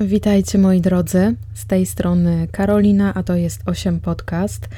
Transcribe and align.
Witajcie 0.00 0.58
moi 0.58 0.80
drodzy, 0.80 1.34
z 1.54 1.66
tej 1.66 1.86
strony 1.86 2.48
Karolina, 2.52 3.14
a 3.14 3.22
to 3.22 3.36
jest 3.36 3.62
8 3.66 4.00
Podcast. 4.00 4.68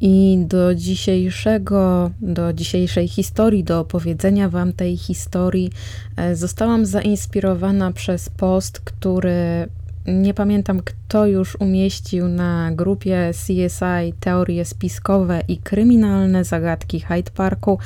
I 0.00 0.38
do 0.46 0.74
dzisiejszego, 0.74 2.10
do 2.20 2.52
dzisiejszej 2.52 3.08
historii, 3.08 3.64
do 3.64 3.80
opowiedzenia 3.80 4.48
Wam 4.48 4.72
tej 4.72 4.96
historii, 4.96 5.70
e, 6.16 6.36
zostałam 6.36 6.86
zainspirowana 6.86 7.92
przez 7.92 8.28
post, 8.28 8.80
który 8.80 9.68
nie 10.08 10.34
pamiętam, 10.34 10.80
kto 10.84 11.26
już 11.26 11.56
umieścił 11.60 12.28
na 12.28 12.70
grupie 12.72 13.30
CSI 13.32 14.12
teorie 14.20 14.64
spiskowe 14.64 15.42
i 15.48 15.58
kryminalne 15.58 16.44
zagadki 16.44 17.00
Hyde 17.00 17.30
Parku, 17.30 17.78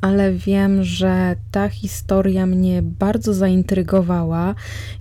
ale 0.00 0.32
wiem, 0.32 0.84
że 0.84 1.36
ta 1.50 1.68
historia 1.68 2.46
mnie 2.46 2.82
bardzo 2.82 3.34
zaintrygowała 3.34 4.54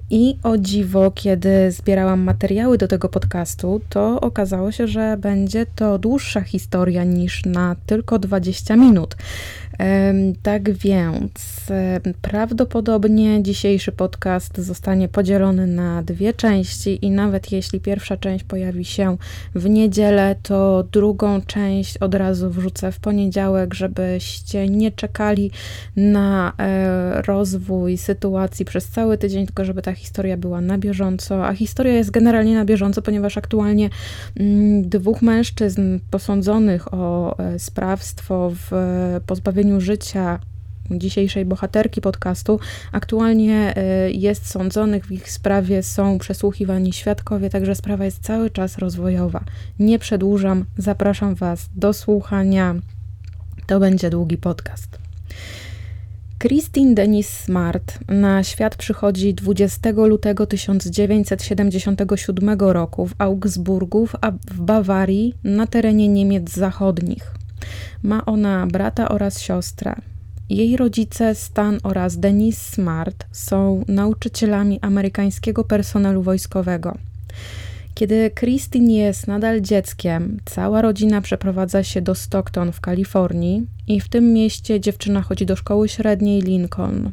i 0.10 0.38
o 0.44 0.58
dziwo, 0.58 1.12
kiedy 1.12 1.72
zbierałam 1.72 2.20
materiały 2.22 2.78
do 2.78 2.88
tego 2.88 3.10
podcastu, 3.10 3.82
to 3.90 4.22
okazało 4.22 4.72
się, 4.72 4.88
że 4.88 5.18
będzie 5.18 5.66
to 5.66 6.00
dłuższa 6.00 6.42
historia 6.42 7.04
niż 7.04 7.46
na 7.46 7.76
tylko 7.86 8.20
20 8.20 8.76
minut. 8.76 9.16
Tak 10.44 10.72
więc 10.72 11.66
prawdopodobnie 12.22 13.44
dzisiejszy 13.44 13.92
podcast 13.92 14.58
zostanie 14.58 15.08
podzielony 15.08 15.68
na 15.68 16.04
dwie 16.04 16.34
części 16.34 17.06
i 17.06 17.12
nawet 17.12 17.52
jeśli 17.52 17.80
pierwsza 17.80 18.18
część 18.18 18.44
pojawi 18.44 18.86
się 18.86 19.18
w 19.56 19.70
niedzielę, 19.70 20.36
to 20.44 20.84
drugą 20.92 21.42
część 21.42 21.98
od 21.98 22.16
razu 22.16 22.50
wrzucę 22.50 22.92
w 22.92 23.00
poniedziałek, 23.00 23.74
żebyście 23.74 24.70
nie 24.70 24.92
czekali 24.92 25.52
na 25.96 26.54
e, 26.58 27.22
rozwój 27.22 27.98
sytuacji 27.98 28.66
przez 28.66 28.88
cały 28.88 29.18
tydzień, 29.18 29.46
tylko 29.46 29.66
żeby 29.66 29.82
ta 29.82 29.94
historia 29.94 30.38
była 30.38 30.62
na 30.62 30.78
bieżąco. 30.78 31.48
A 31.48 31.54
historia 31.54 31.94
jest 31.94 32.12
generalnie 32.12 32.56
na 32.56 32.66
bieżąco, 32.66 33.02
ponieważ 33.02 33.38
aktualnie 33.38 33.90
mm, 34.40 34.90
dwóch 34.90 35.22
mężczyzn 35.22 36.00
posądzonych 36.12 36.94
o 36.94 37.36
e, 37.40 37.60
sprawstwo 37.60 38.52
w 38.56 38.72
pozbawieniu 39.26 39.69
życia 39.78 40.40
dzisiejszej 40.92 41.46
bohaterki 41.46 42.02
podcastu 42.02 42.60
aktualnie 42.92 43.74
y, 44.08 44.12
jest 44.12 44.50
sądzonych, 44.50 45.06
w 45.06 45.12
ich 45.12 45.32
sprawie 45.32 45.84
są 45.84 46.20
przesłuchiwani 46.20 46.94
świadkowie, 46.94 47.50
także 47.50 47.76
sprawa 47.76 48.06
jest 48.06 48.24
cały 48.24 48.50
czas 48.50 48.78
rozwojowa. 48.78 49.44
Nie 49.80 50.00
przedłużam, 50.00 50.66
zapraszam 50.78 51.36
Was 51.36 51.70
do 51.76 51.94
słuchania. 51.94 52.76
To 53.68 53.80
będzie 53.80 54.10
długi 54.10 54.38
podcast. 54.38 55.00
Christine 56.40 56.96
Denis 56.96 57.30
Smart 57.30 58.00
na 58.08 58.44
świat 58.44 58.76
przychodzi 58.76 59.34
20 59.34 59.92
lutego 59.92 60.46
1977 60.46 62.60
roku 62.60 63.08
w 63.08 63.16
Augsburgu 63.18 64.08
w 64.52 64.62
Bawarii 64.62 65.34
na 65.44 65.68
terenie 65.68 66.08
Niemiec 66.08 66.52
Zachodnich. 66.52 67.39
Ma 68.04 68.26
ona 68.26 68.68
brata 68.68 69.10
oraz 69.10 69.42
siostrę. 69.42 69.96
Jej 70.50 70.78
rodzice 70.78 71.36
Stan 71.36 71.78
oraz 71.84 72.18
Denise 72.18 72.72
Smart 72.72 73.26
są 73.32 73.84
nauczycielami 73.88 74.80
amerykańskiego 74.82 75.64
personelu 75.64 76.22
wojskowego. 76.22 76.98
Kiedy 77.96 78.32
Christine 78.40 78.94
jest 78.94 79.28
nadal 79.28 79.62
dzieckiem, 79.62 80.40
cała 80.46 80.82
rodzina 80.82 81.22
przeprowadza 81.22 81.84
się 81.84 82.02
do 82.02 82.16
Stockton 82.16 82.72
w 82.72 82.82
Kalifornii 82.82 83.68
i 83.88 84.02
w 84.02 84.10
tym 84.10 84.34
mieście 84.34 84.80
dziewczyna 84.80 85.22
chodzi 85.22 85.46
do 85.46 85.56
szkoły 85.56 85.90
średniej 85.90 86.42
Lincoln. 86.42 87.12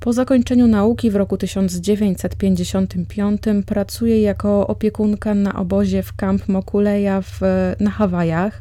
Po 0.00 0.12
zakończeniu 0.12 0.66
nauki 0.66 1.10
w 1.10 1.16
roku 1.16 1.36
1955 1.36 3.42
pracuje 3.66 4.22
jako 4.22 4.66
opiekunka 4.66 5.34
na 5.34 5.54
obozie 5.54 6.02
w 6.02 6.16
Camp 6.16 6.48
Mokuleya 6.48 7.22
w, 7.22 7.40
na 7.80 7.90
Hawajach 7.90 8.60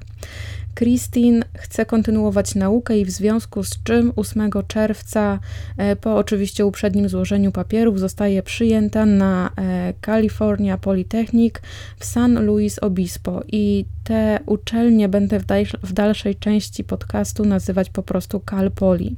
Christine 0.78 1.46
chce 1.58 1.86
kontynuować 1.86 2.56
naukę 2.56 2.98
i 2.98 3.06
w 3.06 3.10
związku 3.10 3.64
z 3.64 3.84
czym 3.84 4.14
8 4.16 4.50
czerwca, 4.68 5.40
e, 5.78 5.96
po 5.96 6.18
oczywiście 6.18 6.66
uprzednim 6.66 7.10
złożeniu 7.10 7.52
papierów, 7.52 8.00
zostaje 8.00 8.44
przyjęta 8.44 9.06
na 9.06 9.52
e, 9.58 9.94
California 10.06 10.78
Polytechnic 10.78 11.56
w 12.00 12.06
San 12.06 12.46
Luis 12.46 12.80
Obispo. 12.80 13.42
I 13.52 13.86
te 14.04 14.40
uczelnie 14.46 15.10
będę 15.10 15.40
w, 15.84 15.94
dalszej 15.94 16.36
części 16.36 16.84
podcastu 16.84 17.46
nazywać 17.46 17.90
po 17.90 18.04
prostu 18.04 18.42
Cal 18.50 18.72
Poly, 18.72 19.12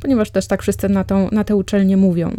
ponieważ 0.00 0.30
też 0.30 0.46
tak 0.46 0.62
wszyscy 0.62 0.88
na, 0.88 1.04
tą, 1.04 1.28
na 1.32 1.44
te 1.44 1.56
uczelnie 1.56 1.96
mówią. 1.96 2.36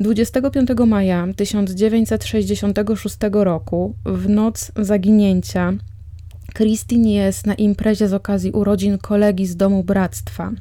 25 0.00 0.70
maja 0.86 1.28
1966 1.36 3.16
roku, 3.32 3.94
w 4.04 4.28
noc 4.28 4.72
zaginięcia, 4.76 5.72
Christine 6.54 7.12
jest 7.12 7.46
na 7.46 7.54
imprezie 7.54 8.08
z 8.08 8.12
okazji 8.12 8.52
urodzin 8.52 8.98
kolegi 8.98 9.46
z 9.46 9.56
domu 9.56 9.84
bractwa. 9.84 10.52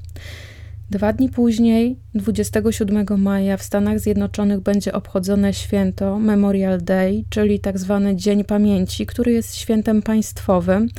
Dwa 0.89 1.13
dni 1.13 1.29
później, 1.29 1.95
27 2.15 3.05
maja, 3.17 3.57
w 3.57 3.63
Stanach 3.63 3.99
Zjednoczonych 3.99 4.59
będzie 4.59 4.93
obchodzone 4.93 5.53
święto 5.53 6.19
Memorial 6.19 6.81
Day, 6.81 7.23
czyli 7.29 7.59
tak 7.59 7.79
zwany 7.79 8.15
Dzień 8.15 8.43
Pamięci, 8.43 9.05
który 9.05 9.31
jest 9.31 9.55
świętem 9.55 10.01
państwowym. 10.01 10.89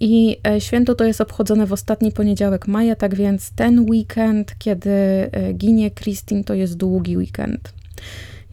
I 0.00 0.36
e, 0.48 0.60
święto 0.60 0.94
to 0.94 1.04
jest 1.04 1.20
obchodzone 1.20 1.66
w 1.66 1.72
ostatni 1.72 2.12
poniedziałek 2.12 2.68
maja, 2.68 2.96
tak 2.96 3.14
więc 3.14 3.50
ten 3.50 3.90
weekend, 3.90 4.54
kiedy 4.58 4.90
e, 4.90 5.52
ginie 5.52 5.90
Christine, 5.90 6.44
to 6.44 6.54
jest 6.54 6.76
długi 6.76 7.16
weekend. 7.16 7.72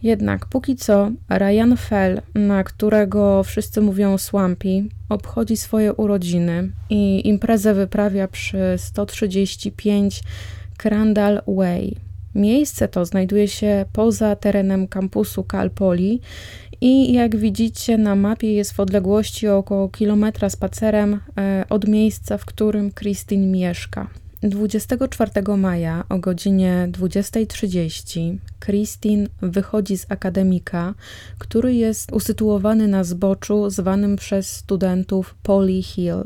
Jednak 0.04 0.46
póki 0.46 0.76
co 0.76 1.10
Ryan 1.30 1.76
Fell, 1.76 2.20
na 2.34 2.64
którego 2.64 3.42
wszyscy 3.42 3.80
mówią 3.80 4.18
Swampy, 4.18 4.84
obchodzi 5.08 5.56
swoje 5.56 5.92
urodziny 5.92 6.70
i 6.90 7.28
imprezę 7.28 7.74
wyprawia 7.74 8.28
przy 8.28 8.58
135 8.76 10.22
Crandall 10.76 11.42
Way. 11.46 11.96
Miejsce 12.34 12.88
to 12.88 13.04
znajduje 13.04 13.48
się 13.48 13.84
poza 13.92 14.36
terenem 14.36 14.88
kampusu 14.88 15.44
Cal 15.52 15.70
Poly 15.70 16.18
i 16.80 17.12
jak 17.12 17.36
widzicie 17.36 17.98
na 17.98 18.14
mapie 18.14 18.54
jest 18.54 18.72
w 18.72 18.80
odległości 18.80 19.48
około 19.48 19.88
kilometra 19.88 20.50
spacerem 20.50 21.20
e, 21.38 21.64
od 21.68 21.88
miejsca, 21.88 22.38
w 22.38 22.44
którym 22.44 22.92
Christine 22.92 23.46
mieszka. 23.46 24.23
24 24.48 25.30
maja 25.56 26.04
o 26.08 26.18
godzinie 26.18 26.88
20.30 26.92 28.36
Christine 28.64 29.26
wychodzi 29.42 29.98
z 29.98 30.06
akademika, 30.08 30.94
który 31.38 31.74
jest 31.74 32.12
usytuowany 32.12 32.88
na 32.88 33.04
zboczu 33.04 33.70
zwanym 33.70 34.16
przez 34.16 34.50
studentów 34.56 35.34
Polly 35.42 35.82
Hill. 35.82 36.24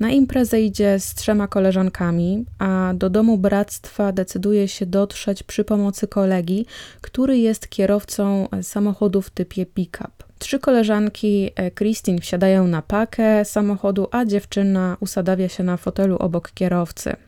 Na 0.00 0.10
imprezę 0.10 0.60
idzie 0.60 1.00
z 1.00 1.14
trzema 1.14 1.48
koleżankami, 1.48 2.44
a 2.58 2.92
do 2.94 3.10
domu 3.10 3.38
bractwa 3.38 4.12
decyduje 4.12 4.68
się 4.68 4.86
dotrzeć 4.86 5.42
przy 5.42 5.64
pomocy 5.64 6.08
kolegi, 6.08 6.66
który 7.00 7.38
jest 7.38 7.68
kierowcą 7.68 8.48
samochodu 8.62 9.22
w 9.22 9.30
typie 9.30 9.66
pick-up. 9.66 10.10
Trzy 10.38 10.58
koleżanki 10.58 11.50
e, 11.56 11.70
Christine 11.70 12.20
wsiadają 12.20 12.66
na 12.66 12.82
pakę 12.82 13.44
samochodu, 13.44 14.08
a 14.10 14.24
dziewczyna 14.24 14.96
usadawia 15.00 15.48
się 15.48 15.64
na 15.64 15.76
fotelu 15.76 16.16
obok 16.16 16.52
kierowcy. 16.52 17.27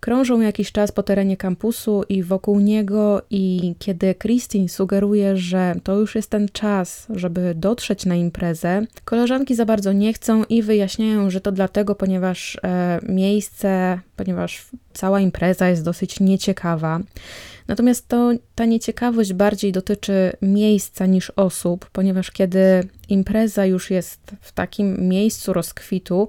Krążą 0.00 0.40
jakiś 0.40 0.72
czas 0.72 0.92
po 0.92 1.02
terenie 1.02 1.36
kampusu 1.36 2.04
i 2.08 2.22
wokół 2.22 2.60
niego, 2.60 3.22
i 3.30 3.74
kiedy 3.78 4.14
Christine 4.14 4.68
sugeruje, 4.68 5.36
że 5.36 5.74
to 5.84 5.94
już 5.94 6.14
jest 6.14 6.30
ten 6.30 6.48
czas, 6.48 7.06
żeby 7.10 7.54
dotrzeć 7.54 8.06
na 8.06 8.14
imprezę, 8.14 8.86
koleżanki 9.04 9.54
za 9.54 9.64
bardzo 9.64 9.92
nie 9.92 10.12
chcą 10.12 10.44
i 10.44 10.62
wyjaśniają, 10.62 11.30
że 11.30 11.40
to 11.40 11.52
dlatego, 11.52 11.94
ponieważ 11.94 12.58
e, 12.62 13.00
miejsce, 13.02 14.00
ponieważ 14.16 14.66
cała 14.96 15.20
impreza 15.20 15.68
jest 15.68 15.84
dosyć 15.84 16.20
nieciekawa. 16.20 17.00
Natomiast 17.68 18.08
to, 18.08 18.30
ta 18.54 18.64
nieciekawość 18.64 19.32
bardziej 19.32 19.72
dotyczy 19.72 20.32
miejsca 20.42 21.06
niż 21.06 21.30
osób, 21.30 21.90
ponieważ 21.92 22.30
kiedy 22.30 22.88
impreza 23.08 23.66
już 23.66 23.90
jest 23.90 24.20
w 24.40 24.52
takim 24.52 25.08
miejscu 25.08 25.52
rozkwitu, 25.52 26.28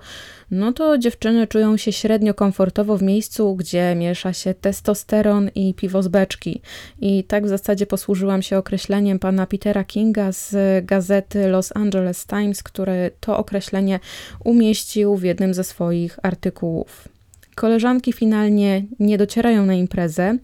no 0.51 0.73
to 0.73 0.97
dziewczyny 0.97 1.47
czują 1.47 1.77
się 1.77 1.91
średnio 1.91 2.33
komfortowo 2.33 2.97
w 2.97 3.03
miejscu, 3.03 3.55
gdzie 3.55 3.95
miesza 3.95 4.33
się 4.33 4.53
testosteron 4.53 5.49
i 5.55 5.73
piwo 5.73 6.03
z 6.03 6.07
beczki. 6.07 6.61
I 6.99 7.23
tak 7.23 7.45
w 7.45 7.49
zasadzie 7.49 7.85
posłużyłam 7.85 8.41
się 8.41 8.57
określeniem 8.57 9.19
pana 9.19 9.45
Petera 9.45 9.83
Kinga 9.83 10.31
z 10.31 10.55
gazety 10.85 11.47
Los 11.47 11.75
Angeles 11.75 12.25
Times, 12.25 12.63
który 12.63 13.11
to 13.19 13.37
określenie 13.37 13.99
umieścił 14.43 15.15
w 15.15 15.23
jednym 15.23 15.53
ze 15.53 15.63
swoich 15.63 16.19
artykułów. 16.23 17.16
Koleżanki 17.57 18.13
finalnie 18.13 18.85
nie 18.99 19.17
docierają 19.17 19.65
na 19.65 19.73
imprezę, 19.73 20.37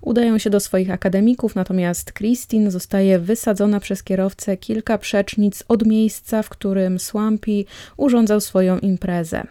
udają 0.00 0.38
się 0.38 0.50
do 0.50 0.60
swoich 0.60 0.90
akademików, 0.90 1.54
natomiast 1.54 2.12
Christine 2.12 2.70
zostaje 2.70 3.18
wysadzona 3.18 3.80
przez 3.80 4.02
kierowcę 4.02 4.56
kilka 4.56 4.98
przecznic 4.98 5.64
od 5.68 5.86
miejsca, 5.86 6.42
w 6.42 6.48
którym 6.48 6.98
Swampy 6.98 7.64
urządzał 7.96 8.40
swoją 8.40 8.78
imprezę. 8.78 9.44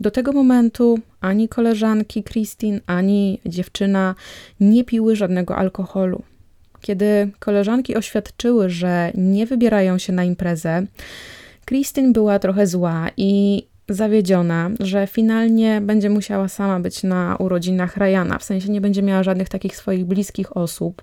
Do 0.00 0.10
tego 0.10 0.32
momentu 0.32 0.98
ani 1.20 1.48
koleżanki 1.48 2.22
Christine, 2.22 2.80
ani 2.86 3.40
dziewczyna 3.46 4.14
nie 4.60 4.84
piły 4.84 5.16
żadnego 5.16 5.56
alkoholu. 5.56 6.22
Kiedy 6.80 7.30
koleżanki 7.38 7.96
oświadczyły, 7.96 8.70
że 8.70 9.12
nie 9.14 9.46
wybierają 9.46 9.98
się 9.98 10.12
na 10.12 10.24
imprezę, 10.24 10.86
Christine 11.66 12.12
była 12.12 12.38
trochę 12.38 12.66
zła 12.66 13.10
i 13.16 13.66
zawiedziona, 13.88 14.70
że 14.80 15.06
finalnie 15.06 15.80
będzie 15.80 16.10
musiała 16.10 16.48
sama 16.48 16.80
być 16.80 17.02
na 17.02 17.36
urodzinach 17.38 17.96
Ryana, 17.96 18.38
w 18.38 18.44
sensie 18.44 18.68
nie 18.68 18.80
będzie 18.80 19.02
miała 19.02 19.22
żadnych 19.22 19.48
takich 19.48 19.76
swoich 19.76 20.04
bliskich 20.04 20.56
osób. 20.56 21.02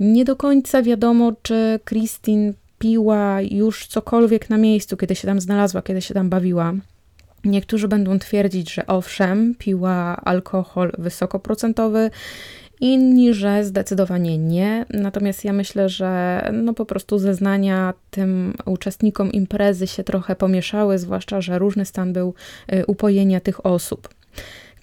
Nie 0.00 0.24
do 0.24 0.36
końca 0.36 0.82
wiadomo, 0.82 1.32
czy 1.42 1.80
Christine 1.88 2.52
piła 2.78 3.40
już 3.40 3.86
cokolwiek 3.86 4.50
na 4.50 4.58
miejscu, 4.58 4.96
kiedy 4.96 5.14
się 5.14 5.28
tam 5.28 5.40
znalazła, 5.40 5.82
kiedy 5.82 6.02
się 6.02 6.14
tam 6.14 6.28
bawiła. 6.28 6.72
Niektórzy 7.44 7.88
będą 7.88 8.18
twierdzić, 8.18 8.74
że 8.74 8.86
owszem, 8.86 9.54
piła 9.58 10.16
alkohol 10.16 10.92
wysokoprocentowy, 10.98 12.10
inni, 12.80 13.34
że 13.34 13.64
zdecydowanie 13.64 14.38
nie. 14.38 14.86
Natomiast 14.90 15.44
ja 15.44 15.52
myślę, 15.52 15.88
że 15.88 16.42
no 16.52 16.74
po 16.74 16.86
prostu 16.86 17.18
zeznania 17.18 17.94
tym 18.10 18.54
uczestnikom 18.66 19.32
imprezy 19.32 19.86
się 19.86 20.04
trochę 20.04 20.36
pomieszały, 20.36 20.98
zwłaszcza, 20.98 21.40
że 21.40 21.58
różny 21.58 21.84
stan 21.84 22.12
był 22.12 22.34
y, 22.72 22.86
upojenia 22.86 23.40
tych 23.40 23.66
osób. 23.66 24.08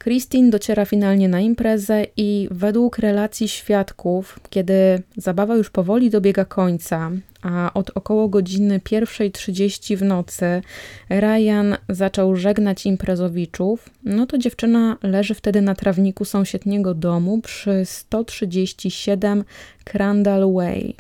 Christine 0.03 0.49
dociera 0.49 0.85
finalnie 0.85 1.29
na 1.29 1.39
imprezę 1.39 2.05
i 2.17 2.47
według 2.51 2.97
relacji 2.97 3.47
świadków, 3.47 4.39
kiedy 4.49 5.01
zabawa 5.17 5.55
już 5.55 5.69
powoli 5.69 6.09
dobiega 6.09 6.45
końca, 6.45 7.11
a 7.41 7.73
od 7.73 7.91
około 7.95 8.27
godziny 8.27 8.79
1.30 8.79 9.97
w 9.97 10.01
nocy 10.01 10.61
Ryan 11.09 11.75
zaczął 11.89 12.35
żegnać 12.35 12.85
imprezowiczów, 12.85 13.89
no 14.03 14.25
to 14.25 14.37
dziewczyna 14.37 14.97
leży 15.03 15.33
wtedy 15.33 15.61
na 15.61 15.75
trawniku 15.75 16.25
sąsiedniego 16.25 16.93
domu 16.93 17.41
przy 17.41 17.81
137 17.85 19.43
Crandall 19.83 20.53
Way. 20.53 20.95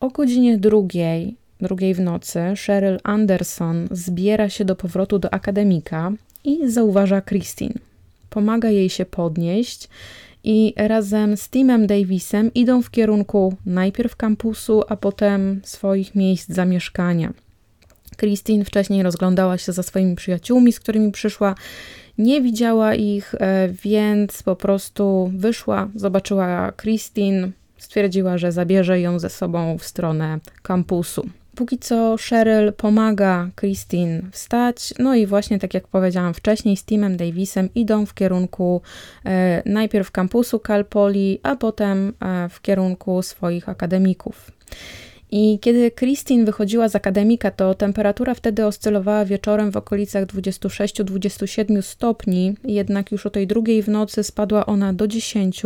O 0.00 0.08
godzinie 0.08 0.58
drugiej, 0.58 1.36
drugiej 1.60 1.94
w 1.94 2.00
nocy 2.00 2.40
Cheryl 2.66 2.98
Anderson 3.04 3.88
zbiera 3.90 4.48
się 4.48 4.64
do 4.64 4.76
powrotu 4.76 5.18
do 5.18 5.34
akademika 5.34 6.12
i 6.44 6.70
zauważa 6.70 7.22
Christine. 7.22 7.91
Pomaga 8.32 8.70
jej 8.70 8.90
się 8.90 9.04
podnieść 9.04 9.88
i 10.44 10.74
razem 10.76 11.36
z 11.36 11.48
Timem 11.48 11.86
Davisem 11.86 12.54
idą 12.54 12.82
w 12.82 12.90
kierunku 12.90 13.54
najpierw 13.66 14.16
kampusu, 14.16 14.82
a 14.88 14.96
potem 14.96 15.60
swoich 15.64 16.14
miejsc 16.14 16.48
zamieszkania. 16.48 17.32
Christine 18.16 18.64
wcześniej 18.64 19.02
rozglądała 19.02 19.58
się 19.58 19.72
za 19.72 19.82
swoimi 19.82 20.16
przyjaciółmi, 20.16 20.72
z 20.72 20.80
którymi 20.80 21.12
przyszła. 21.12 21.54
Nie 22.18 22.40
widziała 22.42 22.94
ich, 22.94 23.34
e, 23.34 23.68
więc 23.84 24.42
po 24.42 24.56
prostu 24.56 25.32
wyszła, 25.36 25.88
zobaczyła 25.94 26.72
Christine, 26.82 27.50
stwierdziła, 27.78 28.38
że 28.38 28.52
zabierze 28.52 29.00
ją 29.00 29.18
ze 29.18 29.30
sobą 29.30 29.78
w 29.78 29.84
stronę 29.84 30.38
kampusu. 30.62 31.28
Póki 31.56 31.78
co 31.78 32.16
Cheryl 32.28 32.72
pomaga 32.72 33.50
Christine 33.60 34.22
wstać, 34.30 34.94
no 34.98 35.14
i 35.14 35.26
właśnie 35.26 35.58
tak 35.58 35.74
jak 35.74 35.88
powiedziałam 35.88 36.34
wcześniej, 36.34 36.76
z 36.76 36.84
Timem 36.84 37.16
Davisem 37.16 37.68
idą 37.74 38.06
w 38.06 38.14
kierunku 38.14 38.82
e, 39.24 39.62
najpierw 39.66 40.10
kampusu 40.10 40.60
Cal 40.66 40.84
Poly, 40.84 41.38
a 41.42 41.56
potem 41.56 42.12
e, 42.20 42.48
w 42.48 42.60
kierunku 42.60 43.22
swoich 43.22 43.68
akademików. 43.68 44.50
I 45.34 45.58
kiedy 45.60 45.90
Christine 45.90 46.44
wychodziła 46.44 46.88
z 46.88 46.96
akademika, 46.96 47.50
to 47.50 47.74
temperatura 47.74 48.34
wtedy 48.34 48.66
oscylowała 48.66 49.24
wieczorem 49.24 49.72
w 49.72 49.76
okolicach 49.76 50.24
26-27 50.26 51.82
stopni, 51.82 52.54
jednak 52.64 53.12
już 53.12 53.26
o 53.26 53.30
tej 53.30 53.46
drugiej 53.46 53.82
w 53.82 53.88
nocy 53.88 54.24
spadła 54.24 54.66
ona 54.66 54.92
do 54.92 55.06
10. 55.06 55.62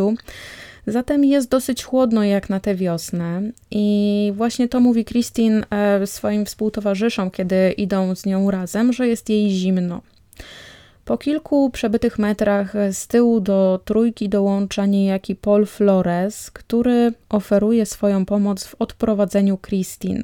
Zatem 0.87 1.25
jest 1.25 1.49
dosyć 1.49 1.83
chłodno 1.83 2.23
jak 2.23 2.49
na 2.49 2.59
tę 2.59 2.75
wiosnę 2.75 3.41
i 3.71 4.31
właśnie 4.35 4.67
to 4.67 4.79
mówi 4.79 5.05
Christine 5.05 5.65
e, 5.69 6.07
swoim 6.07 6.45
współtowarzyszom, 6.45 7.31
kiedy 7.31 7.71
idą 7.71 8.15
z 8.15 8.25
nią 8.25 8.51
razem, 8.51 8.93
że 8.93 9.07
jest 9.07 9.29
jej 9.29 9.49
zimno. 9.49 10.01
Po 11.05 11.17
kilku 11.17 11.69
przebytych 11.69 12.19
metrach 12.19 12.73
z 12.91 13.07
tyłu 13.07 13.39
do 13.39 13.79
trójki 13.85 14.29
dołącza 14.29 14.85
niejaki 14.85 15.35
Paul 15.35 15.65
Flores, 15.65 16.51
który 16.51 17.13
oferuje 17.29 17.85
swoją 17.85 18.25
pomoc 18.25 18.63
w 18.65 18.75
odprowadzeniu 18.79 19.57
Christine. 19.57 20.23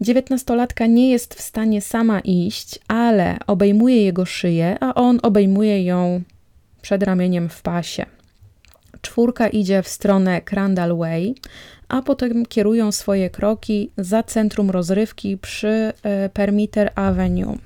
Dziewiętnastolatka 0.00 0.86
nie 0.86 1.10
jest 1.10 1.34
w 1.34 1.40
stanie 1.40 1.80
sama 1.80 2.20
iść, 2.20 2.78
ale 2.88 3.38
obejmuje 3.46 4.04
jego 4.04 4.24
szyję, 4.24 4.76
a 4.80 4.94
on 4.94 5.20
obejmuje 5.22 5.84
ją 5.84 6.22
przed 6.82 7.02
ramieniem 7.02 7.48
w 7.48 7.62
pasie. 7.62 8.06
Czwórka 9.04 9.48
idzie 9.48 9.82
w 9.82 9.88
stronę 9.88 10.40
Crandall 10.40 10.96
Way, 10.96 11.34
a 11.88 12.02
potem 12.02 12.46
kierują 12.46 12.92
swoje 12.92 13.30
kroki 13.30 13.90
za 13.98 14.22
centrum 14.22 14.70
rozrywki 14.70 15.38
przy 15.38 15.92
e, 16.02 16.28
Permitter 16.28 16.90
Avenue. 16.94 17.58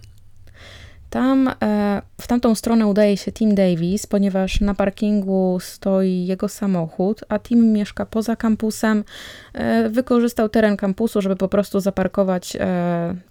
Tam, 1.11 1.49
e, 1.63 2.03
w 2.21 2.27
tamtą 2.27 2.55
stronę 2.55 2.87
udaje 2.87 3.17
się 3.17 3.33
Tim 3.33 3.55
Davis, 3.55 4.07
ponieważ 4.07 4.61
na 4.61 4.75
parkingu 4.75 5.59
stoi 5.61 6.27
jego 6.27 6.49
samochód, 6.49 7.21
a 7.29 7.39
Tim 7.39 7.73
mieszka 7.73 8.07
poza 8.07 8.37
kampusem. 8.37 9.05
E, 9.53 9.89
wykorzystał 9.89 10.49
teren 10.49 10.77
kampusu, 10.77 11.23
żeby 11.23 11.37
po 11.37 11.49
prostu 11.49 11.81
zaparkować 11.81 12.57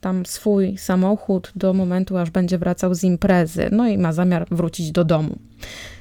tam 0.02 0.26
swój 0.26 0.78
samochód 0.78 1.52
do 1.56 1.74
momentu, 1.74 2.18
aż 2.18 2.30
będzie 2.30 2.58
wracał 2.58 2.94
z 2.94 3.04
imprezy. 3.04 3.70
No 3.72 3.88
i 3.88 3.98
ma 3.98 4.14
zamiar 4.14 4.48
wrócić 4.52 4.92
do 4.92 5.04
domu. 5.04 5.38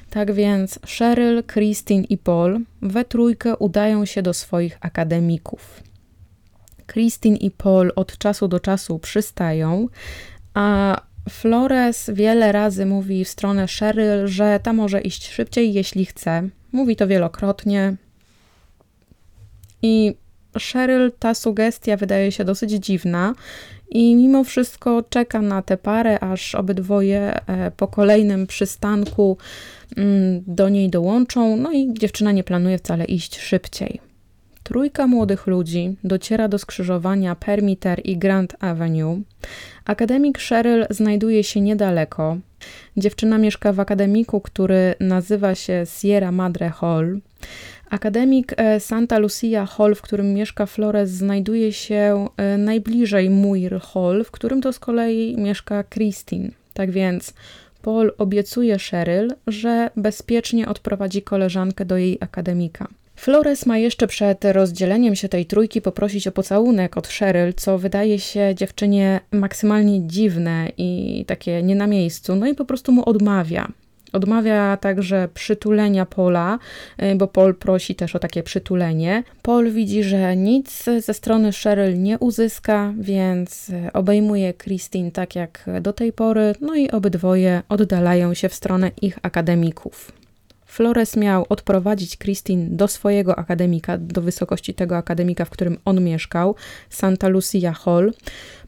Tak 0.09 0.31
więc 0.31 0.79
Cheryl, 0.97 1.43
Christine 1.43 2.03
i 2.09 2.17
Paul 2.17 2.59
we 2.81 3.05
trójkę 3.05 3.57
udają 3.57 4.05
się 4.05 4.21
do 4.21 4.33
swoich 4.33 4.77
akademików. 4.81 5.83
Christine 6.87 7.37
i 7.37 7.51
Paul 7.51 7.91
od 7.95 8.17
czasu 8.17 8.47
do 8.47 8.59
czasu 8.59 8.99
przystają, 8.99 9.87
a 10.53 11.01
Flores 11.29 12.09
wiele 12.13 12.51
razy 12.51 12.85
mówi 12.85 13.25
w 13.25 13.29
stronę 13.29 13.65
Cheryl, 13.79 14.27
że 14.27 14.59
ta 14.63 14.73
może 14.73 15.01
iść 15.01 15.31
szybciej, 15.31 15.73
jeśli 15.73 16.05
chce. 16.05 16.49
Mówi 16.71 16.95
to 16.95 17.07
wielokrotnie. 17.07 17.95
I 19.81 20.15
Cheryl 20.71 21.11
ta 21.19 21.33
sugestia 21.33 21.97
wydaje 21.97 22.31
się 22.31 22.45
dosyć 22.45 22.71
dziwna 22.71 23.33
i 23.89 24.15
mimo 24.15 24.43
wszystko 24.43 25.03
czeka 25.09 25.41
na 25.41 25.61
tę 25.61 25.77
parę, 25.77 26.19
aż 26.19 26.55
obydwoje 26.55 27.39
e, 27.47 27.71
po 27.71 27.87
kolejnym 27.87 28.47
przystanku 28.47 29.37
mm, 29.97 30.43
do 30.47 30.69
niej 30.69 30.89
dołączą, 30.89 31.57
no 31.57 31.71
i 31.71 31.93
dziewczyna 31.93 32.31
nie 32.31 32.43
planuje 32.43 32.77
wcale 32.77 33.05
iść 33.05 33.39
szybciej. 33.39 33.99
Trójka 34.63 35.07
młodych 35.07 35.47
ludzi 35.47 35.95
dociera 36.03 36.47
do 36.47 36.57
skrzyżowania 36.57 37.35
Permiter 37.35 38.01
i 38.03 38.17
Grand 38.17 38.55
Avenue. 38.59 39.21
Akademik 39.85 40.39
Cheryl 40.39 40.85
znajduje 40.89 41.43
się 41.43 41.61
niedaleko. 41.61 42.37
Dziewczyna 42.97 43.37
mieszka 43.37 43.73
w 43.73 43.79
akademiku, 43.79 44.41
który 44.41 44.95
nazywa 44.99 45.55
się 45.55 45.83
Sierra 45.99 46.31
Madre 46.31 46.69
Hall. 46.69 47.19
Akademik 47.89 48.53
e, 48.57 48.79
Santa 48.79 49.17
Lucia 49.17 49.65
Hall, 49.65 49.95
w 49.95 50.01
którym 50.01 50.33
mieszka 50.33 50.65
Flores, 50.65 51.09
znajduje 51.09 51.73
się 51.73 52.27
e, 52.37 52.57
najbliżej 52.57 53.29
Muir 53.29 53.81
Hall, 53.81 54.23
w 54.23 54.31
którym 54.31 54.61
to 54.61 54.73
z 54.73 54.79
kolei 54.79 55.35
mieszka 55.37 55.83
Christine. 55.83 56.49
Tak 56.73 56.91
więc 56.91 57.33
Paul 57.81 58.11
obiecuje 58.17 58.77
Cheryl, 58.77 59.33
że 59.47 59.89
bezpiecznie 59.95 60.67
odprowadzi 60.67 61.21
koleżankę 61.21 61.85
do 61.85 61.97
jej 61.97 62.17
akademika. 62.19 62.87
Flores 63.15 63.65
ma 63.65 63.77
jeszcze 63.77 64.07
przed 64.07 64.45
rozdzieleniem 64.45 65.15
się 65.15 65.29
tej 65.29 65.45
trójki 65.45 65.81
poprosić 65.81 66.27
o 66.27 66.31
pocałunek 66.31 66.97
od 66.97 67.07
Cheryl, 67.07 67.53
co 67.53 67.77
wydaje 67.77 68.19
się 68.19 68.55
dziewczynie 68.55 69.19
maksymalnie 69.31 70.07
dziwne 70.07 70.71
i 70.77 71.23
takie 71.27 71.63
nie 71.63 71.75
na 71.75 71.87
miejscu, 71.87 72.35
no 72.35 72.47
i 72.47 72.55
po 72.55 72.65
prostu 72.65 72.91
mu 72.91 73.09
odmawia. 73.09 73.71
Odmawia 74.17 74.77
także 74.77 75.29
przytulenia 75.33 76.05
Pola, 76.05 76.59
y, 77.03 77.15
bo 77.15 77.27
Paul 77.27 77.55
prosi 77.55 77.95
też 77.95 78.15
o 78.15 78.19
takie 78.19 78.43
przytulenie. 78.43 79.23
Paul 79.41 79.71
widzi, 79.71 80.03
że 80.03 80.35
nic 80.35 80.85
ze 80.99 81.13
strony 81.13 81.51
Cheryl 81.51 82.01
nie 82.01 82.19
uzyska, 82.19 82.93
więc 82.99 83.71
obejmuje 83.93 84.53
Christine 84.53 85.11
tak 85.11 85.35
jak 85.35 85.65
do 85.81 85.93
tej 85.93 86.13
pory, 86.13 86.55
no 86.61 86.75
i 86.75 86.91
obydwoje 86.91 87.61
oddalają 87.69 88.33
się 88.33 88.49
w 88.49 88.53
stronę 88.53 88.91
ich 89.01 89.19
akademików. 89.21 90.11
Flores 90.77 91.15
miał 91.17 91.45
odprowadzić 91.49 92.17
Christine 92.17 92.67
do 92.69 92.87
swojego 92.87 93.39
akademika, 93.39 93.97
do 93.97 94.21
wysokości 94.21 94.73
tego 94.73 94.97
akademika, 94.97 95.45
w 95.45 95.49
którym 95.49 95.77
on 95.85 96.03
mieszkał, 96.03 96.55
Santa 96.89 97.27
Lucia 97.27 97.73
Hall, 97.73 98.13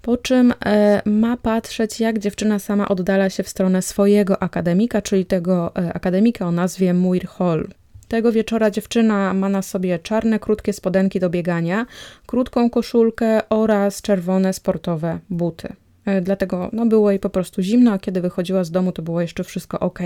po 0.02 0.18
czym 0.18 0.54
e, 0.66 1.02
ma 1.06 1.38
patrzeć, 1.38 2.00
jak 2.00 2.20
dziewczyna 2.20 2.60
sama 2.60 2.88
oddala 2.88 3.30
się 3.30 3.44
w 3.44 3.50
stronę 3.50 3.82
swojego 3.82 4.44
akademika, 4.44 5.02
czyli 5.02 5.26
tego 5.26 5.76
e, 5.76 5.94
akademika 5.94 6.48
o 6.48 6.52
nazwie 6.52 6.94
Muir 6.94 7.28
Hall. 7.28 7.68
Tego 8.08 8.32
wieczora 8.32 8.72
dziewczyna 8.72 9.34
ma 9.34 9.50
na 9.50 9.62
sobie 9.62 10.00
czarne, 10.00 10.40
krótkie 10.40 10.74
spodenki 10.74 11.20
do 11.20 11.30
biegania, 11.30 11.86
krótką 12.26 12.70
koszulkę 12.70 13.50
oraz 13.50 14.02
czerwone 14.02 14.54
sportowe 14.54 15.20
buty. 15.30 15.74
E, 16.06 16.22
dlatego 16.22 16.70
no, 16.74 16.86
było 16.86 17.12
jej 17.12 17.20
po 17.20 17.30
prostu 17.30 17.62
zimno, 17.62 17.92
a 17.92 18.00
kiedy 18.00 18.22
wychodziła 18.22 18.64
z 18.64 18.72
domu, 18.72 18.92
to 18.92 19.02
było 19.02 19.22
jeszcze 19.22 19.44
wszystko 19.44 19.80
ok. 19.80 20.00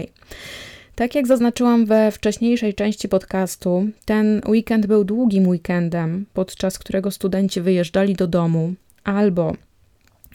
Tak 0.95 1.15
jak 1.15 1.27
zaznaczyłam 1.27 1.85
we 1.85 2.11
wcześniejszej 2.11 2.73
części 2.73 3.09
podcastu, 3.09 3.87
ten 4.05 4.41
weekend 4.47 4.85
był 4.85 5.03
długim 5.03 5.47
weekendem, 5.47 6.25
podczas 6.33 6.79
którego 6.79 7.11
studenci 7.11 7.61
wyjeżdżali 7.61 8.13
do 8.13 8.27
domu 8.27 8.73
albo 9.03 9.53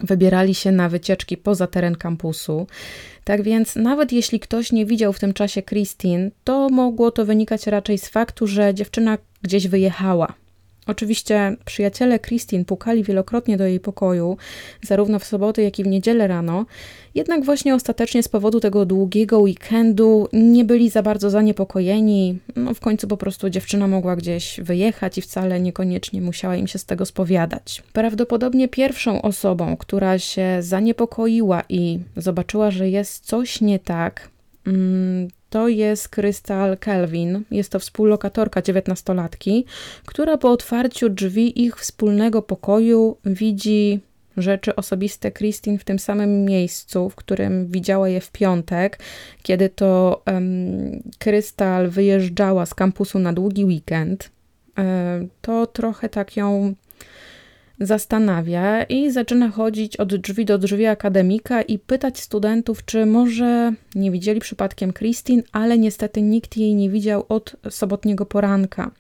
wybierali 0.01 0.55
się 0.55 0.73
na 0.73 0.89
wycieczki 0.89 1.37
poza 1.37 1.67
teren 1.67 1.95
kampusu. 1.95 2.67
Tak 3.25 3.43
więc, 3.43 3.77
nawet 3.77 4.13
jeśli 4.13 4.41
ktoś 4.41 4.73
nie 4.73 4.87
widział 4.87 5.13
w 5.13 5.21
tym 5.21 5.33
czasie 5.33 5.63
Christine, 5.63 6.31
to 6.45 6.69
mogło 6.69 7.11
to 7.11 7.25
wynikać 7.25 7.67
raczej 7.67 7.99
z 7.99 8.09
faktu, 8.09 8.47
że 8.47 8.75
dziewczyna 8.75 9.19
gdzieś 9.43 9.69
wyjechała. 9.69 10.35
Oczywiście 10.89 11.57
przyjaciele 11.65 12.19
Christine 12.19 12.65
pukali 12.65 13.05
wielokrotnie 13.05 13.57
do 13.57 13.67
jej 13.67 13.81
pokoju, 13.81 14.37
zarówno 14.83 15.19
w 15.19 15.25
soboty, 15.25 15.63
jak 15.63 15.79
i 15.79 15.85
w 15.85 15.87
niedzielę 15.87 16.27
rano, 16.27 16.67
jednak 17.15 17.45
właśnie 17.45 17.75
ostatecznie 17.75 18.23
z 18.23 18.29
powodu 18.29 18.61
tego 18.61 18.87
długiego 18.87 19.39
weekendu 19.41 20.29
nie 20.33 20.65
byli 20.65 20.91
za 20.91 21.03
bardzo 21.03 21.31
zaniepokojeni. 21.31 22.39
No, 22.57 22.75
w 22.75 22.81
końcu 22.81 23.09
po 23.09 23.17
prostu 23.17 23.51
dziewczyna 23.51 23.89
mogła 23.89 24.17
gdzieś 24.17 24.61
wyjechać 24.63 25.19
i 25.19 25.23
wcale 25.23 25.61
niekoniecznie 25.61 26.21
musiała 26.21 26.57
im 26.57 26.67
się 26.67 26.79
z 26.79 26.85
tego 26.85 27.07
spowiadać. 27.07 27.83
Prawdopodobnie 27.93 28.69
pierwszą 28.69 29.23
osobą, 29.23 29.77
która 29.77 30.19
się 30.19 30.57
zaniepokoiła 30.61 31.63
i 31.69 31.99
zobaczyła, 32.17 32.71
że 32.71 32.89
jest 32.89 33.27
coś 33.27 33.61
nie 33.61 33.79
tak, 33.79 34.29
mm, 34.67 35.29
to 35.51 35.69
jest 35.69 36.09
Krystal 36.09 36.79
Kelvin. 36.79 37.45
Jest 37.51 37.73
to 37.73 37.79
współlokatorka 37.79 38.63
dziewiętnastolatki, 38.63 39.65
która 40.07 40.39
po 40.39 40.51
otwarciu 40.51 41.09
drzwi 41.09 41.65
ich 41.65 41.77
wspólnego 41.77 42.43
pokoju 42.43 43.17
widzi 43.25 44.01
rzeczy 44.37 44.77
osobiste 44.77 45.33
Christine 45.33 45.79
w 45.79 45.85
tym 45.85 45.99
samym 45.99 46.45
miejscu, 46.45 47.11
w 47.11 47.15
którym 47.15 47.67
widziała 47.67 48.09
je 48.09 48.21
w 48.21 48.31
piątek, 48.33 48.99
kiedy 49.43 49.69
to 49.69 50.23
um, 50.27 51.03
Krystal 51.19 51.89
wyjeżdżała 51.89 52.67
z 52.67 52.75
kampusu 52.75 53.19
na 53.19 53.33
długi 53.33 53.65
weekend. 53.65 54.31
E, 54.79 55.27
to 55.41 55.67
trochę 55.67 56.09
tak 56.09 56.37
ją 56.37 56.75
zastanawia 57.81 58.83
i 58.83 59.11
zaczyna 59.11 59.49
chodzić 59.49 59.97
od 59.97 60.15
drzwi 60.17 60.45
do 60.45 60.59
drzwi 60.59 60.87
akademika 60.87 61.63
i 61.63 61.79
pytać 61.79 62.21
studentów, 62.21 62.85
czy 62.85 63.07
może 63.07 63.73
nie 63.95 64.11
widzieli 64.11 64.41
przypadkiem 64.41 64.93
Christine, 64.93 65.43
ale 65.53 65.79
niestety 65.79 66.23
nikt 66.23 66.57
jej 66.57 66.75
nie 66.75 66.91
widział 66.91 67.25
od 67.29 67.57
sobotniego 67.71 68.27
poranka. 68.27 68.91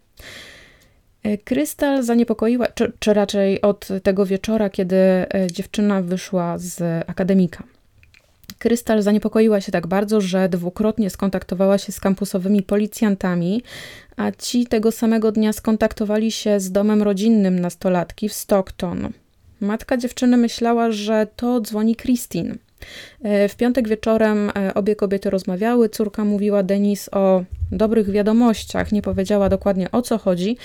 E, 1.23 1.38
Krystal 1.38 2.02
zaniepokoiła, 2.02 2.66
czy, 2.66 2.92
czy 2.99 3.14
raczej 3.14 3.61
od 3.61 3.88
tego 4.02 4.26
wieczora, 4.26 4.70
kiedy 4.70 4.97
e, 4.97 5.26
dziewczyna 5.52 6.02
wyszła 6.02 6.58
z 6.58 7.04
akademika. 7.06 7.64
Krystal 8.58 9.02
zaniepokoiła 9.02 9.60
się 9.60 9.72
tak 9.72 9.86
bardzo, 9.86 10.20
że 10.20 10.48
dwukrotnie 10.48 11.10
skontaktowała 11.10 11.78
się 11.78 11.92
z 11.92 12.00
kampusowymi 12.00 12.62
policjantami, 12.62 13.62
a 14.16 14.32
ci 14.32 14.66
tego 14.66 14.92
samego 14.92 15.32
dnia 15.32 15.52
skontaktowali 15.52 16.32
się 16.32 16.60
z 16.60 16.72
domem 16.72 17.02
rodzinnym 17.02 17.60
nastolatki 17.60 18.28
w 18.28 18.32
Stockton. 18.32 19.08
Matka 19.60 19.96
dziewczyny 19.96 20.36
myślała, 20.36 20.90
że 20.90 21.26
to 21.36 21.60
dzwoni 21.60 21.96
Christine. 21.96 22.54
E, 23.22 23.48
w 23.48 23.56
piątek 23.56 23.88
wieczorem 23.88 24.50
e, 24.56 24.74
obie 24.74 24.96
kobiety 24.96 25.30
rozmawiały. 25.30 25.88
Córka 25.88 26.24
mówiła 26.24 26.62
Denis 26.62 27.08
o 27.12 27.44
dobrych 27.72 28.10
wiadomościach, 28.10 28.92
nie 28.92 29.02
powiedziała 29.02 29.48
dokładnie 29.48 29.90
o 29.90 30.02
co 30.02 30.18
chodzi, 30.18 30.56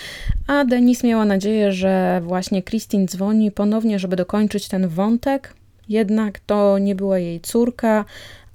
a 0.48 0.66
Denis 0.66 1.04
miała 1.04 1.26
nadzieję, 1.26 1.72
że 1.72 2.22
właśnie 2.24 2.64
Christine 2.64 3.06
dzwoni 3.06 3.52
ponownie, 3.52 4.00
żeby 4.00 4.16
dokończyć 4.16 4.68
ten 4.68 4.88
wątek. 4.88 5.54
Jednak 5.90 6.40
to 6.40 6.78
nie 6.78 6.96
była 6.96 7.20
jej 7.20 7.42
córka, 7.42 8.06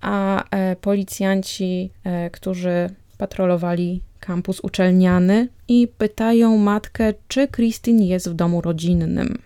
a 0.01 0.45
e, 0.51 0.77
policjanci, 0.77 1.91
którzy 2.33 2.91
patrolowali 3.19 4.01
kampus 4.21 4.61
uczelniany 4.61 5.49
i 5.69 5.89
pytają 5.99 6.57
matkę, 6.57 7.15
czy 7.29 7.49
Christine 7.49 8.07
jest 8.07 8.31
w 8.31 8.35
domu 8.35 8.61
rodzinnym. 8.61 9.39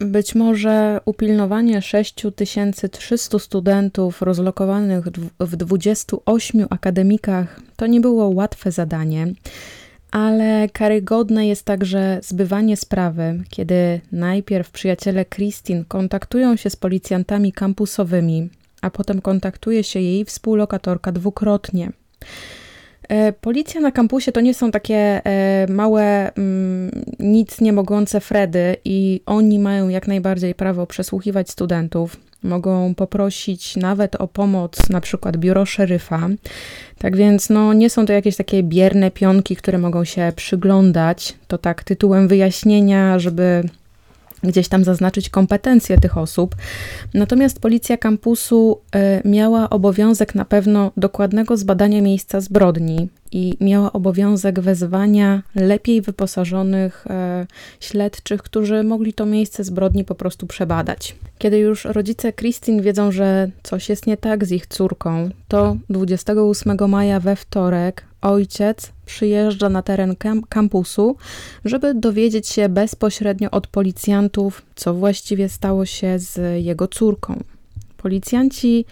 Być 0.00 0.34
może 0.34 1.00
upilnowanie 1.04 1.82
6300 1.82 3.38
studentów 3.38 4.22
rozlokowanych 4.22 5.04
w 5.40 5.56
28 5.56 6.66
akademikach 6.70 7.60
to 7.76 7.86
nie 7.86 8.00
było 8.00 8.28
łatwe 8.28 8.72
zadanie, 8.72 9.26
ale 10.10 10.68
karygodne 10.72 11.46
jest 11.46 11.64
także 11.64 12.20
zbywanie 12.22 12.76
sprawy, 12.76 13.42
kiedy 13.50 14.00
najpierw 14.12 14.70
przyjaciele 14.70 15.24
Christine 15.24 15.84
kontaktują 15.88 16.56
się 16.56 16.70
z 16.70 16.76
policjantami 16.76 17.52
kampusowymi, 17.52 18.48
a 18.82 18.90
potem 18.90 19.20
kontaktuje 19.20 19.84
się 19.84 20.00
jej 20.00 20.24
współlokatorka 20.24 21.12
dwukrotnie. 21.12 21.92
E, 23.08 23.32
policja 23.32 23.80
na 23.80 23.92
kampusie 23.92 24.32
to 24.32 24.40
nie 24.40 24.54
są 24.54 24.70
takie 24.70 24.96
e, 25.24 25.66
małe, 25.68 26.32
mm, 26.34 26.90
nic 27.18 27.60
nie 27.60 27.72
mogące 27.72 28.20
Fredy 28.20 28.76
i 28.84 29.20
oni 29.26 29.58
mają 29.58 29.88
jak 29.88 30.08
najbardziej 30.08 30.54
prawo 30.54 30.86
przesłuchiwać 30.86 31.50
studentów. 31.50 32.27
Mogą 32.42 32.94
poprosić 32.94 33.76
nawet 33.76 34.16
o 34.16 34.28
pomoc, 34.28 34.88
na 34.88 35.00
przykład 35.00 35.36
biuro 35.36 35.66
szeryfa. 35.66 36.28
Tak 36.98 37.16
więc, 37.16 37.50
no, 37.50 37.72
nie 37.72 37.90
są 37.90 38.06
to 38.06 38.12
jakieś 38.12 38.36
takie 38.36 38.62
bierne 38.62 39.10
pionki, 39.10 39.56
które 39.56 39.78
mogą 39.78 40.04
się 40.04 40.32
przyglądać. 40.36 41.34
To 41.48 41.58
tak 41.58 41.84
tytułem 41.84 42.28
wyjaśnienia, 42.28 43.18
żeby 43.18 43.64
gdzieś 44.42 44.68
tam 44.68 44.84
zaznaczyć 44.84 45.30
kompetencje 45.30 45.98
tych 45.98 46.18
osób. 46.18 46.56
Natomiast 47.14 47.60
policja 47.60 47.96
kampusu 47.96 48.80
y, 49.24 49.28
miała 49.28 49.70
obowiązek 49.70 50.34
na 50.34 50.44
pewno 50.44 50.92
dokładnego 50.96 51.56
zbadania 51.56 52.02
miejsca 52.02 52.40
zbrodni 52.40 53.08
i 53.32 53.56
miała 53.60 53.92
obowiązek 53.92 54.60
wezwania 54.60 55.42
lepiej 55.54 56.02
wyposażonych 56.02 57.06
e, 57.06 57.46
śledczych, 57.80 58.42
którzy 58.42 58.84
mogli 58.84 59.12
to 59.12 59.26
miejsce 59.26 59.64
zbrodni 59.64 60.04
po 60.04 60.14
prostu 60.14 60.46
przebadać. 60.46 61.16
Kiedy 61.38 61.58
już 61.58 61.84
rodzice 61.84 62.32
Christine 62.32 62.82
wiedzą, 62.82 63.12
że 63.12 63.50
coś 63.62 63.88
jest 63.88 64.06
nie 64.06 64.16
tak 64.16 64.44
z 64.44 64.52
ich 64.52 64.66
córką, 64.66 65.30
to 65.48 65.76
28 65.90 66.90
maja 66.90 67.20
we 67.20 67.36
wtorek 67.36 68.04
ojciec 68.22 68.92
przyjeżdża 69.06 69.68
na 69.68 69.82
teren 69.82 70.16
kampusu, 70.48 71.16
żeby 71.64 71.94
dowiedzieć 71.94 72.48
się 72.48 72.68
bezpośrednio 72.68 73.50
od 73.50 73.66
policjantów, 73.66 74.62
co 74.74 74.94
właściwie 74.94 75.48
stało 75.48 75.86
się 75.86 76.18
z 76.18 76.64
jego 76.64 76.88
córką. 76.88 77.42
Policjanci 77.96 78.84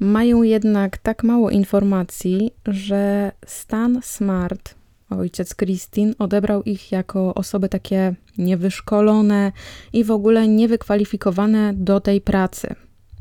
mają 0.00 0.42
jednak 0.42 0.98
tak 0.98 1.24
mało 1.24 1.50
informacji, 1.50 2.50
że 2.66 3.32
Stan 3.46 4.00
Smart, 4.02 4.74
ojciec 5.10 5.56
Christine, 5.56 6.14
odebrał 6.18 6.62
ich 6.62 6.92
jako 6.92 7.34
osoby 7.34 7.68
takie 7.68 8.14
niewyszkolone 8.38 9.52
i 9.92 10.04
w 10.04 10.10
ogóle 10.10 10.48
niewykwalifikowane 10.48 11.74
do 11.74 12.00
tej 12.00 12.20
pracy. 12.20 12.74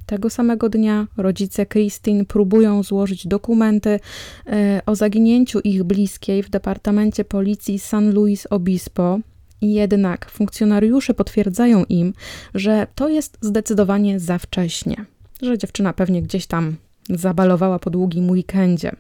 Tego 0.06 0.30
samego 0.30 0.70
dnia 0.70 1.08
rodzice 1.18 1.66
Christine 1.66 2.26
próbują 2.26 2.84
złożyć 2.84 3.28
dokumenty 3.28 4.00
e, 4.48 4.82
o 4.86 4.96
zaginięciu 4.96 5.60
ich 5.60 5.84
bliskiej 5.84 6.44
w 6.44 6.50
Departamencie 6.50 7.26
Policji 7.26 7.80
San 7.80 8.14
Luis 8.14 8.48
Obispo. 8.50 9.20
Jednak 9.62 10.32
funkcjonariusze 10.32 11.14
potwierdzają 11.14 11.84
im, 11.90 12.14
że 12.54 12.88
to 12.96 13.10
jest 13.10 13.38
zdecydowanie 13.42 14.20
za 14.20 14.38
wcześnie 14.38 15.06
że 15.46 15.58
dziewczyna 15.58 15.94
pewnie 15.94 16.22
gdzieś 16.22 16.48
tam 16.48 16.76
zabalowała 17.10 17.80
po 17.80 17.90
długim 17.90 18.30
weekendzie. 18.30 18.92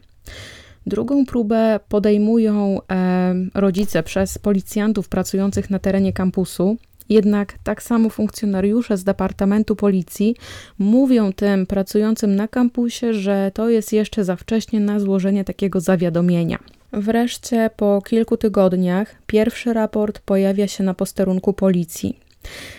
Drugą 0.87 1.25
próbę 1.25 1.79
podejmują 1.89 2.79
e, 2.91 3.35
rodzice 3.53 4.03
przez 4.03 4.37
policjantów 4.37 5.09
pracujących 5.09 5.69
na 5.69 5.79
terenie 5.79 6.13
kampusu. 6.13 6.77
Jednak 7.09 7.53
tak 7.63 7.83
samo 7.83 8.09
funkcjonariusze 8.09 8.97
z 8.97 9.03
Departamentu 9.03 9.75
Policji 9.75 10.35
mówią 10.79 11.33
tym 11.33 11.65
pracującym 11.65 12.35
na 12.35 12.47
kampusie, 12.47 13.13
że 13.13 13.51
to 13.53 13.69
jest 13.69 13.93
jeszcze 13.93 14.25
za 14.25 14.35
wcześnie 14.35 14.79
na 14.79 14.99
złożenie 14.99 15.43
takiego 15.43 15.79
zawiadomienia. 15.79 16.59
Wreszcie 16.93 17.69
po 17.77 18.01
kilku 18.01 18.37
tygodniach 18.37 19.15
pierwszy 19.27 19.73
raport 19.73 20.19
pojawia 20.19 20.67
się 20.67 20.83
na 20.83 20.93
posterunku 20.93 21.53
policji. 21.53 22.24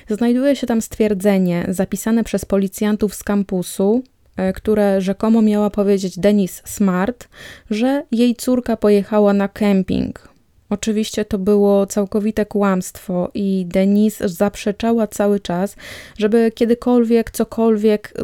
Znajduje 0.09 0.57
się 0.57 0.67
tam 0.67 0.83
stwierdzenie 0.83 1.67
zapisane 1.69 2.25
przez 2.25 2.45
policjantów 2.45 3.15
z 3.15 3.25
kampusu, 3.25 4.03
e, 4.37 4.53
które 4.53 5.01
rzekomo 5.01 5.43
miała 5.43 5.71
powiedzieć 5.71 6.19
Denis 6.19 6.63
Smart, 6.65 7.29
że 7.71 8.03
jej 8.13 8.37
córka 8.37 8.77
pojechała 8.77 9.33
na 9.33 9.49
kemping. 9.49 10.29
Oczywiście 10.71 11.25
to 11.25 11.39
było 11.39 11.87
całkowite 11.87 12.47
kłamstwo 12.47 13.31
i 13.35 13.67
Denise 13.69 14.29
zaprzeczała 14.29 15.07
cały 15.07 15.41
czas, 15.41 15.77
żeby 16.19 16.53
kiedykolwiek 16.55 17.31
cokolwiek 17.31 18.15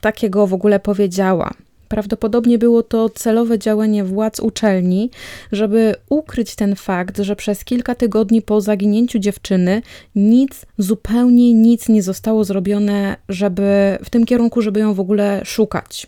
takiego 0.00 0.46
w 0.46 0.54
ogóle 0.54 0.80
powiedziała. 0.80 1.50
Prawdopodobnie 1.88 2.58
było 2.58 2.82
to 2.82 3.08
celowe 3.08 3.58
działanie 3.58 4.04
władz 4.04 4.40
uczelni, 4.40 5.10
żeby 5.52 5.94
ukryć 6.08 6.54
ten 6.54 6.76
fakt, 6.76 7.18
że 7.18 7.36
przez 7.36 7.64
kilka 7.64 7.94
tygodni 7.94 8.42
po 8.42 8.60
zaginięciu 8.60 9.18
dziewczyny 9.18 9.82
nic, 10.14 10.66
zupełnie 10.78 11.54
nic 11.54 11.88
nie 11.88 12.02
zostało 12.02 12.44
zrobione, 12.44 13.16
żeby 13.28 13.98
w 14.04 14.10
tym 14.10 14.26
kierunku, 14.26 14.62
żeby 14.62 14.80
ją 14.80 14.94
w 14.94 15.00
ogóle 15.00 15.40
szukać. 15.44 16.06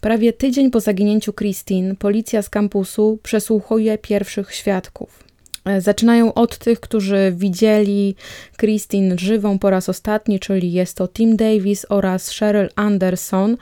Prawie 0.00 0.32
tydzień 0.32 0.70
po 0.70 0.80
zaginięciu 0.80 1.32
Christine, 1.32 1.94
policja 1.96 2.42
z 2.42 2.50
kampusu 2.50 3.18
przesłuchuje 3.22 3.98
pierwszych 3.98 4.54
świadków. 4.54 5.31
E, 5.64 5.80
zaczynają 5.80 6.34
od 6.34 6.58
tych, 6.58 6.80
którzy 6.80 7.32
widzieli 7.36 8.14
Christine 8.58 9.18
żywą 9.18 9.58
po 9.58 9.70
raz 9.70 9.88
ostatni, 9.88 10.40
czyli 10.40 10.72
jest 10.72 10.96
to 10.96 11.08
Tim 11.08 11.36
Davis 11.36 11.86
oraz 11.88 12.38
Cheryl 12.38 12.68
Anderson 12.76 13.56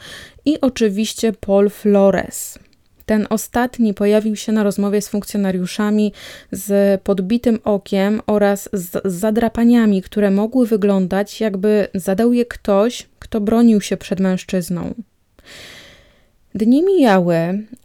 i 0.45 0.61
oczywiście 0.61 1.33
Paul 1.33 1.71
Flores. 1.71 2.59
Ten 3.07 3.26
ostatni 3.30 3.95
pojawił 3.95 4.37
się 4.37 4.52
na 4.52 4.62
rozmowie 4.62 5.02
z 5.02 5.09
funkcjonariuszami 5.09 6.12
z 6.52 7.00
podbitym 7.02 7.59
okiem 7.64 8.21
oraz 8.26 8.69
z 8.73 9.02
zadrapaniami, 9.04 10.02
które 10.02 10.30
mogły 10.30 10.66
wyglądać, 10.66 11.40
jakby 11.40 11.88
zadał 11.95 12.33
je 12.33 12.45
ktoś, 12.45 13.07
kto 13.19 13.40
bronił 13.40 13.80
się 13.80 13.97
przed 13.97 14.21
mężczyzną. 14.21 14.95
Dni 16.54 16.83
mijały, 16.83 17.37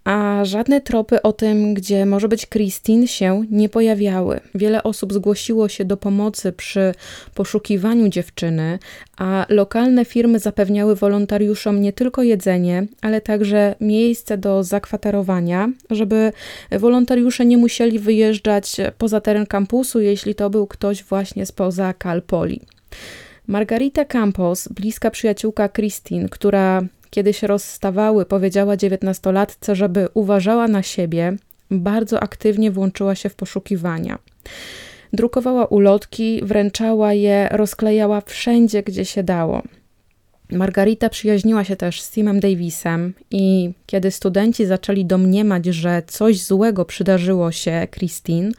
a 0.03 0.39
żadne 0.45 0.81
tropy 0.81 1.21
o 1.21 1.33
tym, 1.33 1.73
gdzie 1.73 2.05
może 2.05 2.27
być 2.27 2.47
Christine, 2.47 3.07
się 3.07 3.43
nie 3.51 3.69
pojawiały. 3.69 4.39
Wiele 4.55 4.83
osób 4.83 5.13
zgłosiło 5.13 5.69
się 5.69 5.85
do 5.85 5.97
pomocy 5.97 6.51
przy 6.51 6.93
poszukiwaniu 7.35 8.09
dziewczyny, 8.09 8.79
a 9.17 9.45
lokalne 9.49 10.05
firmy 10.05 10.39
zapewniały 10.39 10.95
wolontariuszom 10.95 11.81
nie 11.81 11.93
tylko 11.93 12.23
jedzenie, 12.23 12.87
ale 13.01 13.21
także 13.21 13.75
miejsce 13.81 14.37
do 14.37 14.63
zakwaterowania, 14.63 15.69
żeby 15.89 16.31
wolontariusze 16.71 17.45
nie 17.45 17.57
musieli 17.57 17.99
wyjeżdżać 17.99 18.75
poza 18.97 19.21
teren 19.21 19.45
kampusu, 19.45 20.01
jeśli 20.01 20.35
to 20.35 20.49
był 20.49 20.67
ktoś 20.67 21.03
właśnie 21.03 21.45
spoza 21.45 21.93
Cal 22.03 22.21
Poly. 22.21 22.59
Margarita 23.47 24.05
Campos, 24.05 24.67
bliska 24.67 25.11
przyjaciółka 25.11 25.69
Christine, 25.69 26.29
która 26.29 26.81
kiedy 27.15 27.33
się 27.33 27.47
rozstawały, 27.47 28.25
powiedziała 28.25 28.77
dziewiętnastolatce, 28.77 29.75
żeby 29.75 30.07
uważała 30.13 30.67
na 30.67 30.83
siebie, 30.83 31.33
bardzo 31.71 32.23
aktywnie 32.23 32.71
włączyła 32.71 33.15
się 33.15 33.29
w 33.29 33.35
poszukiwania. 33.35 34.19
Drukowała 35.13 35.65
ulotki, 35.65 36.41
wręczała 36.43 37.13
je, 37.13 37.49
rozklejała 37.51 38.21
wszędzie, 38.21 38.83
gdzie 38.83 39.05
się 39.05 39.23
dało. 39.23 39.61
Margarita 40.51 41.09
przyjaźniła 41.09 41.63
się 41.63 41.75
też 41.75 42.01
z 42.01 42.11
Timem 42.11 42.39
Davisem 42.39 43.13
i 43.31 43.71
kiedy 43.85 44.11
studenci 44.11 44.65
zaczęli 44.65 45.05
domniemać, 45.05 45.65
że 45.65 46.03
coś 46.07 46.43
złego 46.43 46.85
przydarzyło 46.85 47.51
się 47.51 47.87
Christine, 47.91 48.51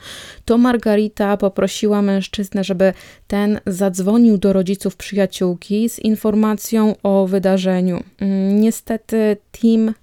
to 0.44 0.58
Margarita 0.58 1.36
poprosiła 1.36 2.02
mężczyznę, 2.02 2.64
żeby 2.64 2.92
ten 3.26 3.60
zadzwonił 3.66 4.38
do 4.38 4.52
rodziców 4.52 4.96
przyjaciółki 4.96 5.88
z 5.88 5.98
informacją 5.98 6.94
o 7.02 7.26
wydarzeniu. 7.26 8.04
Mm, 8.18 8.60
niestety 8.60 9.36
Tim 9.52 9.94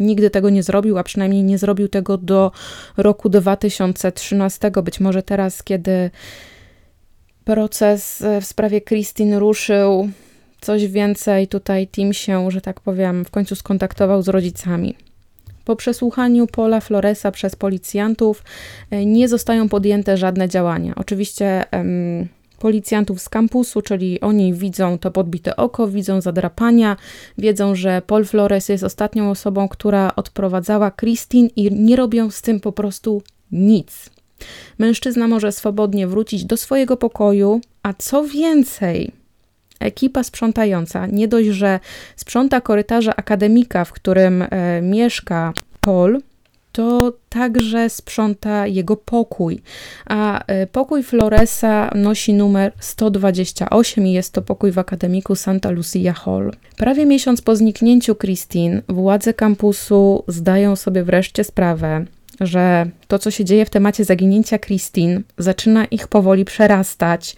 nigdy 0.00 0.30
tego 0.30 0.50
nie 0.50 0.62
zrobił, 0.62 0.98
a 0.98 1.02
przynajmniej 1.02 1.42
nie 1.42 1.58
zrobił 1.58 1.88
tego 1.88 2.18
do 2.18 2.52
roku 2.96 3.28
2013. 3.28 4.70
Być 4.82 5.00
może 5.00 5.22
teraz, 5.22 5.62
kiedy 5.62 6.10
proces 7.44 8.24
w 8.40 8.44
sprawie 8.44 8.80
Christine 8.80 9.38
ruszył, 9.38 10.10
coś 10.60 10.86
więcej 10.86 11.48
tutaj 11.48 11.88
Tim 11.88 12.12
się, 12.12 12.50
że 12.50 12.60
tak 12.60 12.80
powiem, 12.80 13.24
w 13.24 13.30
końcu 13.30 13.54
skontaktował 13.54 14.22
z 14.22 14.28
rodzicami. 14.28 14.94
Po 15.64 15.76
przesłuchaniu 15.76 16.46
Pola 16.46 16.80
Floresa 16.80 17.30
przez 17.30 17.56
policjantów 17.56 18.42
e, 18.90 19.06
nie 19.06 19.28
zostają 19.28 19.68
podjęte 19.68 20.16
żadne 20.16 20.48
działania. 20.48 20.92
Oczywiście 20.96 21.72
em, 21.72 22.28
policjantów 22.58 23.20
z 23.20 23.28
kampusu, 23.28 23.82
czyli 23.82 24.20
oni 24.20 24.54
widzą 24.54 24.98
to 24.98 25.10
podbite 25.10 25.56
oko, 25.56 25.88
widzą 25.88 26.20
zadrapania, 26.20 26.96
wiedzą, 27.38 27.74
że 27.74 28.02
Paul 28.06 28.24
Flores 28.24 28.68
jest 28.68 28.84
ostatnią 28.84 29.30
osobą, 29.30 29.68
która 29.68 30.12
odprowadzała 30.16 30.90
Christine 30.90 31.48
i 31.56 31.72
nie 31.72 31.96
robią 31.96 32.30
z 32.30 32.42
tym 32.42 32.60
po 32.60 32.72
prostu 32.72 33.22
nic. 33.52 34.10
Mężczyzna 34.78 35.28
może 35.28 35.52
swobodnie 35.52 36.06
wrócić 36.06 36.44
do 36.44 36.56
swojego 36.56 36.96
pokoju, 36.96 37.60
a 37.82 37.94
co 37.94 38.24
więcej, 38.24 39.12
ekipa 39.80 40.22
sprzątająca 40.22 41.06
nie 41.06 41.28
dość, 41.28 41.48
że 41.48 41.80
sprząta 42.16 42.60
korytarze 42.60 43.14
akademika, 43.14 43.84
w 43.84 43.92
którym 43.92 44.42
e, 44.42 44.82
mieszka 44.82 45.52
Paul, 45.80 46.20
to 46.72 47.12
także 47.28 47.90
sprząta 47.90 48.66
jego 48.66 48.96
pokój. 48.96 49.62
A 50.06 50.44
e, 50.46 50.66
pokój 50.66 51.02
Floresa 51.02 51.90
nosi 51.94 52.34
numer 52.34 52.72
128 52.80 54.06
i 54.06 54.12
jest 54.12 54.32
to 54.32 54.42
pokój 54.42 54.72
w 54.72 54.78
akademiku 54.78 55.34
Santa 55.34 55.70
Lucia 55.70 56.12
Hall. 56.12 56.52
Prawie 56.76 57.06
miesiąc 57.06 57.42
po 57.42 57.56
zniknięciu 57.56 58.14
Christine, 58.14 58.82
władze 58.88 59.34
kampusu 59.34 60.24
zdają 60.28 60.76
sobie 60.76 61.04
wreszcie 61.04 61.44
sprawę, 61.44 62.04
że 62.40 62.86
to, 63.08 63.18
co 63.18 63.30
się 63.30 63.44
dzieje 63.44 63.64
w 63.64 63.70
temacie 63.70 64.04
zaginięcia 64.04 64.58
Christine, 64.58 65.20
zaczyna 65.38 65.84
ich 65.84 66.08
powoli 66.08 66.44
przerastać 66.44 67.36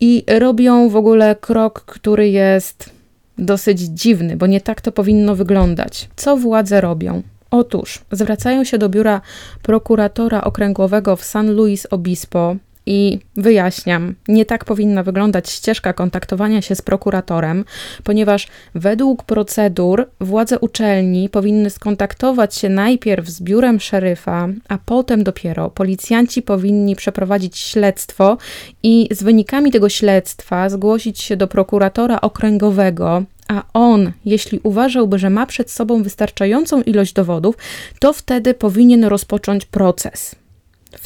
i 0.00 0.24
robią 0.38 0.88
w 0.88 0.96
ogóle 0.96 1.36
krok, 1.36 1.80
który 1.80 2.28
jest 2.28 2.90
dosyć 3.38 3.80
dziwny, 3.80 4.36
bo 4.36 4.46
nie 4.46 4.60
tak 4.60 4.80
to 4.80 4.92
powinno 4.92 5.34
wyglądać. 5.36 6.08
Co 6.16 6.36
władze 6.36 6.80
robią? 6.80 7.22
Otóż 7.50 8.02
zwracają 8.12 8.64
się 8.64 8.78
do 8.78 8.88
biura 8.88 9.20
prokuratora 9.62 10.44
okręgowego 10.44 11.16
w 11.16 11.24
San 11.24 11.50
Luis 11.50 11.86
Obispo 11.90 12.56
i 12.86 13.18
wyjaśniam, 13.36 14.14
nie 14.28 14.44
tak 14.44 14.64
powinna 14.64 15.02
wyglądać 15.02 15.50
ścieżka 15.50 15.92
kontaktowania 15.92 16.62
się 16.62 16.74
z 16.74 16.82
prokuratorem, 16.82 17.64
ponieważ 18.04 18.46
według 18.74 19.22
procedur 19.22 20.10
władze 20.20 20.58
uczelni 20.58 21.28
powinny 21.28 21.70
skontaktować 21.70 22.54
się 22.54 22.68
najpierw 22.68 23.28
z 23.28 23.42
biurem 23.42 23.80
szeryfa, 23.80 24.48
a 24.68 24.78
potem 24.78 25.24
dopiero 25.24 25.70
policjanci 25.70 26.42
powinni 26.42 26.96
przeprowadzić 26.96 27.58
śledztwo 27.58 28.38
i 28.82 29.08
z 29.10 29.22
wynikami 29.22 29.72
tego 29.72 29.88
śledztwa 29.88 30.68
zgłosić 30.68 31.20
się 31.20 31.36
do 31.36 31.48
prokuratora 31.48 32.20
okręgowego, 32.20 33.22
a 33.48 33.62
on, 33.74 34.12
jeśli 34.24 34.60
uważałby, 34.62 35.18
że 35.18 35.30
ma 35.30 35.46
przed 35.46 35.70
sobą 35.70 36.02
wystarczającą 36.02 36.82
ilość 36.82 37.12
dowodów, 37.12 37.56
to 37.98 38.12
wtedy 38.12 38.54
powinien 38.54 39.04
rozpocząć 39.04 39.66
proces. 39.66 40.43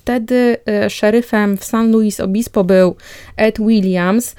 Wtedy 0.08 0.56
e, 0.66 0.90
szeryfem 0.90 1.56
w 1.56 1.64
San 1.64 1.92
Luis 1.92 2.20
Obispo 2.20 2.64
był 2.64 2.96
Ed 3.36 3.58
Williams. 3.58 4.34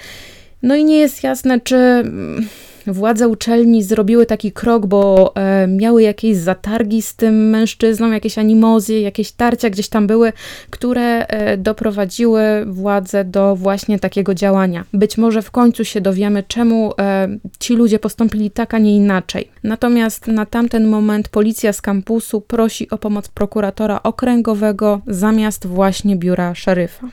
No 0.63 0.75
i 0.75 0.85
nie 0.85 0.97
jest 0.97 1.23
jasne, 1.23 1.59
czy 1.59 1.75
mm, 1.75 2.47
władze 2.91 3.27
uczelni 3.27 3.83
zrobiły 3.83 4.25
taki 4.25 4.51
krok, 4.51 4.85
bo 4.85 5.33
e, 5.35 5.67
miały 5.67 6.03
jakieś 6.03 6.37
zatargi 6.37 7.01
z 7.01 7.15
tym 7.15 7.49
mężczyzną, 7.49 8.11
jakieś 8.11 8.37
animozje, 8.37 9.01
jakieś 9.01 9.31
tarcia 9.31 9.69
gdzieś 9.69 9.89
tam 9.89 10.07
były, 10.07 10.33
które 10.69 11.27
e, 11.27 11.57
doprowadziły 11.57 12.41
władze 12.65 13.25
do 13.25 13.55
właśnie 13.55 13.99
takiego 13.99 14.33
działania. 14.33 14.85
Być 14.93 15.17
może 15.17 15.41
w 15.41 15.51
końcu 15.51 15.85
się 15.85 16.01
dowiemy, 16.01 16.43
czemu 16.47 16.93
e, 16.99 17.27
ci 17.59 17.75
ludzie 17.75 17.99
postąpili 17.99 18.51
tak, 18.51 18.73
a 18.73 18.77
nie 18.77 18.95
inaczej. 18.95 19.51
Natomiast 19.63 20.27
na 20.27 20.45
tamten 20.45 20.87
moment 20.87 21.29
policja 21.29 21.73
z 21.73 21.81
kampusu 21.81 22.41
prosi 22.41 22.89
o 22.89 22.97
pomoc 22.97 23.27
prokuratora 23.27 24.03
okręgowego 24.03 25.01
zamiast 25.07 25.67
właśnie 25.67 26.15
biura 26.15 26.55
szeryfa. 26.55 27.09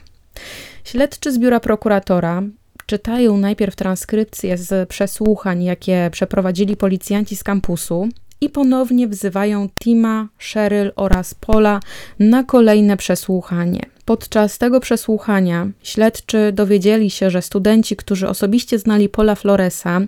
Śledczy 0.83 1.31
z 1.31 1.37
biura 1.39 1.59
prokuratora 1.59 2.43
czytają 2.87 3.37
najpierw 3.37 3.75
transkrypcje 3.75 4.57
z 4.57 4.89
przesłuchań, 4.89 5.63
jakie 5.63 6.09
przeprowadzili 6.11 6.77
policjanci 6.77 7.35
z 7.35 7.43
kampusu, 7.43 8.09
i 8.41 8.49
ponownie 8.49 9.07
wzywają 9.07 9.69
Tima, 9.79 10.27
Cheryl 10.53 10.91
oraz 10.95 11.33
Pola 11.33 11.79
na 12.19 12.43
kolejne 12.43 12.97
przesłuchanie. 12.97 13.81
Podczas 14.05 14.57
tego 14.57 14.79
przesłuchania 14.79 15.67
śledczy 15.83 16.51
dowiedzieli 16.53 17.09
się, 17.09 17.29
że 17.29 17.41
studenci, 17.41 17.95
którzy 17.95 18.27
osobiście 18.27 18.79
znali 18.79 19.09
Pola 19.09 19.35
Floresa, 19.35 20.01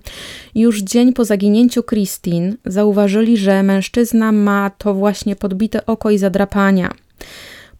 już 0.56 0.82
dzień 0.82 1.14
po 1.14 1.26
zaginięciu 1.26 1.84
Christine 1.84 2.54
zauważyli, 2.66 3.38
że 3.38 3.64
mężczyzna 3.64 4.32
ma 4.32 4.72
to 4.78 4.94
właśnie 4.94 5.36
podbite 5.36 5.86
oko 5.86 6.10
i 6.12 6.18
zadrapania. 6.18 6.92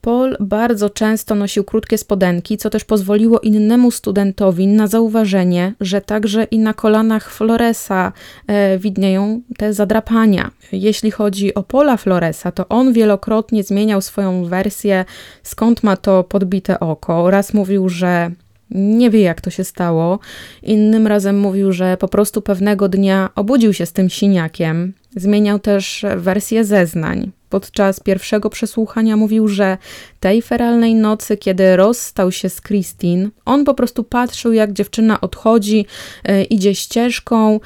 Paul 0.02 0.38
bardzo 0.40 0.90
często 0.90 1.36
nosił 1.36 1.64
krótkie 1.64 1.98
spodenki, 1.98 2.58
co 2.58 2.70
też 2.70 2.86
pozwoliło 2.86 3.40
innemu 3.40 3.92
studentowi 3.92 4.68
na 4.68 4.88
zauważenie, 4.88 5.74
że 5.82 6.02
także 6.02 6.44
i 6.44 6.60
na 6.60 6.74
kolanach 6.74 7.32
Floresa 7.32 8.14
e, 8.48 8.78
widnieją 8.78 9.42
te 9.58 9.74
zadrapania. 9.74 10.52
Jeśli 10.72 11.12
chodzi 11.12 11.54
o 11.54 11.64
Paula 11.64 11.98
Floresa, 11.98 12.52
to 12.52 12.68
on 12.68 12.94
wielokrotnie 12.94 13.64
zmieniał 13.64 14.02
swoją 14.02 14.46
wersję, 14.46 15.06
skąd 15.44 15.84
ma 15.84 15.98
to 15.98 16.24
podbite 16.24 16.80
oko. 16.80 17.32
Raz 17.32 17.54
mówił, 17.54 17.90
że 17.90 18.32
nie 18.72 19.10
wie, 19.10 19.22
jak 19.22 19.42
to 19.42 19.50
się 19.50 19.64
stało. 19.64 20.20
Innym 20.64 21.08
razem 21.08 21.40
mówił, 21.40 21.72
że 21.72 21.98
po 21.98 22.08
prostu 22.08 22.42
pewnego 22.42 22.90
dnia 22.90 23.30
obudził 23.36 23.74
się 23.74 23.86
z 23.86 23.94
tym 23.94 24.10
siniakiem. 24.10 24.94
Zmieniał 25.16 25.60
też 25.60 26.06
wersję 26.18 26.66
zeznań. 26.66 27.32
Podczas 27.50 28.00
pierwszego 28.00 28.50
przesłuchania 28.50 29.18
mówił, 29.18 29.48
że 29.48 29.78
tej 30.20 30.42
feralnej 30.42 30.96
nocy, 30.96 31.38
kiedy 31.38 31.76
rozstał 31.76 32.32
się 32.32 32.50
z 32.50 32.62
Christine, 32.62 33.30
on 33.46 33.66
po 33.66 33.74
prostu 33.74 34.04
patrzył, 34.04 34.54
jak 34.54 34.74
dziewczyna 34.74 35.22
odchodzi, 35.22 35.86
e, 36.24 36.44
idzie 36.44 36.76
ścieżką. 36.76 37.60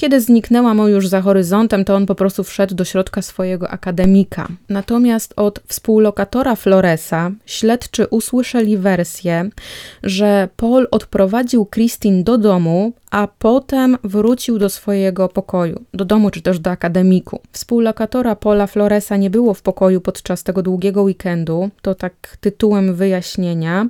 Kiedy 0.00 0.20
zniknęła 0.20 0.74
mu 0.74 0.88
już 0.88 1.08
za 1.08 1.20
horyzontem, 1.20 1.84
to 1.84 1.94
on 1.94 2.06
po 2.06 2.14
prostu 2.14 2.44
wszedł 2.44 2.74
do 2.74 2.84
środka 2.84 3.22
swojego 3.22 3.70
akademika. 3.70 4.48
Natomiast 4.68 5.32
od 5.36 5.60
współlokatora 5.66 6.56
Floresa 6.56 7.30
śledczy 7.46 8.06
usłyszeli 8.06 8.78
wersję, 8.78 9.50
że 10.02 10.48
Paul 10.56 10.88
odprowadził 10.90 11.66
Christine 11.66 12.22
do 12.22 12.38
domu, 12.38 12.92
a 13.10 13.28
potem 13.38 13.98
wrócił 14.04 14.58
do 14.58 14.68
swojego 14.68 15.28
pokoju, 15.28 15.84
do 15.94 16.04
domu 16.04 16.30
czy 16.30 16.42
też 16.42 16.58
do 16.58 16.70
akademiku. 16.70 17.40
Współlokatora 17.52 18.36
Paula 18.36 18.66
Floresa 18.66 19.16
nie 19.16 19.30
było 19.30 19.54
w 19.54 19.62
pokoju 19.62 20.00
podczas 20.00 20.42
tego 20.42 20.62
długiego 20.62 21.02
weekendu, 21.02 21.70
to 21.82 21.94
tak 21.94 22.36
tytułem 22.40 22.94
wyjaśnienia, 22.94 23.86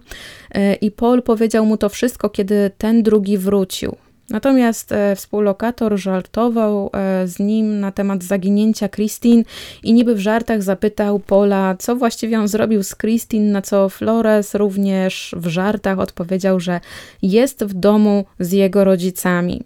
e, 0.53 0.75
i 0.75 0.91
Paul 0.91 1.23
powiedział 1.23 1.67
mu 1.67 1.77
to 1.77 1.89
wszystko, 1.89 2.31
kiedy 2.31 2.71
ten 2.79 3.03
drugi 3.03 3.39
wrócił. 3.39 3.97
Natomiast 4.31 4.93
e, 4.93 5.17
współlokator 5.17 5.99
żartował 5.99 6.91
e, 6.93 7.29
z 7.29 7.39
nim 7.39 7.81
na 7.81 7.93
temat 7.93 8.23
zaginięcia 8.25 8.89
Christine 8.89 9.45
i 9.83 9.93
niby 9.93 10.15
w 10.15 10.21
żartach 10.21 10.63
zapytał 10.63 11.19
Pola, 11.19 11.77
co 11.79 11.97
właściwie 11.97 12.41
on 12.41 12.49
zrobił 12.49 12.83
z 12.83 12.97
Christine, 12.97 13.53
na 13.53 13.63
co 13.63 13.89
Flores 13.89 14.55
również 14.55 15.35
w 15.39 15.47
żartach 15.47 15.99
odpowiedział, 15.99 16.61
że 16.61 16.81
jest 17.23 17.65
w 17.65 17.75
domu 17.75 18.25
z 18.41 18.53
jego 18.53 18.85
rodzicami. 18.85 19.63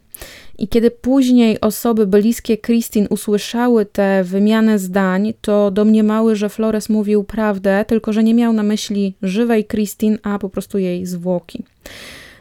I 0.59 0.69
kiedy 0.69 0.91
później 0.91 1.61
osoby 1.61 2.07
bliskie 2.07 2.59
Christine 2.59 3.09
usłyszały 3.09 3.87
tę 3.87 4.25
wymianę 4.25 4.79
zdań, 4.79 5.35
to 5.41 5.71
domniemały, 5.71 6.37
że 6.37 6.49
Flores 6.49 6.89
mówił 6.89 7.25
prawdę, 7.25 7.85
tylko 7.89 8.13
że 8.13 8.25
nie 8.25 8.35
miał 8.35 8.53
na 8.53 8.63
myśli 8.63 9.15
żywej 9.23 9.65
Christine, 9.65 10.19
a 10.23 10.39
po 10.39 10.49
prostu 10.49 10.79
jej 10.79 11.07
zwłoki. 11.07 11.65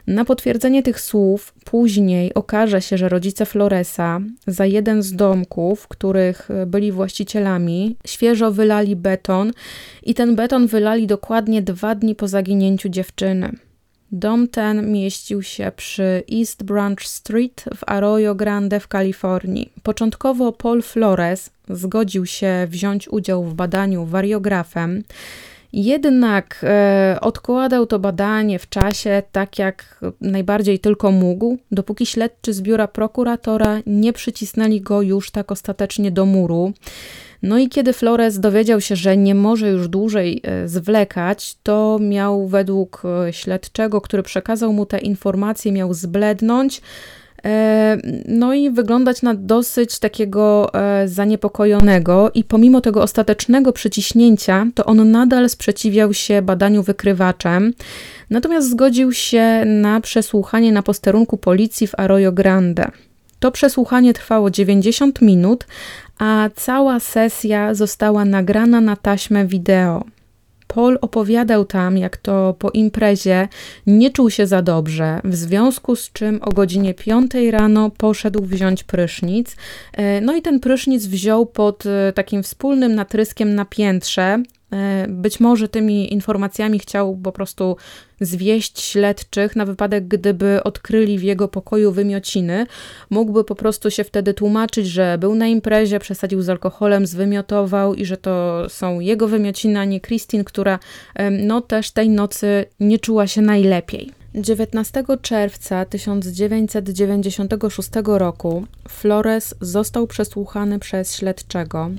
Na 0.08 0.26
potwierdzenie 0.26 0.84
tych 0.84 1.02
słów 1.02 1.54
później 1.66 2.34
okaże 2.34 2.82
się, 2.82 2.98
że 2.98 3.10
rodzice 3.10 3.46
Floresa 3.46 4.20
za 4.48 4.66
jeden 4.66 5.04
z 5.04 5.14
domków, 5.16 5.88
których 5.88 6.50
byli 6.68 6.92
właścicielami, 6.92 7.96
świeżo 8.08 8.52
wylali 8.52 8.96
beton 8.96 9.52
i 10.04 10.14
ten 10.14 10.36
beton 10.36 10.68
wylali 10.68 11.08
dokładnie 11.08 11.62
dwa 11.62 11.96
dni 11.96 12.16
po 12.16 12.28
zaginięciu 12.28 12.90
dziewczyny. 12.90 13.52
Dom 14.12 14.48
ten 14.48 14.92
mieścił 14.92 15.44
się 15.44 15.72
przy 15.76 16.24
East 16.40 16.64
Branch 16.64 17.02
Street 17.04 17.66
w 17.76 17.84
Arroyo 17.88 18.36
Grande 18.36 18.80
w 18.80 18.88
Kalifornii. 18.88 19.72
Początkowo 19.84 20.52
Paul 20.52 20.82
Flores 20.82 21.50
zgodził 21.70 22.26
się 22.26 22.68
wziąć 22.70 23.08
udział 23.08 23.44
w 23.44 23.54
badaniu 23.54 24.06
wariografem, 24.06 25.04
jednak 25.74 26.60
e, 26.64 27.18
odkładał 27.22 27.86
to 27.86 28.00
badanie 28.00 28.60
w 28.60 28.70
czasie 28.70 29.24
tak 29.32 29.60
jak 29.60 30.00
najbardziej 30.22 30.80
tylko 30.80 31.12
mógł, 31.12 31.58
dopóki 31.72 32.06
śledczy 32.06 32.54
z 32.54 32.62
biura 32.62 32.88
prokuratora 32.88 33.80
nie 33.86 34.14
przycisnęli 34.14 34.82
go 34.82 35.02
już 35.02 35.32
tak 35.32 35.52
ostatecznie 35.52 36.12
do 36.12 36.26
muru. 36.26 36.74
No 37.44 37.58
i 37.58 37.70
kiedy 37.70 37.94
Flores 37.94 38.40
dowiedział 38.40 38.82
się, 38.82 38.96
że 38.96 39.18
nie 39.18 39.36
może 39.36 39.70
już 39.70 39.88
dłużej 39.88 40.42
e, 40.44 40.68
zwlekać, 40.68 41.58
to 41.64 41.98
miał 42.02 42.48
według 42.48 43.04
e, 43.06 43.34
śledczego, 43.34 44.02
który 44.02 44.24
przekazał 44.24 44.74
mu 44.74 44.86
te 44.86 45.00
informacje, 45.00 45.72
miał 45.72 45.94
zblednąć, 45.94 46.82
no 48.28 48.54
i 48.54 48.70
wyglądać 48.72 49.22
na 49.22 49.34
dosyć 49.34 50.00
takiego 50.00 50.72
zaniepokojonego, 51.06 52.32
i 52.34 52.44
pomimo 52.44 52.82
tego 52.82 53.02
ostatecznego 53.02 53.74
przyciśnięcia, 53.74 54.68
to 54.76 54.86
on 54.86 55.12
nadal 55.12 55.50
sprzeciwiał 55.50 56.14
się 56.14 56.42
badaniu 56.42 56.84
wykrywaczem. 56.84 57.74
Natomiast 58.30 58.70
zgodził 58.70 59.12
się 59.12 59.64
na 59.66 60.02
przesłuchanie 60.02 60.72
na 60.72 60.84
posterunku 60.84 61.38
policji 61.38 61.88
w 61.88 62.00
Arroyo 62.00 62.32
Grande. 62.32 62.92
To 63.40 63.52
przesłuchanie 63.52 64.14
trwało 64.14 64.50
90 64.50 65.22
minut, 65.22 65.68
a 66.20 66.50
cała 66.56 67.00
sesja 67.00 67.74
została 67.74 68.26
nagrana 68.26 68.82
na 68.82 68.96
taśmę 68.96 69.46
wideo. 69.46 70.04
Paul 70.68 70.98
opowiadał 71.02 71.66
tam, 71.66 71.98
jak 71.98 72.18
to 72.18 72.56
po 72.60 72.70
imprezie 72.70 73.48
nie 73.88 74.10
czuł 74.10 74.30
się 74.30 74.48
za 74.48 74.62
dobrze, 74.62 75.22
w 75.24 75.36
związku 75.36 75.96
z 75.96 76.12
czym 76.12 76.40
o 76.42 76.52
godzinie 76.52 76.94
5 76.94 77.32
rano 77.52 77.90
poszedł 77.98 78.44
wziąć 78.44 78.84
prysznic. 78.84 79.56
E, 79.94 80.22
no 80.22 80.36
i 80.36 80.42
ten 80.42 80.60
prysznic 80.60 81.06
wziął 81.06 81.46
pod 81.46 81.86
e, 81.86 82.14
takim 82.14 82.44
wspólnym 82.44 82.96
natryskiem 82.96 83.56
na 83.56 83.66
piętrze, 83.66 84.44
być 85.08 85.40
może 85.40 85.68
tymi 85.68 86.14
informacjami 86.14 86.80
chciał 86.80 87.18
po 87.24 87.32
prostu 87.32 87.78
zwieść 88.22 88.82
śledczych 88.82 89.56
na 89.56 89.66
wypadek, 89.66 90.08
gdyby 90.08 90.64
odkryli 90.64 91.20
w 91.20 91.24
jego 91.24 91.48
pokoju 91.48 91.92
wymiociny. 91.92 92.66
Mógłby 93.10 93.44
po 93.44 93.56
prostu 93.56 93.92
się 93.92 94.04
wtedy 94.04 94.34
tłumaczyć, 94.34 94.88
że 94.88 95.18
był 95.18 95.36
na 95.36 95.48
imprezie, 95.48 96.00
przesadził 96.00 96.42
z 96.42 96.50
alkoholem, 96.50 97.08
zwymiotował 97.08 97.96
i 97.96 98.06
że 98.06 98.18
to 98.18 98.66
są 98.70 99.00
jego 99.00 99.28
wymiociny, 99.28 99.80
a 99.80 99.86
nie 99.86 100.02
Christine, 100.02 100.44
która 100.44 100.80
no 101.32 101.62
też 101.62 101.92
tej 101.92 102.10
nocy 102.10 102.66
nie 102.80 103.00
czuła 103.00 103.28
się 103.28 103.42
najlepiej. 103.42 104.12
19 104.36 105.04
czerwca 105.22 105.86
1996 105.86 107.90
roku 108.06 108.66
Flores 108.90 109.56
został 109.62 110.08
przesłuchany 110.08 110.80
przez 110.80 111.16
śledczego 111.16 111.90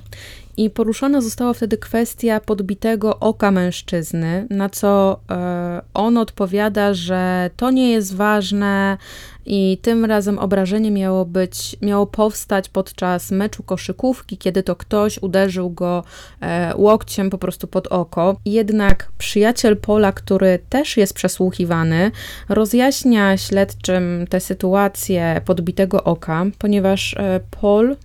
i 0.57 0.71
poruszona 0.71 1.21
została 1.21 1.53
wtedy 1.53 1.79
kwestia 1.79 2.41
podbitego 2.41 3.19
oka 3.21 3.51
mężczyzny, 3.51 4.47
na 4.51 4.69
co 4.69 5.21
e, 5.31 5.83
on 5.95 6.17
odpowiada, 6.17 6.95
że 6.95 7.51
to 7.57 7.71
nie 7.71 7.91
jest 7.91 8.15
ważne 8.15 8.99
i 9.47 9.79
tym 9.83 10.05
razem 10.05 10.39
obrażenie 10.39 10.91
miało 10.91 11.25
być, 11.25 11.77
miało 11.83 12.07
powstać 12.07 12.69
podczas 12.69 13.31
meczu 13.31 13.63
koszykówki, 13.63 14.39
kiedy 14.39 14.63
to 14.63 14.77
ktoś 14.77 15.19
uderzył 15.19 15.71
go 15.71 16.05
e, 16.41 16.73
łokciem 16.77 17.31
po 17.31 17.39
prostu 17.39 17.67
pod 17.67 17.87
oko. 17.87 18.37
Jednak 18.45 19.13
przyjaciel 19.19 19.77
Pola, 19.77 20.13
który 20.13 20.59
też 20.69 20.97
jest 20.97 21.15
przesłuchiwany, 21.15 22.11
rozjaśnia 22.49 23.37
śledczym 23.37 24.27
tę 24.31 24.41
sytuację 24.41 25.41
podbitego 25.45 26.05
oka, 26.05 26.47
ponieważ 26.59 27.15
e, 27.15 27.41
Paul 27.61 27.97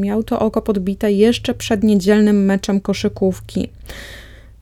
Miał 0.00 0.22
to 0.22 0.38
oko 0.38 0.62
podbite 0.62 1.12
jeszcze 1.12 1.54
przed 1.54 1.84
niedzielnym 1.84 2.44
meczem 2.44 2.80
koszykówki. 2.80 3.68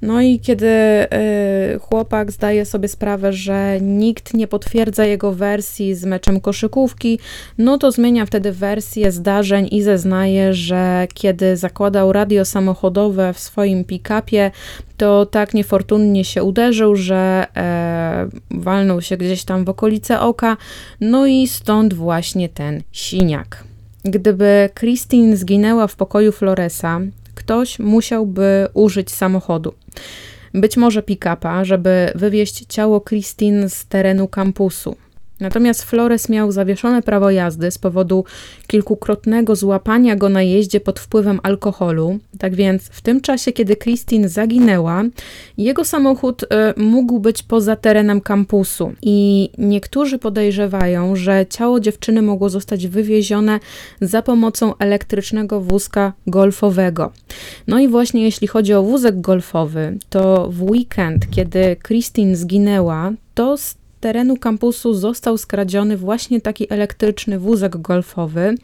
No 0.02 0.20
i 0.20 0.40
kiedy 0.40 0.66
y, 0.66 1.78
chłopak 1.78 2.32
zdaje 2.32 2.64
sobie 2.64 2.88
sprawę, 2.88 3.32
że 3.32 3.80
nikt 3.80 4.34
nie 4.34 4.48
potwierdza 4.48 5.04
jego 5.04 5.32
wersji 5.32 5.94
z 5.94 6.04
meczem 6.04 6.40
koszykówki, 6.40 7.18
no 7.58 7.78
to 7.78 7.92
zmienia 7.92 8.26
wtedy 8.26 8.52
wersję 8.52 9.12
zdarzeń 9.12 9.68
i 9.70 9.82
zeznaje, 9.82 10.54
że 10.54 11.06
kiedy 11.14 11.56
zakładał 11.56 12.12
radio 12.12 12.44
samochodowe 12.44 13.32
w 13.32 13.38
swoim 13.38 13.84
pick-upie, 13.84 14.50
to 14.96 15.26
tak 15.26 15.54
niefortunnie 15.54 16.24
się 16.24 16.42
uderzył, 16.42 16.96
że 16.96 17.46
e, 17.56 18.28
walnął 18.50 19.02
się 19.02 19.16
gdzieś 19.16 19.44
tam 19.44 19.64
w 19.64 19.68
okolice 19.68 20.20
oka, 20.20 20.56
no 21.00 21.26
i 21.26 21.48
stąd 21.48 21.94
właśnie 21.94 22.48
ten 22.48 22.82
siniak. 22.92 23.69
Gdyby 24.04 24.70
Christine 24.74 25.36
zginęła 25.36 25.86
w 25.86 25.96
pokoju 25.96 26.32
Floresa, 26.32 27.00
ktoś 27.34 27.78
musiałby 27.78 28.68
użyć 28.74 29.10
samochodu. 29.10 29.74
Być 30.54 30.76
może 30.76 31.02
pick-upa, 31.02 31.64
żeby 31.64 32.12
wywieźć 32.14 32.64
ciało 32.68 33.00
Christine 33.00 33.68
z 33.68 33.86
terenu 33.86 34.28
kampusu. 34.28 34.96
Natomiast 35.40 35.82
Flores 35.82 36.28
miał 36.28 36.52
zawieszone 36.52 37.02
prawo 37.02 37.30
jazdy 37.30 37.70
z 37.70 37.78
powodu 37.78 38.24
kilkukrotnego 38.66 39.56
złapania 39.56 40.16
go 40.16 40.28
na 40.28 40.42
jeździe 40.42 40.80
pod 40.80 41.00
wpływem 41.00 41.40
alkoholu. 41.42 42.18
Tak 42.38 42.54
więc 42.54 42.82
w 42.82 43.00
tym 43.00 43.20
czasie, 43.20 43.52
kiedy 43.52 43.76
Christine 43.76 44.28
zaginęła, 44.28 45.04
jego 45.58 45.84
samochód 45.84 46.42
y, 46.42 46.46
mógł 46.80 47.18
być 47.18 47.42
poza 47.42 47.76
terenem 47.76 48.20
kampusu. 48.20 48.92
I 49.02 49.50
niektórzy 49.58 50.18
podejrzewają, 50.18 51.16
że 51.16 51.46
ciało 51.50 51.80
dziewczyny 51.80 52.22
mogło 52.22 52.48
zostać 52.48 52.88
wywiezione 52.88 53.60
za 54.00 54.22
pomocą 54.22 54.76
elektrycznego 54.78 55.60
wózka 55.60 56.12
golfowego. 56.26 57.12
No 57.66 57.80
i 57.80 57.88
właśnie 57.88 58.22
jeśli 58.22 58.48
chodzi 58.48 58.74
o 58.74 58.82
wózek 58.82 59.20
golfowy, 59.20 59.98
to 60.10 60.48
w 60.50 60.62
weekend, 60.62 61.30
kiedy 61.30 61.76
Christine 61.86 62.36
zginęła, 62.36 63.12
to 63.34 63.56
z 63.56 63.79
terenu 64.00 64.36
kampusu 64.36 64.94
został 64.94 65.38
skradziony 65.38 65.96
właśnie 65.96 66.40
taki 66.40 66.72
elektryczny 66.72 67.38
wózek 67.38 67.76
golfowy. 67.76 68.54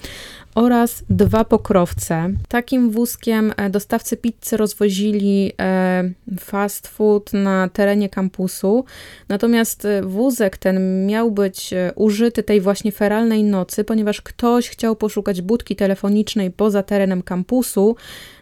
oraz 0.56 1.04
dwa 1.10 1.44
pokrowce. 1.44 2.30
Takim 2.48 2.90
wózkiem 2.90 3.52
e, 3.56 3.70
dostawcy 3.70 4.16
pizzy 4.16 4.56
rozwozili 4.56 5.52
e, 5.60 6.10
fast 6.40 6.88
food 6.88 7.32
na 7.32 7.68
terenie 7.68 8.08
kampusu. 8.08 8.84
Natomiast 9.28 9.84
e, 9.84 10.02
wózek 10.02 10.56
ten 10.56 11.06
miał 11.06 11.30
być 11.30 11.74
użyty 11.94 12.42
tej 12.42 12.60
właśnie 12.60 12.92
feralnej 12.92 13.44
nocy, 13.44 13.84
ponieważ 13.84 14.22
ktoś 14.22 14.68
chciał 14.68 14.96
poszukać 14.96 15.42
budki 15.42 15.76
telefonicznej 15.76 16.50
poza 16.50 16.82
terenem 16.82 17.22
kampusu. 17.22 17.96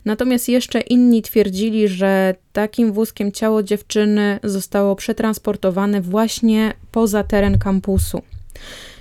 Natomiast 0.05 0.49
jeszcze 0.49 0.81
inni 0.81 1.23
twierdzili, 1.23 1.89
że 1.89 2.35
takim 2.53 2.93
wózkiem 2.93 3.33
ciało 3.33 3.63
dziewczyny 3.63 4.39
zostało 4.43 4.97
przetransportowane 4.97 6.01
właśnie 6.01 6.73
poza 6.93 7.25
teren 7.25 7.59
kampusu. 7.59 8.23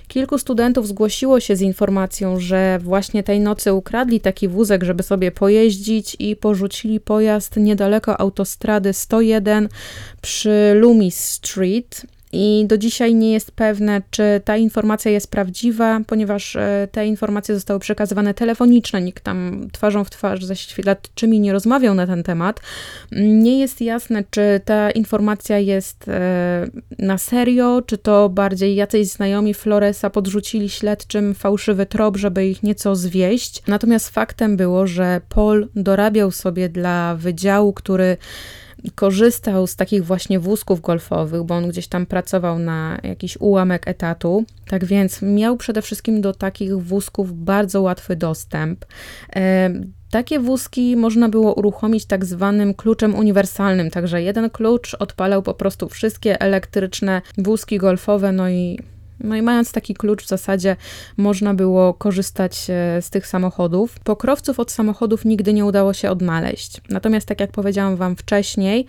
Kilku 0.08 0.38
studentów 0.38 0.88
zgłosiło 0.88 1.40
się 1.40 1.56
z 1.56 1.60
informacją, 1.60 2.40
że 2.40 2.78
właśnie 2.82 3.22
tej 3.22 3.40
nocy 3.40 3.72
ukradli 3.72 4.20
taki 4.20 4.48
wózek, 4.48 4.84
żeby 4.84 5.02
sobie 5.02 5.30
pojeździć 5.30 6.16
i 6.18 6.36
porzucili 6.36 7.00
pojazd 7.00 7.56
niedaleko 7.56 8.20
autostrady 8.20 8.92
101 8.92 9.68
przy 10.22 10.72
Loomis 10.74 11.20
Street 11.20 12.06
i 12.34 12.66
do 12.66 12.78
dzisiaj 12.78 13.14
nie 13.14 13.32
jest 13.32 13.52
pewne, 13.52 14.02
czy 14.10 14.40
ta 14.44 14.56
informacja 14.56 15.10
jest 15.10 15.30
prawdziwa, 15.30 16.00
ponieważ 16.06 16.56
e, 16.56 16.88
te 16.92 17.06
informacje 17.06 17.54
zostały 17.54 17.80
przekazywane 17.80 18.34
telefonicznie, 18.34 19.00
nikt 19.00 19.24
tam 19.24 19.68
twarzą 19.72 20.04
w 20.04 20.10
twarz 20.10 20.44
ze 20.44 20.56
śledczymi 20.56 21.40
nie 21.40 21.52
rozmawiał 21.52 21.94
na 21.94 22.06
ten 22.06 22.22
temat. 22.22 22.60
Nie 23.12 23.58
jest 23.58 23.80
jasne, 23.80 24.24
czy 24.30 24.60
ta 24.64 24.90
informacja 24.90 25.58
jest 25.58 26.08
e, 26.08 26.66
na 26.98 27.18
serio, 27.18 27.82
czy 27.86 27.98
to 27.98 28.28
bardziej 28.28 28.74
jacyś 28.74 29.08
znajomi 29.08 29.54
Floresa 29.54 30.10
podrzucili 30.10 30.70
śledczym 30.70 31.34
fałszywy 31.34 31.86
trop, 31.86 32.16
żeby 32.16 32.46
ich 32.46 32.62
nieco 32.62 32.96
zwieść. 32.96 33.62
Natomiast 33.66 34.08
faktem 34.08 34.56
było, 34.56 34.86
że 34.86 35.20
Paul 35.28 35.68
dorabiał 35.76 36.30
sobie 36.30 36.68
dla 36.68 37.14
wydziału, 37.16 37.72
który 37.72 38.16
korzystał 38.94 39.66
z 39.66 39.76
takich 39.76 40.04
właśnie 40.04 40.40
wózków 40.40 40.80
golfowych, 40.80 41.42
bo 41.42 41.54
on 41.54 41.68
gdzieś 41.68 41.86
tam 41.86 42.06
pracował 42.06 42.58
na 42.58 42.98
jakiś 43.02 43.36
ułamek 43.40 43.88
etatu. 43.88 44.44
Tak 44.68 44.84
więc 44.84 45.22
miał 45.22 45.56
przede 45.56 45.82
wszystkim 45.82 46.20
do 46.20 46.32
takich 46.32 46.78
wózków 46.78 47.44
bardzo 47.44 47.82
łatwy 47.82 48.16
dostęp. 48.16 48.84
E, 49.36 49.70
takie 50.10 50.40
wózki 50.40 50.96
można 50.96 51.28
było 51.28 51.54
uruchomić 51.54 52.04
tak 52.04 52.24
zwanym 52.24 52.74
kluczem 52.74 53.14
uniwersalnym, 53.14 53.90
także 53.90 54.22
jeden 54.22 54.50
klucz 54.50 54.94
odpalał 54.98 55.42
po 55.42 55.54
prostu 55.54 55.88
wszystkie 55.88 56.40
elektryczne 56.40 57.22
wózki 57.38 57.78
golfowe, 57.78 58.32
no 58.32 58.48
i 58.48 58.78
no 59.24 59.36
i 59.36 59.42
mając 59.42 59.72
taki 59.72 59.94
klucz 59.94 60.24
w 60.24 60.28
zasadzie 60.28 60.76
można 61.16 61.54
było 61.54 61.94
korzystać 61.94 62.66
e, 62.70 63.02
z 63.02 63.10
tych 63.10 63.26
samochodów. 63.26 63.98
Pokrowców 64.00 64.60
od 64.60 64.70
samochodów 64.70 65.24
nigdy 65.24 65.52
nie 65.52 65.64
udało 65.64 65.92
się 65.92 66.10
odnaleźć. 66.10 66.80
Natomiast 66.88 67.28
tak 67.28 67.40
jak 67.40 67.52
powiedziałam 67.52 67.96
wam 67.96 68.16
wcześniej, 68.16 68.86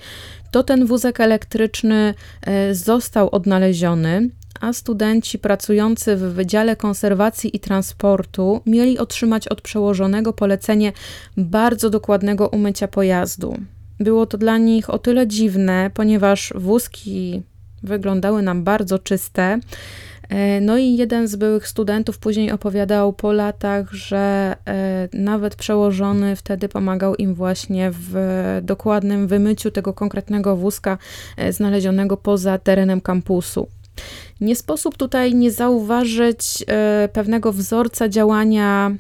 to 0.52 0.64
ten 0.64 0.86
wózek 0.86 1.20
elektryczny 1.20 2.14
e, 2.42 2.76
został 2.76 3.30
odnaleziony, 3.30 4.30
a 4.62 4.74
studenci 4.74 5.40
pracujący 5.40 6.16
w 6.16 6.20
Wydziale 6.20 6.76
Konserwacji 6.76 7.56
i 7.56 7.60
Transportu 7.60 8.62
mieli 8.66 9.00
otrzymać 9.00 9.48
od 9.48 9.62
przełożonego 9.62 10.34
polecenie 10.34 10.92
bardzo 11.38 11.90
dokładnego 11.90 12.48
umycia 12.48 12.88
pojazdu. 12.88 13.58
Było 14.00 14.26
to 14.26 14.38
dla 14.38 14.58
nich 14.58 14.90
o 14.90 15.00
tyle 15.00 15.28
dziwne, 15.28 15.92
ponieważ 15.94 16.54
wózki 16.56 17.44
wyglądały 17.84 18.42
nam 18.42 18.64
bardzo 18.64 19.00
czyste, 19.00 19.60
no 20.62 20.78
i 20.78 20.96
jeden 20.98 21.28
z 21.28 21.36
byłych 21.36 21.68
studentów 21.68 22.20
później 22.20 22.52
opowiadał 22.52 23.14
po 23.14 23.32
latach, 23.32 23.94
że 23.94 24.56
e, 24.68 25.08
nawet 25.14 25.56
przełożony 25.56 26.36
wtedy 26.36 26.70
pomagał 26.70 27.16
im 27.16 27.34
właśnie 27.34 27.92
w 27.94 28.16
dokładnym 28.64 29.28
wymyciu 29.28 29.72
tego 29.72 29.94
konkretnego 29.94 30.56
wózka 30.56 30.98
e, 31.38 31.54
znalezionego 31.54 32.18
poza 32.18 32.58
terenem 32.58 33.02
kampusu. 33.02 33.68
Nie 34.42 34.56
sposób 34.56 34.98
tutaj 34.98 35.36
nie 35.36 35.52
zauważyć 35.52 36.66
pewnego 37.14 37.54
wzorca 37.54 38.10
działania 38.10 38.92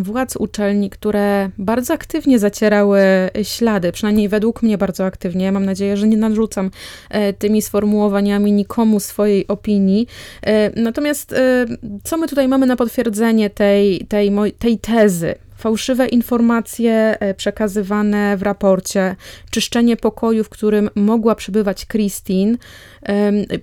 władz 0.00 0.36
uczelni, 0.36 0.90
które 0.90 1.50
bardzo 1.58 1.94
aktywnie 1.94 2.38
zacierały 2.38 3.00
ślady, 3.42 3.92
przynajmniej 3.92 4.28
według 4.28 4.62
mnie 4.62 4.78
bardzo 4.78 5.04
aktywnie. 5.04 5.52
Mam 5.52 5.64
nadzieję, 5.64 5.96
że 5.96 6.08
nie 6.08 6.16
narzucam 6.16 6.70
e, 7.10 7.32
tymi 7.32 7.62
sformułowaniami 7.62 8.52
nikomu 8.52 9.00
swojej 9.00 9.48
opinii. 9.48 10.06
E, 10.42 10.80
natomiast 10.80 11.32
e, 11.32 11.66
co 12.04 12.16
my 12.16 12.28
tutaj 12.28 12.48
mamy 12.48 12.66
na 12.66 12.76
potwierdzenie 12.76 13.50
tej, 13.50 14.06
tej, 14.08 14.32
tej 14.58 14.78
tezy? 14.78 15.34
Fałszywe 15.56 16.06
informacje 16.06 17.16
e, 17.20 17.34
przekazywane 17.34 18.36
w 18.36 18.42
raporcie, 18.42 19.16
czyszczenie 19.50 19.96
pokoju, 19.96 20.44
w 20.44 20.48
którym 20.48 20.90
mogła 20.94 21.34
przebywać 21.34 21.86
Christine. 21.86 22.56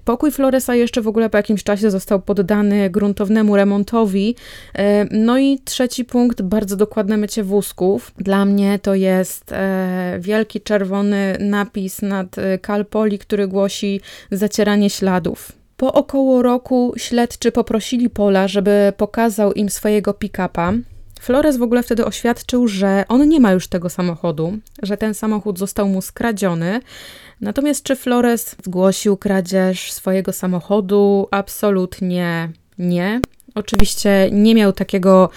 Pokój 0.05 0.31
Floresa 0.31 0.75
jeszcze 0.75 1.01
w 1.01 1.07
ogóle 1.07 1.29
po 1.29 1.37
jakimś 1.37 1.63
czasie 1.63 1.91
został 1.91 2.21
poddany 2.21 2.89
gruntownemu 2.89 3.55
remontowi. 3.55 4.35
No 5.11 5.37
i 5.37 5.59
trzeci 5.59 6.05
punkt, 6.05 6.41
bardzo 6.41 6.75
dokładne 6.75 7.17
mycie 7.17 7.43
wózków. 7.43 8.11
Dla 8.17 8.45
mnie 8.45 8.79
to 8.79 8.95
jest 8.95 9.51
e, 9.51 10.17
wielki 10.19 10.61
czerwony 10.61 11.37
napis 11.39 12.01
nad 12.01 12.35
Kalpoli, 12.61 13.15
e, 13.15 13.19
który 13.19 13.47
głosi 13.47 14.01
zacieranie 14.31 14.89
śladów. 14.89 15.51
Po 15.77 15.93
około 15.93 16.41
roku 16.41 16.93
śledczy 16.97 17.51
poprosili 17.51 18.09
Pola, 18.09 18.47
żeby 18.47 18.93
pokazał 18.97 19.53
im 19.53 19.69
swojego 19.69 20.13
pick-upa. 20.13 20.73
Flores 21.21 21.57
w 21.57 21.61
ogóle 21.61 21.83
wtedy 21.83 22.05
oświadczył, 22.05 22.67
że 22.67 23.05
on 23.07 23.29
nie 23.29 23.39
ma 23.39 23.51
już 23.51 23.67
tego 23.67 23.89
samochodu, 23.89 24.57
że 24.83 24.97
ten 24.97 25.13
samochód 25.13 25.59
został 25.59 25.87
mu 25.87 26.01
skradziony. 26.01 26.81
Natomiast 27.41 27.83
czy 27.83 27.95
Flores 27.95 28.55
zgłosił 28.63 29.17
kradzież 29.17 29.91
swojego 29.91 30.33
samochodu? 30.33 31.27
Absolutnie 31.31 32.49
nie. 32.77 33.21
Oczywiście 33.55 34.29
nie 34.31 34.55
miał 34.55 34.73
takiego, 34.73 35.29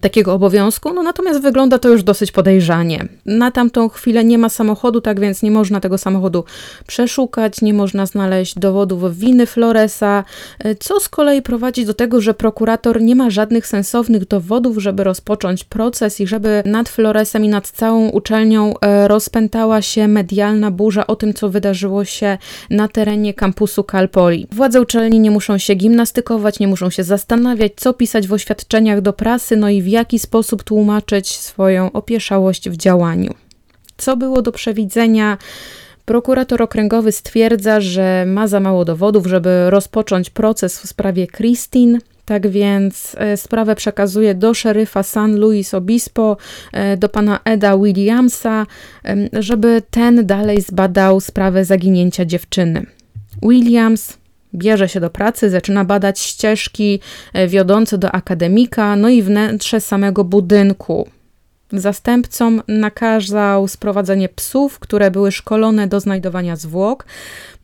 takiego 0.00 0.32
obowiązku, 0.32 0.94
no 0.94 1.02
natomiast 1.02 1.42
wygląda 1.42 1.78
to 1.78 1.88
już 1.88 2.02
dosyć 2.02 2.32
podejrzanie. 2.32 3.08
Na 3.26 3.50
tamtą 3.50 3.88
chwilę 3.88 4.24
nie 4.24 4.38
ma 4.38 4.48
samochodu, 4.48 5.00
tak 5.00 5.20
więc 5.20 5.42
nie 5.42 5.50
można 5.50 5.80
tego 5.80 5.98
samochodu 5.98 6.44
przeszukać, 6.86 7.62
nie 7.62 7.74
można 7.74 8.06
znaleźć 8.06 8.58
dowodów 8.58 9.18
winy 9.18 9.46
Floresa, 9.46 10.24
e, 10.58 10.74
co 10.74 11.00
z 11.00 11.08
kolei 11.08 11.42
prowadzi 11.42 11.86
do 11.86 11.94
tego, 11.94 12.20
że 12.20 12.34
prokurator 12.34 13.00
nie 13.00 13.16
ma 13.16 13.30
żadnych 13.30 13.66
sensownych 13.66 14.28
dowodów, 14.28 14.78
żeby 14.78 15.04
rozpocząć 15.04 15.64
proces 15.64 16.20
i 16.20 16.26
żeby 16.26 16.62
nad 16.66 16.88
Floresem 16.88 17.44
i 17.44 17.48
nad 17.48 17.70
całą 17.70 18.08
uczelnią 18.08 18.74
e, 18.80 19.08
rozpętała 19.08 19.82
się 19.82 20.08
medialna 20.08 20.70
burza 20.70 21.06
o 21.06 21.16
tym, 21.16 21.34
co 21.34 21.48
wydarzyło 21.48 22.04
się 22.04 22.38
na 22.70 22.88
terenie 22.88 23.34
kampusu 23.34 23.84
Calpoli. 23.90 24.46
Władze 24.52 24.80
uczelni 24.80 25.20
nie 25.20 25.30
muszą 25.30 25.58
się 25.58 25.74
gimnastykować, 25.74 26.58
nie 26.60 26.68
muszą 26.68 26.90
się 26.90 27.04
zastanawiać, 27.04 27.28
zastanawiać, 27.48 27.72
co 27.76 27.94
pisać 27.94 28.28
w 28.28 28.32
oświadczeniach 28.32 29.00
do 29.00 29.12
prasy, 29.12 29.47
no 29.56 29.68
i 29.68 29.82
w 29.82 29.86
jaki 29.86 30.18
sposób 30.18 30.62
tłumaczyć 30.62 31.36
swoją 31.36 31.92
opieszałość 31.92 32.70
w 32.70 32.76
działaniu. 32.76 33.34
Co 33.96 34.16
było 34.16 34.42
do 34.42 34.52
przewidzenia? 34.52 35.38
Prokurator 36.04 36.62
okręgowy 36.62 37.12
stwierdza, 37.12 37.80
że 37.80 38.24
ma 38.26 38.48
za 38.48 38.60
mało 38.60 38.84
dowodów, 38.84 39.26
żeby 39.26 39.70
rozpocząć 39.70 40.30
proces 40.30 40.80
w 40.80 40.88
sprawie 40.88 41.26
Christine. 41.26 41.98
Tak 42.24 42.48
więc 42.48 43.16
e, 43.18 43.36
sprawę 43.36 43.74
przekazuje 43.74 44.34
do 44.34 44.54
szeryfa 44.54 45.02
San 45.02 45.36
Luis 45.36 45.74
Obispo, 45.74 46.36
e, 46.72 46.96
do 46.96 47.08
pana 47.08 47.40
Eda 47.44 47.78
Williamsa, 47.78 48.66
żeby 49.32 49.82
ten 49.90 50.26
dalej 50.26 50.60
zbadał 50.60 51.20
sprawę 51.20 51.64
zaginięcia 51.64 52.24
dziewczyny. 52.24 52.86
Williams 53.42 54.17
Bierze 54.54 54.88
się 54.88 55.00
do 55.00 55.10
pracy, 55.10 55.50
zaczyna 55.50 55.84
badać 55.84 56.20
ścieżki 56.20 57.00
e, 57.32 57.48
wiodące 57.48 57.98
do 57.98 58.12
akademika, 58.12 58.96
no 58.96 59.08
i 59.08 59.22
wnętrze 59.22 59.80
samego 59.80 60.24
budynku. 60.24 61.08
Zastępcom 61.72 62.62
nakazał 62.68 63.68
sprowadzenie 63.68 64.28
psów, 64.28 64.78
które 64.78 65.10
były 65.10 65.32
szkolone 65.32 65.86
do 65.88 66.00
znajdowania 66.00 66.56
zwłok. 66.56 67.06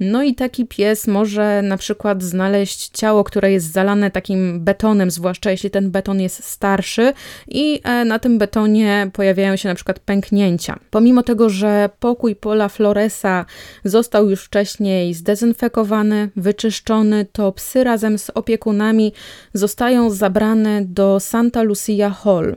No 0.01 0.23
i 0.23 0.35
taki 0.35 0.67
pies 0.67 1.07
może 1.07 1.63
na 1.63 1.77
przykład 1.77 2.23
znaleźć 2.23 2.89
ciało, 2.89 3.25
które 3.25 3.53
jest 3.53 3.73
zalane 3.73 4.11
takim 4.11 4.61
betonem, 4.61 5.11
zwłaszcza 5.11 5.51
jeśli 5.51 5.71
ten 5.71 5.91
beton 5.91 6.21
jest 6.21 6.45
starszy 6.45 7.13
i 7.49 7.81
e, 7.85 8.05
na 8.05 8.19
tym 8.19 8.39
betonie 8.39 9.11
pojawiają 9.13 9.57
się 9.57 9.69
na 9.69 9.75
przykład 9.75 9.99
pęknięcia. 9.99 10.79
Pomimo 10.91 11.23
tego, 11.23 11.51
że 11.51 11.91
pokój 12.01 12.37
Pola 12.37 12.69
Floresa 12.69 13.45
został 13.85 14.31
już 14.31 14.45
wcześniej 14.45 15.15
zdezynfekowany, 15.15 16.31
wyczyszczony, 16.37 17.27
to 17.33 17.53
psy 17.53 17.85
razem 17.85 18.19
z 18.19 18.31
opiekunami 18.31 19.13
zostają 19.55 20.11
zabrane 20.11 20.83
do 20.85 21.21
Santa 21.21 21.63
Lucia 21.63 22.11
Hall. 22.11 22.55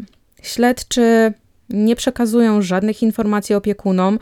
Śledczy 0.48 1.34
nie 1.70 1.96
przekazują 1.96 2.62
żadnych 2.62 3.04
informacji 3.04 3.56
opiekunom. 3.56 4.20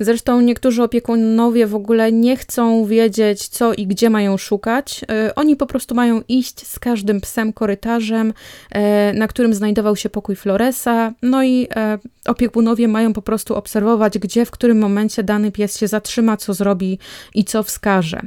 Zresztą 0.00 0.40
niektórzy 0.40 0.82
opiekunowie 0.82 1.66
w 1.66 1.74
ogóle 1.74 2.12
nie 2.12 2.36
chcą 2.36 2.86
wiedzieć, 2.86 3.48
co 3.48 3.74
i 3.74 3.86
gdzie 3.86 4.10
mają 4.10 4.36
szukać. 4.36 5.00
E, 5.10 5.34
oni 5.34 5.56
po 5.56 5.66
prostu 5.66 5.94
mają 5.94 6.22
iść 6.28 6.66
z 6.66 6.78
każdym 6.78 7.20
psem 7.20 7.52
korytarzem, 7.52 8.34
e, 8.70 9.12
na 9.12 9.28
którym 9.28 9.54
znajdował 9.54 9.96
się 9.96 10.10
pokój 10.10 10.36
Floresa. 10.36 11.12
No 11.22 11.42
i 11.42 11.68
e, 11.76 11.98
opiekunowie 12.26 12.88
mają 12.88 13.12
po 13.12 13.22
prostu 13.22 13.54
obserwować, 13.54 14.18
gdzie, 14.18 14.46
w 14.46 14.50
którym 14.50 14.78
momencie 14.78 15.22
dany 15.22 15.52
pies 15.52 15.78
się 15.78 15.88
zatrzyma, 15.88 16.36
co 16.36 16.54
zrobi 16.54 16.98
i 17.34 17.44
co 17.44 17.62
wskaże. 17.62 18.20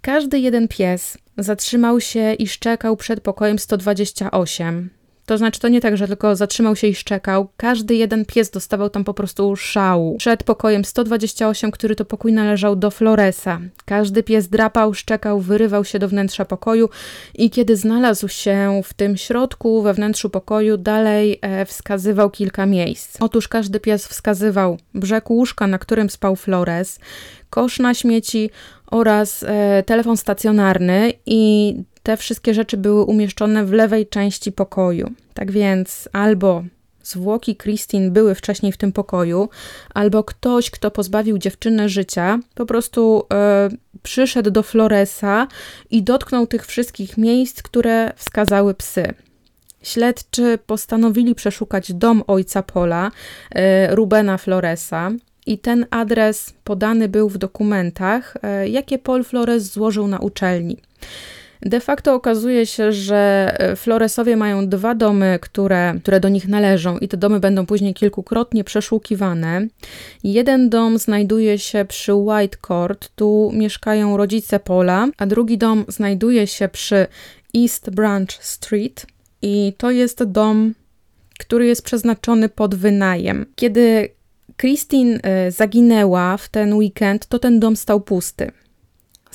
Każdy 0.00 0.38
jeden 0.38 0.68
pies 0.68 1.18
zatrzymał 1.38 2.00
się 2.00 2.34
i 2.34 2.48
szczekał 2.48 2.96
przed 2.96 3.20
pokojem 3.20 3.58
128. 3.58 4.95
To 5.26 5.38
znaczy, 5.38 5.60
to 5.60 5.68
nie 5.68 5.80
tak, 5.80 5.96
że 5.96 6.06
tylko 6.06 6.36
zatrzymał 6.36 6.76
się 6.76 6.86
i 6.86 6.94
szczekał. 6.94 7.48
Każdy 7.56 7.94
jeden 7.94 8.24
pies 8.24 8.50
dostawał 8.50 8.90
tam 8.90 9.04
po 9.04 9.14
prostu 9.14 9.56
szału. 9.56 10.16
Przed 10.16 10.42
pokojem 10.42 10.84
128, 10.84 11.70
który 11.70 11.96
to 11.96 12.04
pokój 12.04 12.32
należał 12.32 12.76
do 12.76 12.90
Floresa. 12.90 13.60
Każdy 13.84 14.22
pies 14.22 14.48
drapał, 14.48 14.94
szczekał, 14.94 15.40
wyrywał 15.40 15.84
się 15.84 15.98
do 15.98 16.08
wnętrza 16.08 16.44
pokoju 16.44 16.88
i 17.34 17.50
kiedy 17.50 17.76
znalazł 17.76 18.28
się 18.28 18.80
w 18.84 18.94
tym 18.94 19.16
środku, 19.16 19.82
we 19.82 19.94
wnętrzu 19.94 20.30
pokoju, 20.30 20.76
dalej 20.76 21.38
e, 21.42 21.66
wskazywał 21.66 22.30
kilka 22.30 22.66
miejsc. 22.66 23.16
Otóż 23.20 23.48
każdy 23.48 23.80
pies 23.80 24.06
wskazywał 24.06 24.78
brzeg 24.94 25.30
łóżka, 25.30 25.66
na 25.66 25.78
którym 25.78 26.10
spał 26.10 26.36
Flores, 26.36 26.98
kosz 27.50 27.78
na 27.78 27.94
śmieci 27.94 28.50
oraz 28.90 29.42
e, 29.48 29.82
telefon 29.82 30.16
stacjonarny 30.16 31.12
i 31.26 31.74
te 32.06 32.16
wszystkie 32.16 32.54
rzeczy 32.54 32.76
były 32.76 33.04
umieszczone 33.04 33.64
w 33.64 33.72
lewej 33.72 34.06
części 34.06 34.52
pokoju. 34.52 35.12
Tak 35.34 35.50
więc 35.50 36.08
albo 36.12 36.64
zwłoki 37.02 37.56
Christine 37.56 38.10
były 38.10 38.34
wcześniej 38.34 38.72
w 38.72 38.76
tym 38.76 38.92
pokoju, 38.92 39.48
albo 39.94 40.24
ktoś, 40.24 40.70
kto 40.70 40.90
pozbawił 40.90 41.38
dziewczynę 41.38 41.88
życia, 41.88 42.38
po 42.54 42.66
prostu 42.66 43.26
e, 43.32 43.68
przyszedł 44.02 44.50
do 44.50 44.62
Floresa 44.62 45.48
i 45.90 46.02
dotknął 46.02 46.46
tych 46.46 46.66
wszystkich 46.66 47.18
miejsc, 47.18 47.62
które 47.62 48.12
wskazały 48.16 48.74
psy. 48.74 49.14
Śledczy 49.82 50.58
postanowili 50.66 51.34
przeszukać 51.34 51.92
dom 51.92 52.22
ojca 52.26 52.62
Pola, 52.62 53.10
e, 53.50 53.94
Rubena 53.94 54.38
Floresa, 54.38 55.10
i 55.46 55.58
ten 55.58 55.86
adres 55.90 56.54
podany 56.64 57.08
był 57.08 57.28
w 57.28 57.38
dokumentach, 57.38 58.36
e, 58.42 58.68
jakie 58.68 58.98
Paul 58.98 59.24
Flores 59.24 59.72
złożył 59.72 60.08
na 60.08 60.18
uczelni. 60.18 60.76
De 61.62 61.80
facto 61.80 62.14
okazuje 62.14 62.66
się, 62.66 62.92
że 62.92 63.54
e, 63.58 63.76
Floresowie 63.76 64.36
mają 64.36 64.68
dwa 64.68 64.94
domy, 64.94 65.38
które, 65.42 65.94
które 66.02 66.20
do 66.20 66.28
nich 66.28 66.48
należą, 66.48 66.98
i 66.98 67.08
te 67.08 67.16
domy 67.16 67.40
będą 67.40 67.66
później 67.66 67.94
kilkukrotnie 67.94 68.64
przeszukiwane. 68.64 69.66
Jeden 70.24 70.70
dom 70.70 70.98
znajduje 70.98 71.58
się 71.58 71.84
przy 71.84 72.14
White 72.14 72.58
Court, 72.66 73.08
tu 73.16 73.50
mieszkają 73.54 74.16
rodzice 74.16 74.60
Pola, 74.60 75.08
a 75.18 75.26
drugi 75.26 75.58
dom 75.58 75.84
znajduje 75.88 76.46
się 76.46 76.68
przy 76.68 77.06
East 77.54 77.90
Branch 77.90 78.32
Street, 78.40 79.06
i 79.42 79.72
to 79.78 79.90
jest 79.90 80.24
dom, 80.24 80.74
który 81.38 81.66
jest 81.66 81.82
przeznaczony 81.82 82.48
pod 82.48 82.74
wynajem. 82.74 83.46
Kiedy 83.56 84.08
Christine 84.60 85.18
e, 85.22 85.50
zaginęła 85.50 86.36
w 86.36 86.48
ten 86.48 86.74
weekend, 86.74 87.26
to 87.26 87.38
ten 87.38 87.60
dom 87.60 87.76
stał 87.76 88.00
pusty. 88.00 88.52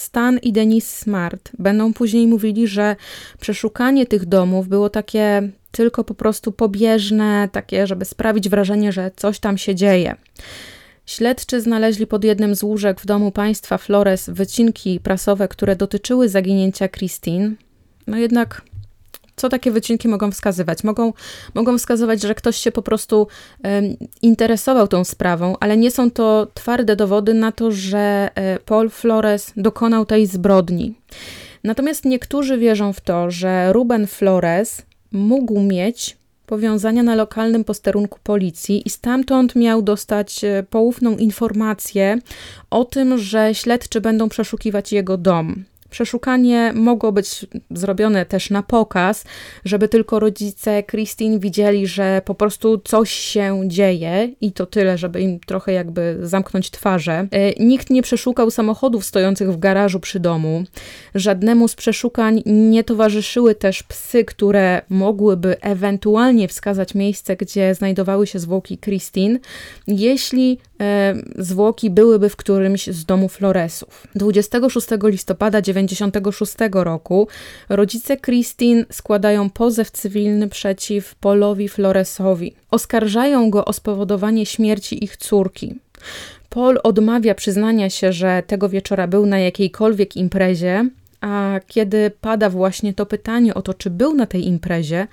Stan 0.02 0.38
i 0.38 0.54
Denis 0.54 0.90
Smart 0.90 1.52
będą 1.60 1.94
później 1.94 2.28
mówili, 2.28 2.68
że 2.68 2.96
przeszukanie 3.40 4.06
tych 4.06 4.26
domów 4.26 4.68
było 4.68 4.90
takie 4.90 5.50
tylko 5.72 6.04
po 6.04 6.14
prostu 6.14 6.52
pobieżne, 6.52 7.50
takie, 7.52 7.88
żeby 7.88 8.06
sprawić 8.06 8.50
wrażenie, 8.50 8.92
że 8.92 9.12
coś 9.16 9.40
tam 9.40 9.58
się 9.58 9.76
dzieje. 9.76 10.16
Śledczy 11.06 11.62
znaleźli 11.62 12.08
pod 12.08 12.24
jednym 12.24 12.56
z 12.56 12.64
łóżek 12.64 13.02
w 13.02 13.06
domu 13.06 13.32
państwa 13.32 13.78
Flores 13.78 14.30
wycinki 14.30 15.00
prasowe, 15.00 15.48
które 15.48 15.76
dotyczyły 15.76 16.30
zaginięcia 16.30 16.90
Christine. 16.90 17.52
No 18.08 18.18
jednak 18.18 18.62
co 19.36 19.50
takie 19.50 19.72
wycinki 19.72 20.08
mogą 20.08 20.32
wskazywać? 20.32 20.84
Mogą, 20.84 21.14
mogą 21.54 21.78
wskazywać, 21.78 22.22
że 22.22 22.36
ktoś 22.36 22.58
się 22.58 22.72
po 22.72 22.82
prostu 22.82 23.28
interesował 24.22 24.88
tą 24.88 25.04
sprawą, 25.04 25.56
ale 25.60 25.78
nie 25.78 25.92
są 25.92 26.12
to 26.12 26.48
twarde 26.54 26.96
dowody 26.96 27.34
na 27.34 27.52
to, 27.52 27.72
że 27.72 28.30
e, 28.36 28.60
Paul 28.60 28.90
Flores 28.90 29.54
dokonał 29.58 30.06
tej 30.06 30.28
zbrodni. 30.28 30.96
Natomiast 31.64 32.06
niektórzy 32.06 32.58
wierzą 32.58 32.94
w 32.94 33.02
to, 33.02 33.32
że 33.32 33.74
Ruben 33.74 34.08
Flores 34.08 34.82
mógł 35.12 35.60
mieć 35.60 36.18
powiązania 36.46 37.04
na 37.04 37.16
lokalnym 37.16 37.64
posterunku 37.64 38.20
policji 38.24 38.88
i 38.88 38.90
stamtąd 38.90 39.56
miał 39.56 39.82
dostać 39.82 40.44
e, 40.44 40.64
poufną 40.70 41.18
informację 41.18 42.20
o 42.70 42.86
tym, 42.86 43.18
że 43.18 43.56
śledczy 43.56 44.02
będą 44.02 44.30
przeszukiwać 44.30 44.94
jego 44.94 45.18
dom. 45.18 45.64
Przeszukanie 45.92 46.74
mogło 46.76 47.12
być 47.12 47.46
zrobione 47.72 48.26
też 48.26 48.50
na 48.50 48.64
pokaz, 48.64 49.24
żeby 49.66 49.88
tylko 49.88 50.20
rodzice 50.20 50.84
Christine 50.84 51.40
widzieli, 51.40 51.88
że 51.88 52.22
po 52.26 52.36
prostu 52.36 52.78
coś 52.78 53.12
się 53.12 53.62
dzieje 53.68 54.30
i 54.42 54.52
to 54.52 54.66
tyle, 54.66 54.98
żeby 54.98 55.22
im 55.22 55.40
trochę 55.40 55.74
jakby 55.74 56.18
zamknąć 56.22 56.72
twarze. 56.72 57.28
E, 57.32 57.64
nikt 57.64 57.90
nie 57.90 58.02
przeszukał 58.02 58.52
samochodów 58.52 59.06
stojących 59.06 59.52
w 59.52 59.60
garażu 59.60 60.00
przy 60.00 60.20
domu. 60.20 60.64
Żadnemu 61.16 61.68
z 61.68 61.76
przeszukań 61.76 62.44
nie 62.46 62.84
towarzyszyły 62.84 63.56
też 63.56 63.84
psy, 63.84 64.26
które 64.26 64.82
mogłyby 64.90 65.62
ewentualnie 65.62 66.48
wskazać 66.48 66.96
miejsce, 66.96 67.36
gdzie 67.36 67.76
znajdowały 67.76 68.28
się 68.28 68.40
zwłoki 68.40 68.78
Christine, 68.78 69.40
jeśli 69.88 70.58
zwłoki 71.38 71.90
byłyby 71.90 72.30
w 72.30 72.36
którymś 72.36 72.88
z 72.88 73.06
domów 73.06 73.34
Floresów. 73.34 74.08
26 74.16 74.88
listopada 75.04 75.62
9 75.62 75.90
1996 75.90 76.56
roku 76.74 77.28
rodzice 77.70 78.18
Christine 78.18 78.86
składają 78.92 79.50
pozew 79.50 79.92
cywilny 79.92 80.48
przeciw 80.48 81.16
Polowi 81.16 81.70
Floresowi. 81.70 82.56
Oskarżają 82.72 83.50
go 83.50 83.66
o 83.66 83.74
spowodowanie 83.74 84.46
śmierci 84.46 85.04
ich 85.04 85.18
córki. 85.18 85.76
Paul 86.50 86.80
odmawia 86.84 87.36
przyznania 87.36 87.90
się, 87.90 88.14
że 88.14 88.44
tego 88.48 88.70
wieczora 88.70 89.08
był 89.08 89.26
na 89.26 89.40
jakiejkolwiek 89.40 90.16
imprezie, 90.16 90.90
a 91.22 91.60
kiedy 91.68 92.12
pada 92.22 92.50
właśnie 92.50 92.94
to 92.94 93.06
pytanie 93.06 93.54
o 93.54 93.62
to, 93.62 93.74
czy 93.74 93.90
był 93.90 94.14
na 94.14 94.26
tej 94.26 94.48
imprezie, 94.48 95.08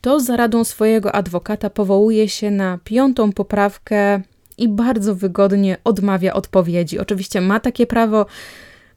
to 0.00 0.20
za 0.20 0.36
radą 0.36 0.64
swojego 0.64 1.12
adwokata 1.12 1.70
powołuje 1.70 2.28
się 2.28 2.50
na 2.50 2.78
piątą 2.84 3.32
poprawkę 3.32 4.22
i 4.58 4.68
bardzo 4.68 5.14
wygodnie 5.14 5.76
odmawia 5.84 6.32
odpowiedzi. 6.34 6.98
Oczywiście 6.98 7.40
ma 7.40 7.60
takie 7.60 7.86
prawo, 7.86 8.26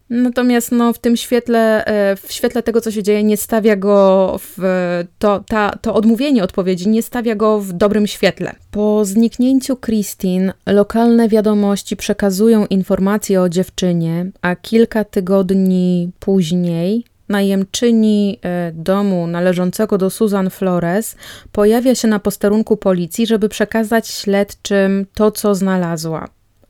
Natomiast 0.09 0.71
no, 0.71 0.93
w 0.93 0.99
tym 0.99 1.17
świetle, 1.17 1.85
e, 1.85 2.15
w 2.15 2.31
świetle 2.31 2.63
tego, 2.63 2.81
co 2.81 2.91
się 2.91 3.03
dzieje, 3.03 3.23
nie 3.23 3.37
stawia 3.37 3.75
go 3.75 4.35
w 4.39 4.57
to, 5.19 5.43
ta, 5.47 5.71
to 5.81 5.93
odmówienie 5.93 6.43
odpowiedzi, 6.43 6.89
nie 6.89 7.01
stawia 7.01 7.35
go 7.35 7.59
w 7.59 7.73
dobrym 7.73 8.07
świetle. 8.07 8.55
Po 8.71 9.05
zniknięciu 9.05 9.77
Christine, 9.77 10.53
lokalne 10.65 11.29
wiadomości 11.29 11.95
przekazują 11.95 12.65
informacje 12.65 13.41
o 13.41 13.49
dziewczynie, 13.49 14.31
a 14.41 14.55
kilka 14.55 15.03
tygodni 15.03 16.11
później 16.19 17.05
najemczyni 17.29 18.39
e, 18.41 18.71
domu 18.71 19.27
należącego 19.27 19.97
do 19.97 20.09
Susan 20.09 20.49
Flores 20.49 21.15
pojawia 21.51 21.95
się 21.95 22.07
na 22.07 22.19
posterunku 22.19 22.77
policji, 22.77 23.27
żeby 23.27 23.49
przekazać 23.49 24.07
śledczym 24.07 25.05
to, 25.13 25.31
co 25.31 25.55
znalazła 25.55 26.27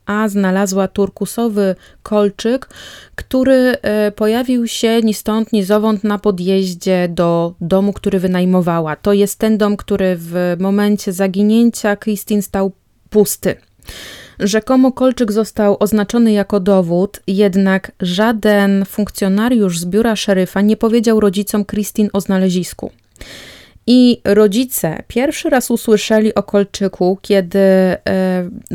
a 0.07 0.29
znalazła 0.29 0.87
turkusowy 0.87 1.75
kolczyk, 2.03 2.69
który 3.15 3.53
e, 3.81 4.11
pojawił 4.11 4.67
się 4.67 5.01
ni 5.01 5.13
stąd, 5.13 5.53
ni 5.53 5.63
zowąd 5.63 6.03
na 6.03 6.19
podjeździe 6.19 7.07
do 7.09 7.53
domu, 7.61 7.93
który 7.93 8.19
wynajmowała. 8.19 8.95
To 8.95 9.13
jest 9.13 9.39
ten 9.39 9.57
dom, 9.57 9.77
który 9.77 10.15
w 10.19 10.55
momencie 10.59 11.13
zaginięcia 11.13 11.95
Christine 11.95 12.41
stał 12.41 12.71
pusty. 13.09 13.55
Rzekomo 14.39 14.91
kolczyk 14.91 15.31
został 15.31 15.77
oznaczony 15.79 16.31
jako 16.31 16.59
dowód, 16.59 17.19
jednak 17.27 17.91
żaden 18.01 18.85
funkcjonariusz 18.85 19.79
z 19.79 19.85
biura 19.85 20.15
szeryfa 20.15 20.61
nie 20.61 20.77
powiedział 20.77 21.19
rodzicom 21.19 21.65
Christine 21.65 22.09
o 22.13 22.21
znalezisku. 22.21 22.91
I 23.87 24.21
rodzice 24.25 25.03
pierwszy 25.07 25.49
raz 25.49 25.71
usłyszeli 25.71 26.35
o 26.35 26.43
kolczyku, 26.43 27.17
kiedy 27.21 27.59
e, 27.59 27.97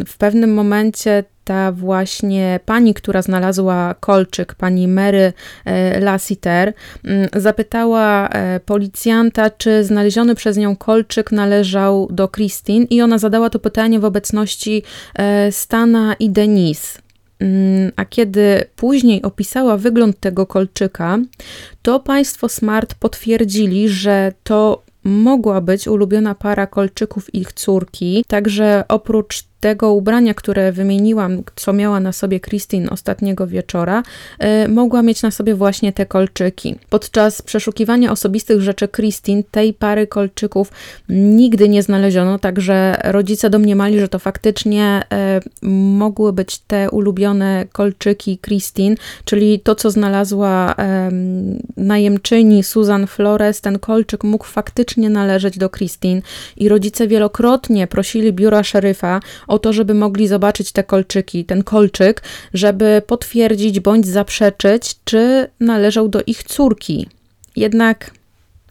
w 0.07 0.17
pewnym 0.19 0.55
momencie 0.55 1.25
ta 1.45 1.73
właśnie 1.73 2.61
pani, 2.67 2.95
która 2.95 3.23
znalazła 3.23 3.95
kolczyk, 4.01 4.55
pani 4.55 4.89
Mary 4.89 5.33
e, 5.65 6.01
Lassiter, 6.01 6.73
mm, 7.05 7.29
zapytała 7.37 8.29
e, 8.29 8.61
policjanta, 8.61 9.51
czy 9.51 9.85
znaleziony 9.85 10.35
przez 10.35 10.57
nią 10.57 10.77
kolczyk 10.77 11.33
należał 11.33 12.09
do 12.11 12.29
Christine, 12.29 12.87
i 12.91 13.03
ona 13.03 13.19
zadała 13.19 13.51
to 13.51 13.59
pytanie 13.59 14.01
w 14.01 14.05
obecności 14.05 14.83
Stana 15.51 16.15
i 16.15 16.31
Denise. 16.31 16.99
Mm, 17.41 17.93
a 17.97 18.05
kiedy 18.05 18.65
później 18.77 19.23
opisała 19.23 19.77
wygląd 19.77 20.21
tego 20.21 20.47
kolczyka, 20.47 21.19
to 21.83 22.01
państwo 22.01 22.49
Smart 22.49 22.95
potwierdzili, 22.95 23.89
że 23.89 24.33
to 24.45 24.83
mogła 25.05 25.61
być 25.61 25.89
ulubiona 25.89 26.35
para 26.35 26.67
kolczyków 26.67 27.35
ich 27.35 27.53
córki, 27.53 28.25
także 28.29 28.85
oprócz 28.89 29.52
tego 29.63 29.93
ubrania, 29.93 30.35
które 30.35 30.73
wymieniłam, 30.73 31.43
co 31.57 31.73
miała 31.73 32.01
na 32.01 32.13
sobie 32.13 32.41
Christine 32.41 32.91
ostatniego 32.91 33.47
wieczora, 33.47 34.03
y, 34.65 34.69
mogła 34.69 35.03
mieć 35.03 35.23
na 35.23 35.31
sobie 35.31 35.55
właśnie 35.55 35.93
te 35.93 36.07
kolczyki. 36.07 36.77
Podczas 36.91 37.43
przeszukiwania 37.43 38.13
osobistych 38.13 38.61
rzeczy 38.61 38.89
Christine 38.89 39.43
tej 39.51 39.75
pary 39.75 40.07
kolczyków 40.07 40.73
nigdy 41.09 41.69
nie 41.69 41.83
znaleziono, 41.83 42.39
także 42.39 42.97
rodzice 43.05 43.51
domniemali, 43.51 44.01
że 44.01 44.09
to 44.09 44.19
faktycznie 44.19 45.03
y, 45.63 45.69
mogły 45.69 46.33
być 46.33 46.59
te 46.59 46.91
ulubione 46.91 47.67
kolczyki 47.73 48.39
Christine, 48.39 48.97
czyli 49.25 49.61
to, 49.61 49.75
co 49.75 49.91
znalazła 49.91 50.75
najemczyni 51.77 52.63
Susan 52.63 53.07
Flores, 53.07 53.61
ten 53.61 53.79
kolczyk 53.79 54.25
mógł 54.25 54.45
faktycznie 54.45 55.11
należeć 55.11 55.59
do 55.59 55.71
Christine 55.71 56.23
i 56.57 56.69
rodzice 56.69 57.09
wielokrotnie 57.09 57.87
prosili 57.87 58.33
biura 58.33 58.63
szeryfa 58.63 59.21
o 59.53 59.59
to, 59.59 59.73
żeby 59.73 59.95
mogli 59.95 60.29
zobaczyć 60.29 60.73
te 60.73 60.85
kolczyki, 60.85 61.45
ten 61.45 61.63
kolczyk, 61.63 62.23
żeby 62.55 63.03
potwierdzić 63.07 63.81
bądź 63.81 64.07
zaprzeczyć, 64.07 64.97
czy 65.05 65.49
należał 65.61 66.09
do 66.09 66.23
ich 66.27 66.45
córki. 66.45 67.09
Jednak 67.57 68.11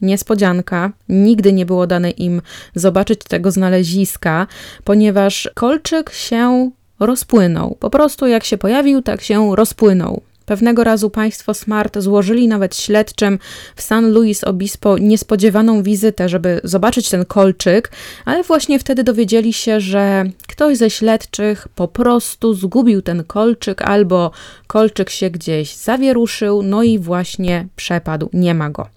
niespodzianka, 0.01 0.91
nigdy 1.09 1.53
nie 1.53 1.65
było 1.65 1.87
dane 1.87 2.11
im 2.11 2.41
zobaczyć 2.75 3.19
tego 3.23 3.51
znaleziska, 3.51 4.47
ponieważ 4.83 5.49
kolczyk 5.53 6.13
się 6.13 6.71
rozpłynął. 6.99 7.77
Po 7.79 7.89
prostu 7.89 8.27
jak 8.27 8.43
się 8.43 8.57
pojawił, 8.57 9.01
tak 9.01 9.21
się 9.21 9.55
rozpłynął. 9.55 10.21
Pewnego 10.51 10.83
razu 10.83 11.09
państwo 11.09 11.53
Smart 11.53 11.97
złożyli 11.99 12.47
nawet 12.47 12.75
śledczym 12.75 13.39
w 13.75 13.81
San 13.81 14.11
Luis 14.11 14.43
Obispo 14.43 14.97
niespodziewaną 14.97 15.83
wizytę, 15.83 16.29
żeby 16.29 16.61
zobaczyć 16.63 17.09
ten 17.09 17.25
kolczyk, 17.25 17.91
ale 18.25 18.43
właśnie 18.43 18.79
wtedy 18.79 19.03
dowiedzieli 19.03 19.53
się, 19.53 19.79
że 19.79 20.25
ktoś 20.47 20.77
ze 20.77 20.89
śledczych 20.89 21.67
po 21.75 21.87
prostu 21.87 22.53
zgubił 22.53 23.01
ten 23.01 23.23
kolczyk 23.23 23.81
albo 23.81 24.31
kolczyk 24.67 25.09
się 25.09 25.29
gdzieś 25.29 25.75
zawieruszył, 25.75 26.63
no 26.63 26.83
i 26.83 26.99
właśnie 26.99 27.67
przepadł, 27.75 28.29
nie 28.33 28.53
ma 28.53 28.69
go. 28.69 28.87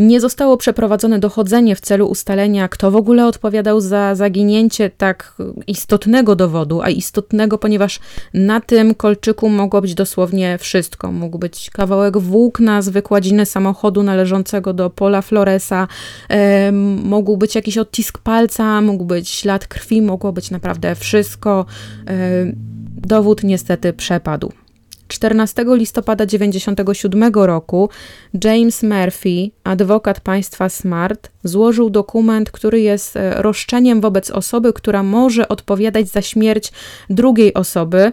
Nie 0.00 0.20
zostało 0.20 0.56
przeprowadzone 0.56 1.18
dochodzenie 1.18 1.76
w 1.76 1.80
celu 1.80 2.06
ustalenia, 2.06 2.68
kto 2.68 2.90
w 2.90 2.96
ogóle 2.96 3.26
odpowiadał 3.26 3.80
za 3.80 4.14
zaginięcie 4.14 4.90
tak 4.90 5.34
istotnego 5.66 6.36
dowodu, 6.36 6.82
a 6.82 6.88
istotnego, 6.88 7.58
ponieważ 7.58 8.00
na 8.34 8.60
tym 8.60 8.94
kolczyku 8.94 9.48
mogło 9.48 9.80
być 9.80 9.94
dosłownie 9.94 10.58
wszystko. 10.58 11.12
Mógł 11.12 11.38
być 11.38 11.70
kawałek 11.70 12.18
włókna 12.18 12.82
z 12.82 12.88
wykładziny 12.88 13.46
samochodu 13.46 14.02
należącego 14.02 14.72
do 14.72 14.90
Pola 14.90 15.22
Floresa, 15.22 15.88
e, 16.28 16.72
mógł 17.04 17.36
być 17.36 17.54
jakiś 17.54 17.78
odcisk 17.78 18.18
palca, 18.18 18.80
mógł 18.80 19.04
być 19.04 19.28
ślad 19.28 19.66
krwi, 19.68 20.02
mogło 20.02 20.32
być 20.32 20.50
naprawdę 20.50 20.94
wszystko. 20.94 21.66
E, 22.08 22.52
dowód 22.96 23.42
niestety 23.42 23.92
przepadł. 23.92 24.52
14 25.10 25.64
listopada 25.68 26.26
1997 26.26 27.32
roku 27.34 27.88
James 28.44 28.82
Murphy, 28.82 29.50
adwokat 29.64 30.20
państwa 30.20 30.68
Smart, 30.68 31.30
złożył 31.44 31.90
dokument, 31.90 32.50
który 32.50 32.80
jest 32.80 33.16
e, 33.16 33.42
roszczeniem 33.42 34.00
wobec 34.00 34.30
osoby, 34.30 34.72
która 34.72 35.02
może 35.02 35.48
odpowiadać 35.48 36.08
za 36.08 36.22
śmierć 36.22 36.72
drugiej 37.10 37.54
osoby. 37.54 38.12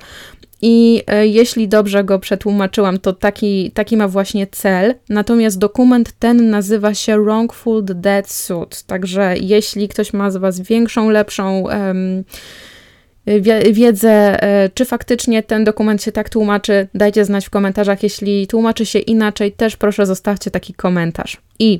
I 0.62 1.04
e, 1.08 1.28
jeśli 1.28 1.68
dobrze 1.68 2.04
go 2.04 2.20
przetłumaczyłam, 2.20 3.00
to 3.00 3.14
taki, 3.14 3.72
taki 3.72 3.98
ma 3.98 4.08
właśnie 4.08 4.48
cel. 4.48 4.96
Natomiast 5.10 5.58
dokument 5.58 6.14
ten 6.20 6.50
nazywa 6.50 6.94
się 6.94 7.24
Wrongful 7.24 7.84
Death 7.86 8.32
Suit. 8.32 8.84
Także 8.84 9.36
jeśli 9.42 9.88
ktoś 9.88 10.14
ma 10.14 10.32
z 10.32 10.38
Was 10.38 10.60
większą, 10.60 11.10
lepszą. 11.10 11.64
Wiedzę, 13.72 14.44
e, 14.44 14.70
czy 14.70 14.86
faktycznie 14.86 15.44
ten 15.44 15.64
dokument 15.64 16.04
się 16.04 16.12
tak 16.12 16.30
tłumaczy. 16.30 16.88
Dajcie 16.94 17.26
znać 17.26 17.46
w 17.46 17.50
komentarzach. 17.50 18.04
Jeśli 18.04 18.48
tłumaczy 18.48 18.86
się 18.86 19.00
inaczej, 19.00 19.52
też 19.52 19.76
proszę 19.78 20.06
zostawcie 20.06 20.52
taki 20.52 20.74
komentarz. 20.74 21.38
I 21.60 21.80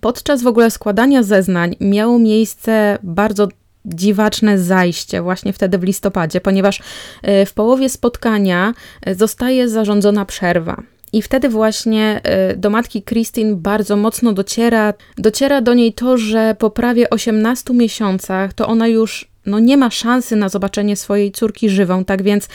podczas 0.00 0.42
w 0.42 0.46
ogóle 0.46 0.70
składania 0.70 1.22
zeznań 1.22 1.76
miało 1.80 2.18
miejsce 2.18 2.98
bardzo 3.02 3.48
dziwaczne 3.84 4.58
zajście 4.58 5.22
właśnie 5.22 5.52
wtedy 5.52 5.78
w 5.78 5.82
listopadzie, 5.82 6.40
ponieważ 6.40 6.82
e, 7.22 7.46
w 7.46 7.52
połowie 7.52 7.88
spotkania 7.88 8.74
e, 9.02 9.14
zostaje 9.14 9.68
zarządzona 9.68 10.24
przerwa. 10.24 10.82
I 11.12 11.22
wtedy 11.22 11.48
właśnie 11.48 12.20
do 12.56 12.70
matki 12.70 13.02
Christine 13.02 13.56
bardzo 13.56 13.96
mocno 13.96 14.32
dociera, 14.32 14.94
dociera 15.18 15.60
do 15.60 15.74
niej 15.74 15.92
to, 15.92 16.18
że 16.18 16.56
po 16.58 16.70
prawie 16.70 17.10
18 17.10 17.74
miesiącach 17.74 18.52
to 18.52 18.66
ona 18.66 18.88
już 18.88 19.28
no 19.48 19.58
nie 19.58 19.76
ma 19.76 19.90
szansy 19.90 20.36
na 20.36 20.48
zobaczenie 20.48 20.96
swojej 20.96 21.32
córki 21.32 21.70
żywą, 21.70 22.04
tak 22.04 22.22
więc 22.22 22.48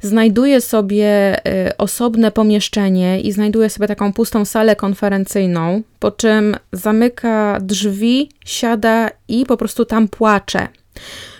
znajduje 0.00 0.60
sobie 0.60 1.36
y, 1.68 1.76
osobne 1.76 2.30
pomieszczenie 2.30 3.20
i 3.20 3.32
znajduje 3.32 3.70
sobie 3.70 3.88
taką 3.88 4.12
pustą 4.12 4.44
salę 4.44 4.76
konferencyjną, 4.76 5.82
po 5.98 6.10
czym 6.10 6.56
zamyka 6.72 7.58
drzwi, 7.60 8.30
siada 8.44 9.10
i 9.28 9.46
po 9.46 9.56
prostu 9.56 9.84
tam 9.84 10.08
płacze. 10.08 10.68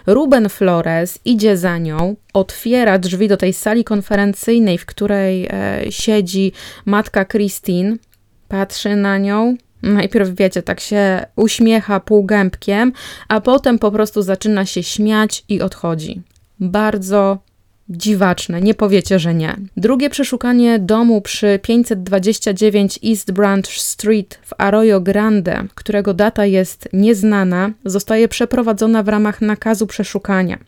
Ruben 0.07 0.49
Flores 0.49 1.19
idzie 1.25 1.57
za 1.57 1.79
nią, 1.79 2.17
otwiera 2.35 2.99
drzwi 2.99 3.29
do 3.29 3.37
tej 3.37 3.53
sali 3.53 3.85
konferencyjnej, 3.85 4.79
w 4.79 4.87
której 4.87 5.49
e, 5.51 5.83
siedzi 5.91 6.53
matka 6.87 7.25
Christine, 7.25 7.97
patrzy 8.49 8.97
na 8.97 9.19
nią, 9.19 9.57
Najpierw, 9.83 10.35
wiecie, 10.35 10.63
tak 10.63 10.81
się 10.81 11.27
uśmiecha 11.37 12.01
półgębkiem, 12.01 12.93
a 13.29 13.41
potem 13.41 13.79
po 13.79 13.91
prostu 13.91 14.23
zaczyna 14.23 14.67
się 14.67 14.83
śmiać 14.83 15.45
i 15.49 15.61
odchodzi. 15.61 16.23
Bardzo 16.61 17.39
dziwaczne, 17.91 18.61
nie 18.61 18.75
powiecie, 18.75 19.19
że 19.19 19.35
nie. 19.35 19.57
Drugie 19.77 20.11
przeszukanie 20.11 20.79
domu 20.79 21.21
przy 21.21 21.59
529 21.63 22.99
East 23.05 23.33
Branch 23.33 23.67
Street 23.67 24.39
w 24.43 24.53
Arroyo 24.59 25.01
Grande, 25.01 25.65
którego 25.75 26.15
data 26.15 26.47
jest 26.47 26.89
nieznana, 26.93 27.71
zostaje 27.85 28.29
przeprowadzona 28.29 29.03
w 29.03 29.09
ramach 29.09 29.41
nakazu 29.41 29.87
przeszukania. 29.87 30.59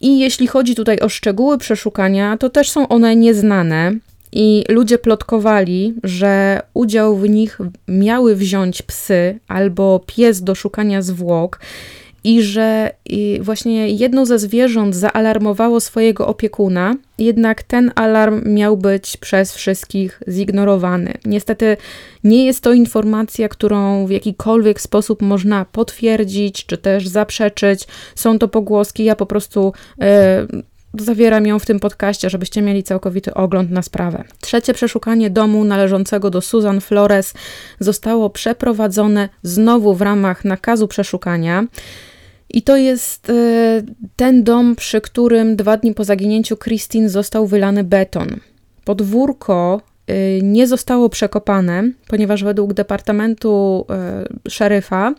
I 0.00 0.18
jeśli 0.18 0.46
chodzi 0.46 0.74
tutaj 0.74 1.00
o 1.00 1.08
szczegóły 1.08 1.58
przeszukania, 1.58 2.36
to 2.36 2.50
też 2.50 2.70
są 2.70 2.88
one 2.88 3.16
nieznane. 3.16 3.92
I 4.38 4.64
ludzie 4.68 4.98
plotkowali, 4.98 5.94
że 6.04 6.62
udział 6.74 7.16
w 7.16 7.28
nich 7.28 7.58
miały 7.88 8.36
wziąć 8.36 8.82
psy 8.82 9.38
albo 9.48 10.00
pies 10.06 10.42
do 10.42 10.54
szukania 10.54 11.02
zwłok, 11.02 11.60
i 12.24 12.42
że 12.42 12.90
właśnie 13.40 13.88
jedno 13.88 14.26
ze 14.26 14.38
zwierząt 14.38 14.94
zaalarmowało 14.94 15.80
swojego 15.80 16.26
opiekuna, 16.26 16.96
jednak 17.18 17.62
ten 17.62 17.92
alarm 17.94 18.54
miał 18.54 18.76
być 18.76 19.16
przez 19.16 19.54
wszystkich 19.54 20.22
zignorowany. 20.28 21.14
Niestety 21.24 21.76
nie 22.24 22.46
jest 22.46 22.60
to 22.60 22.72
informacja, 22.72 23.48
którą 23.48 24.06
w 24.06 24.10
jakikolwiek 24.10 24.80
sposób 24.80 25.22
można 25.22 25.64
potwierdzić 25.64 26.66
czy 26.66 26.78
też 26.78 27.08
zaprzeczyć. 27.08 27.86
Są 28.14 28.38
to 28.38 28.48
pogłoski, 28.48 29.04
ja 29.04 29.16
po 29.16 29.26
prostu. 29.26 29.72
Yy, 29.98 30.62
zawieram 31.00 31.46
ją 31.46 31.58
w 31.58 31.66
tym 31.66 31.80
podcaście, 31.80 32.30
żebyście 32.30 32.62
mieli 32.62 32.82
całkowity 32.82 33.34
ogląd 33.34 33.70
na 33.70 33.82
sprawę. 33.82 34.24
Trzecie 34.40 34.74
przeszukanie 34.74 35.30
domu 35.30 35.64
należącego 35.64 36.30
do 36.30 36.40
Susan 36.40 36.80
Flores 36.80 37.34
zostało 37.80 38.30
przeprowadzone 38.30 39.28
znowu 39.42 39.94
w 39.94 40.02
ramach 40.02 40.44
nakazu 40.44 40.88
przeszukania. 40.88 41.64
I 42.48 42.62
to 42.62 42.76
jest 42.76 43.30
e, 43.30 43.82
ten 44.16 44.44
dom, 44.44 44.76
przy 44.76 45.00
którym 45.00 45.56
dwa 45.56 45.76
dni 45.76 45.94
po 45.94 46.04
zaginięciu 46.04 46.56
Christine 46.56 47.08
został 47.08 47.46
wylany 47.46 47.84
beton. 47.84 48.28
Podwórko 48.84 49.80
e, 50.06 50.40
nie 50.40 50.66
zostało 50.66 51.08
przekopane, 51.08 51.90
ponieważ 52.08 52.44
według 52.44 52.72
departamentu 52.72 53.86
y, 54.46 54.50
szeryfa 54.50 55.14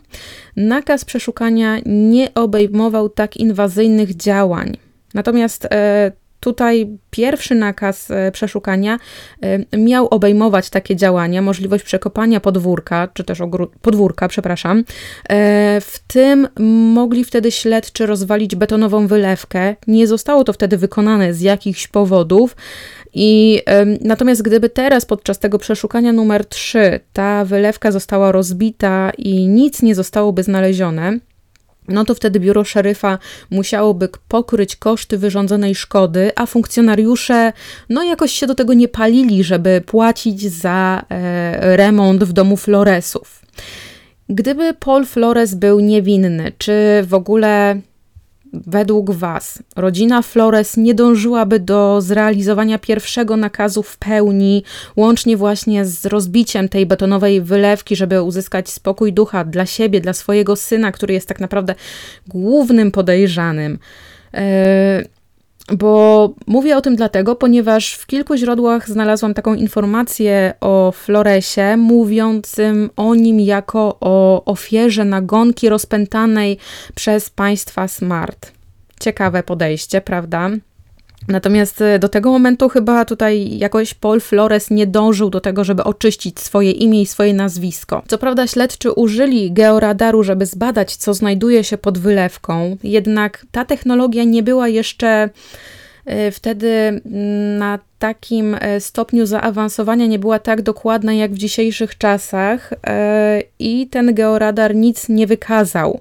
nakaz 0.56 1.04
przeszukania 1.04 1.78
nie 1.86 2.34
obejmował 2.34 3.08
tak 3.08 3.36
inwazyjnych 3.36 4.16
działań. 4.16 4.87
Natomiast 5.14 5.64
e, 5.64 6.12
tutaj 6.40 6.98
pierwszy 7.10 7.54
nakaz 7.54 8.10
e, 8.10 8.32
przeszukania 8.32 8.98
e, 9.42 9.78
miał 9.78 10.08
obejmować 10.08 10.70
takie 10.70 10.96
działania, 10.96 11.42
możliwość 11.42 11.84
przekopania 11.84 12.40
podwórka, 12.40 13.08
czy 13.14 13.24
też 13.24 13.38
podwórka, 13.82 14.28
przepraszam. 14.28 14.84
W 15.80 15.98
tym 16.06 16.48
mogli 16.94 17.24
wtedy 17.24 17.50
śledczy 17.52 18.06
rozwalić 18.06 18.56
betonową 18.56 19.06
wylewkę. 19.06 19.76
Nie 19.86 20.06
zostało 20.06 20.44
to 20.44 20.52
wtedy 20.52 20.76
wykonane 20.76 21.34
z 21.34 21.40
jakichś 21.40 21.88
powodów. 21.88 22.56
I 23.14 23.62
natomiast 24.00 24.42
gdyby 24.42 24.68
teraz 24.68 25.04
podczas 25.04 25.38
tego 25.38 25.58
przeszukania 25.58 26.12
numer 26.12 26.46
3 26.46 27.00
ta 27.12 27.44
wylewka 27.44 27.92
została 27.92 28.32
rozbita 28.32 29.12
i 29.18 29.48
nic 29.48 29.82
nie 29.82 29.94
zostałoby 29.94 30.42
znalezione, 30.42 31.18
no 31.88 32.04
to 32.04 32.14
wtedy 32.14 32.40
biuro 32.40 32.64
szeryfa 32.64 33.18
musiałoby 33.50 34.08
pokryć 34.28 34.76
koszty 34.76 35.18
wyrządzonej 35.18 35.74
szkody, 35.74 36.30
a 36.36 36.46
funkcjonariusze 36.46 37.52
no 37.88 38.02
jakoś 38.02 38.32
się 38.32 38.46
do 38.46 38.54
tego 38.54 38.74
nie 38.74 38.88
palili, 38.88 39.44
żeby 39.44 39.82
płacić 39.86 40.52
za 40.52 41.04
e, 41.08 41.76
remont 41.76 42.24
w 42.24 42.32
domu 42.32 42.56
Floresów. 42.56 43.42
Gdyby 44.28 44.74
Paul 44.74 45.06
Flores 45.06 45.54
był 45.54 45.80
niewinny, 45.80 46.52
czy 46.58 46.72
w 47.02 47.14
ogóle 47.14 47.80
według 48.52 49.10
Was 49.10 49.62
rodzina 49.76 50.22
Flores 50.22 50.76
nie 50.76 50.94
dążyłaby 50.94 51.60
do 51.60 52.00
zrealizowania 52.00 52.78
pierwszego 52.78 53.36
nakazu 53.36 53.82
w 53.82 53.96
pełni, 53.96 54.64
łącznie 54.96 55.36
właśnie 55.36 55.84
z 55.84 56.06
rozbiciem 56.06 56.68
tej 56.68 56.86
betonowej 56.86 57.40
wylewki, 57.40 57.96
żeby 57.96 58.22
uzyskać 58.22 58.68
spokój 58.68 59.12
ducha 59.12 59.44
dla 59.44 59.66
siebie, 59.66 60.00
dla 60.00 60.12
swojego 60.12 60.56
syna, 60.56 60.92
który 60.92 61.14
jest 61.14 61.28
tak 61.28 61.40
naprawdę 61.40 61.74
głównym 62.26 62.90
podejrzanym? 62.90 63.78
Yy, 64.32 64.40
bo 65.76 66.30
mówię 66.46 66.76
o 66.76 66.80
tym 66.80 66.96
dlatego, 66.96 67.36
ponieważ 67.36 67.94
w 67.94 68.06
kilku 68.06 68.36
źródłach 68.36 68.88
znalazłam 68.88 69.34
taką 69.34 69.54
informację 69.54 70.54
o 70.60 70.92
Floresie, 70.92 71.76
mówiącym 71.76 72.90
o 72.96 73.14
nim 73.14 73.40
jako 73.40 73.96
o 74.00 74.44
ofierze 74.44 75.04
nagonki 75.04 75.68
rozpętanej 75.68 76.58
przez 76.94 77.30
państwa 77.30 77.88
Smart. 77.88 78.52
Ciekawe 79.00 79.42
podejście, 79.42 80.00
prawda? 80.00 80.50
Natomiast 81.28 81.80
e, 81.80 81.98
do 81.98 82.08
tego 82.08 82.30
momentu 82.30 82.68
chyba 82.68 83.04
tutaj 83.04 83.58
jakoś 83.58 83.94
Paul 83.94 84.20
Flores 84.20 84.70
nie 84.70 84.86
dążył 84.86 85.30
do 85.30 85.40
tego, 85.40 85.64
żeby 85.64 85.84
oczyścić 85.84 86.40
swoje 86.40 86.70
imię 86.70 87.02
i 87.02 87.06
swoje 87.06 87.34
nazwisko. 87.34 88.02
Co 88.08 88.18
prawda 88.18 88.46
śledczy 88.46 88.92
użyli 88.92 89.52
georadaru, 89.52 90.22
żeby 90.22 90.46
zbadać, 90.46 90.96
co 90.96 91.14
znajduje 91.14 91.64
się 91.64 91.78
pod 91.78 91.98
wylewką, 91.98 92.76
jednak 92.82 93.46
ta 93.52 93.64
technologia 93.64 94.24
nie 94.24 94.42
była 94.42 94.68
jeszcze 94.68 95.30
e, 96.06 96.30
wtedy 96.30 96.68
mm, 96.68 97.58
na 97.58 97.78
takim 97.98 98.56
e, 98.60 98.80
stopniu 98.80 99.26
zaawansowania 99.26 100.06
nie 100.06 100.18
była 100.18 100.38
tak 100.38 100.62
dokładna 100.62 101.14
jak 101.14 101.32
w 101.32 101.38
dzisiejszych 101.38 101.98
czasach 101.98 102.74
i 103.58 103.86
ten 103.86 104.14
georadar 104.14 104.74
nic 104.74 105.08
nie 105.08 105.26
wykazał. 105.26 106.00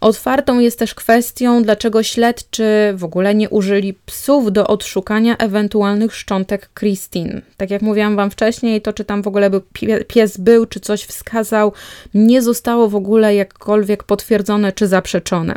Otwartą 0.00 0.58
jest 0.58 0.78
też 0.78 0.94
kwestią, 0.94 1.62
dlaczego 1.62 2.02
śledczy 2.02 2.64
w 2.94 3.04
ogóle 3.04 3.34
nie 3.34 3.50
użyli 3.50 3.94
psów 3.94 4.52
do 4.52 4.66
odszukania 4.66 5.36
ewentualnych 5.36 6.14
szczątek 6.14 6.70
Christine. 6.78 7.42
Tak 7.56 7.70
jak 7.70 7.82
mówiłam 7.82 8.16
Wam 8.16 8.30
wcześniej, 8.30 8.82
to 8.82 8.92
czy 8.92 9.04
tam 9.04 9.22
w 9.22 9.26
ogóle 9.26 9.50
by 9.50 9.60
pies 10.08 10.36
był, 10.36 10.66
czy 10.66 10.80
coś 10.80 11.04
wskazał, 11.04 11.72
nie 12.14 12.42
zostało 12.42 12.88
w 12.88 12.96
ogóle 12.96 13.34
jakkolwiek 13.34 14.04
potwierdzone 14.04 14.72
czy 14.72 14.86
zaprzeczone. 14.86 15.56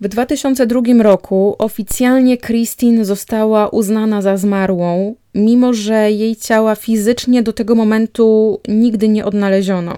W 0.00 0.08
2002 0.08 0.80
roku 1.02 1.56
oficjalnie 1.58 2.38
Christine 2.38 3.04
została 3.04 3.68
uznana 3.68 4.22
za 4.22 4.36
zmarłą, 4.36 5.14
mimo 5.34 5.72
że 5.72 6.10
jej 6.10 6.36
ciała 6.36 6.74
fizycznie 6.74 7.42
do 7.42 7.52
tego 7.52 7.74
momentu 7.74 8.60
nigdy 8.68 9.08
nie 9.08 9.24
odnaleziono. 9.24 9.96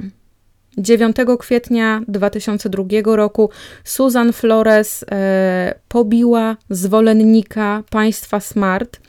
9 0.77 1.17
kwietnia 1.39 2.01
2002 2.09 3.17
roku 3.17 3.51
Susan 3.85 4.33
Flores 4.33 5.05
e, 5.11 5.75
pobiła 5.89 6.57
zwolennika 6.71 7.83
państwa 7.91 8.41
Smart, 8.41 9.01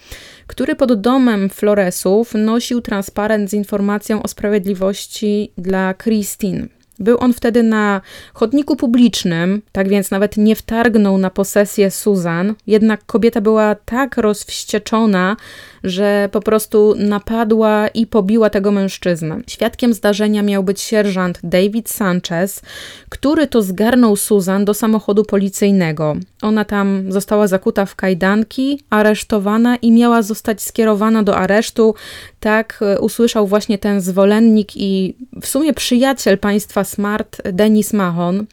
który 0.47 0.76
pod 0.76 1.01
domem 1.01 1.49
Floresów 1.49 2.34
nosił 2.34 2.82
transparent 2.82 3.49
z 3.49 3.53
informacją 3.53 4.24
o 4.24 4.28
sprawiedliwości 4.28 5.51
dla 5.57 5.93
Christine. 5.93 6.68
Był 6.99 7.18
on 7.20 7.34
wtedy 7.34 7.63
na 7.63 8.01
chodniku 8.34 8.76
publicznym, 8.76 9.61
tak 9.72 9.89
więc 9.89 10.11
nawet 10.11 10.38
nie 10.38 10.55
wtargnął 10.55 11.18
na 11.18 11.30
posesję 11.30 11.91
Susan, 11.91 12.55
jednak 12.68 13.05
kobieta 13.05 13.41
była 13.41 13.76
tak 13.76 14.18
rozwścieczona, 14.18 15.38
że 15.84 16.30
po 16.32 16.41
prostu 16.41 16.95
napadła 16.97 17.88
i 17.88 18.07
pobiła 18.07 18.49
tego 18.49 18.71
mężczyznę. 18.71 19.41
Świadkiem 19.47 19.93
zdarzenia 19.93 20.43
miał 20.43 20.63
być 20.63 20.82
sierżant 20.82 21.39
David 21.43 21.89
Sanchez, 21.89 22.61
który 23.09 23.47
to 23.47 23.61
zgarnął 23.61 24.15
Susan 24.15 24.65
do 24.65 24.73
samochodu 24.73 25.23
policyjnego. 25.23 26.15
Ona 26.41 26.65
tam 26.65 27.11
została 27.11 27.47
zakuta 27.47 27.86
w 27.86 27.95
kajdanki, 27.95 28.82
aresztowana 28.89 29.75
i 29.75 29.91
miała 29.91 30.21
zostać 30.21 30.61
skierowana 30.61 31.23
do 31.23 31.38
aresztu. 31.38 31.95
Tak 32.39 32.80
e, 32.82 32.99
usłyszał 32.99 33.47
właśnie 33.47 33.78
ten 33.78 34.01
zwolennik 34.01 34.71
i 34.75 35.15
w 35.41 35.47
sumie 35.47 35.73
przyjaciel 35.73 36.38
państwa 36.38 36.84
Smart, 36.84 37.41
Denis 37.51 37.93
Mahon. 37.93 38.45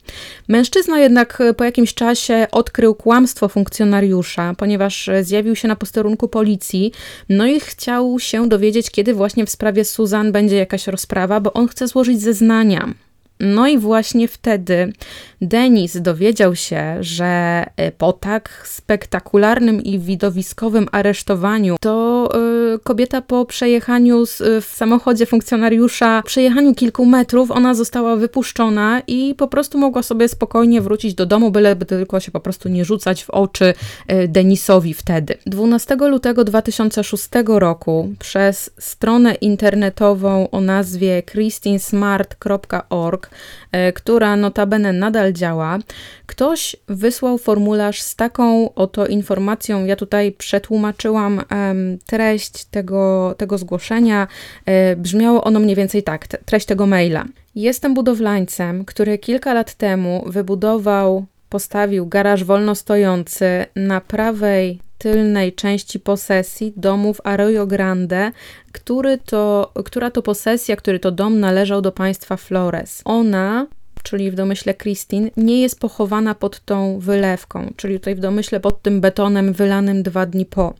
Mężczyzna 0.49 0.99
jednak 0.99 1.41
e, 1.41 1.55
po 1.55 1.64
jakimś 1.64 1.95
czasie 1.95 2.47
odkrył 2.53 2.95
kłamstwo 2.95 3.49
funkcjonariusza, 3.49 4.55
ponieważ 4.59 5.09
e, 5.09 5.25
zjawił 5.25 5.57
się 5.57 5.68
na 5.68 5.77
posterunku 5.77 6.29
policji, 6.29 6.93
no 7.29 7.47
i 7.47 7.61
chciał 7.61 8.19
się 8.19 8.49
dowiedzieć, 8.49 8.91
kiedy 8.91 9.15
właśnie 9.15 9.47
w 9.47 9.51
sprawie 9.51 9.85
Suzan 9.85 10.33
będzie 10.33 10.57
jakaś 10.57 10.87
rozprawa, 10.87 11.41
bo 11.41 11.53
on 11.53 11.69
chce 11.69 11.89
złożyć 11.89 12.21
zeznania. 12.21 12.95
No 13.41 13.68
i 13.68 13.78
właśnie 13.78 14.28
wtedy 14.28 14.93
Denis 15.41 16.01
dowiedział 16.01 16.57
się, 16.57 16.97
że 17.01 17.64
e, 17.76 17.93
po 17.93 18.12
tak 18.12 18.62
spektakularnym 18.64 19.82
i 19.82 19.99
widowiskowym 19.99 20.89
aresztowaniu, 20.93 21.76
to 21.80 22.28
y, 22.74 22.78
kobieta 22.78 23.22
po 23.22 23.45
przejechaniu 23.45 24.26
z, 24.26 24.43
w 24.64 24.74
samochodzie 24.74 25.26
funkcjonariusza, 25.26 26.22
przejechaniu 26.22 26.74
kilku 26.74 27.07
metrów, 27.07 27.51
ona 27.51 27.74
została 27.74 28.16
wypuszczona 28.16 29.03
i 29.07 29.35
po 29.35 29.49
prostu 29.49 29.78
mogła 29.78 30.03
sobie 30.03 30.28
spokojnie 30.28 30.80
wrócić 30.80 31.14
do 31.14 31.26
domu, 31.26 31.51
byleby 31.51 31.87
tylko 31.87 32.20
się 32.20 32.32
po 32.32 32.41
prostu 32.41 32.68
nie 32.68 32.85
rzucać 32.85 33.24
w 33.24 33.30
oczy 33.30 33.74
y, 34.12 34.28
Denisowi 34.28 34.95
wtedy. 34.95 35.35
12 35.47 35.97
lutego 35.97 36.45
2006 36.45 37.28
roku 37.47 38.09
przez 38.18 38.70
stronę 38.78 39.35
internetową 39.35 40.51
o 40.51 40.61
nazwie 40.61 41.22
christinesmart.org, 41.22 43.24
y, 43.27 43.93
która 43.93 44.37
notabene 44.37 44.93
nadal 44.93 45.33
działa, 45.33 45.79
ktoś 46.27 46.77
wysłał 46.89 47.39
formularz 47.39 48.03
z 48.03 48.16
taką 48.16 48.75
oto 48.75 49.07
informacją. 49.07 49.85
Ja 49.85 49.97
tutaj 49.97 50.33
przetłumaczyłam 50.33 51.43
um, 51.51 51.99
treść 52.07 52.64
tego, 52.64 53.35
tego 53.39 53.59
zgłoszenia. 53.59 54.29
E, 54.66 54.97
brzmiało 54.97 55.45
ono 55.45 55.61
mniej 55.61 55.77
więcej 55.77 56.03
tak, 56.03 56.27
treść 56.27 56.66
tego 56.66 56.87
maila. 56.87 57.25
Jestem 57.55 57.95
budowlańcem, 57.95 58.85
który 58.85 59.18
kilka 59.18 59.55
lat 59.55 59.75
temu 59.75 60.25
wybudował, 60.27 61.25
postawił 61.49 62.07
garaż 62.07 62.45
wolno 62.45 62.75
stojący 62.75 63.66
na 63.77 64.01
prawej 64.01 64.81
tylnej 65.05 65.53
części 65.53 66.01
posesji 66.01 66.73
domów 66.77 67.21
Arroyo 67.25 67.67
Grande, 67.67 68.33
który 68.73 69.19
to, 69.19 69.73
która 69.85 70.11
to 70.11 70.23
posesja, 70.23 70.77
który 70.77 70.99
to 70.99 71.11
dom 71.11 71.41
należał 71.41 71.83
do 71.83 71.93
państwa 71.93 72.37
Flores. 72.37 73.03
Ona 73.05 73.67
czyli 74.03 74.31
w 74.31 74.35
domyśle 74.35 74.75
Christine, 74.75 75.31
nie 75.37 75.61
jest 75.61 75.81
pochowana 75.81 76.35
pod 76.35 76.65
tą 76.65 76.99
wylewką, 76.99 77.73
czyli 77.77 78.01
tutaj 78.01 78.15
w 78.15 78.21
domyśle 78.21 78.61
pod 78.61 78.83
tym 78.83 79.01
betonem 79.01 79.53
wylanym 79.53 80.03
dwa 80.03 80.27
dni 80.27 80.47
po. 80.47 80.75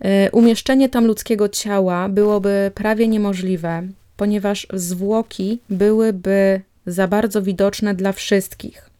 E, 0.00 0.30
umieszczenie 0.30 0.88
tam 0.88 1.06
ludzkiego 1.06 1.48
ciała 1.48 2.08
byłoby 2.08 2.70
prawie 2.74 3.08
niemożliwe, 3.08 3.82
ponieważ 4.16 4.66
zwłoki 4.72 5.58
byłyby 5.70 6.60
za 6.86 7.08
bardzo 7.08 7.42
widoczne 7.42 7.94
dla 7.94 8.12
wszystkich. 8.12 8.90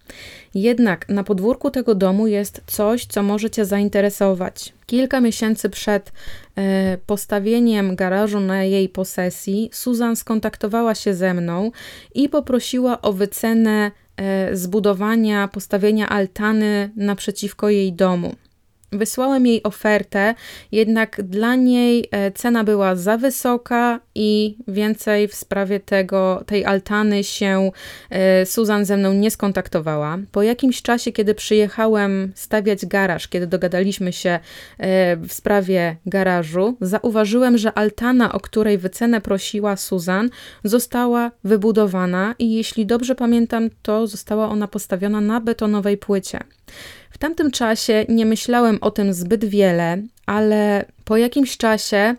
Jednak 0.55 1.09
na 1.09 1.25
podwórku 1.25 1.71
tego 1.71 1.95
domu 1.95 2.27
jest 2.27 2.61
coś, 2.67 3.07
co 3.07 3.23
może 3.23 3.51
Cię 3.51 3.65
zainteresować. 3.65 4.73
Kilka 4.87 5.21
miesięcy 5.21 5.71
przed 5.71 6.13
e, 6.57 6.99
postawieniem 7.07 7.97
garażu 7.97 8.41
na 8.41 8.65
jej 8.65 8.89
posesji, 8.89 9.71
Susan 9.73 10.17
skontaktowała 10.17 10.95
się 10.95 11.15
ze 11.15 11.35
mną 11.35 11.71
i 12.15 12.29
poprosiła 12.29 13.03
o 13.03 13.13
wycenę 13.13 13.91
e, 14.17 14.57
zbudowania, 14.57 15.49
postawienia 15.49 16.09
altany 16.09 16.91
naprzeciwko 16.97 17.69
jej 17.69 17.93
domu. 17.93 18.35
Wysłałem 18.95 19.47
jej 19.47 19.63
ofertę, 19.63 20.35
jednak 20.73 21.23
dla 21.23 21.55
niej 21.55 22.09
e, 22.11 22.33
cena 22.33 22.65
była 22.65 22.97
za 22.97 23.17
wysoka 23.17 24.01
i 24.15 24.57
więcej 24.69 25.29
w 25.29 25.35
sprawie 25.35 25.81
tego, 25.81 26.43
tej 26.47 26.65
altany 26.65 27.25
się 27.25 27.71
e, 28.11 28.47
Susan 28.47 28.85
ze 28.85 28.97
mną 28.97 29.13
nie 29.13 29.31
skontaktowała. 29.31 30.19
Po 30.33 30.43
jakimś 30.43 30.83
czasie, 30.83 31.13
kiedy 31.13 31.35
przyjechałem 31.35 32.33
stawiać 32.35 32.87
garaż, 32.87 33.29
kiedy 33.29 33.47
dogadaliśmy 33.47 34.13
się 34.13 34.31
e, 34.79 35.17
w 35.17 35.33
sprawie 35.33 35.97
garażu, 36.07 36.77
zauważyłem, 36.81 37.59
że 37.59 37.73
altana, 37.73 38.33
o 38.33 38.41
której 38.41 38.79
wycenę 38.79 39.21
prosiła 39.21 39.77
Susan, 39.77 40.31
została 40.65 41.31
wybudowana 41.45 42.35
i 42.39 42.55
jeśli 42.55 42.87
dobrze 42.87 43.15
pamiętam, 43.15 43.71
to 43.83 44.07
została 44.07 44.49
ona 44.49 44.69
postawiona 44.69 45.21
na 45.21 45.41
betonowej 45.41 45.97
płycie. 45.97 46.39
W 47.15 47.19
tamtym 47.19 47.51
czasie 47.51 48.07
nie 48.09 48.27
myślałem 48.27 48.79
o 48.81 48.91
tym 48.91 49.15
zbyt 49.15 49.45
wiele, 49.45 50.03
ale 50.27 50.85
po 51.05 51.17
jakimś 51.17 51.57
czasie 51.57 52.15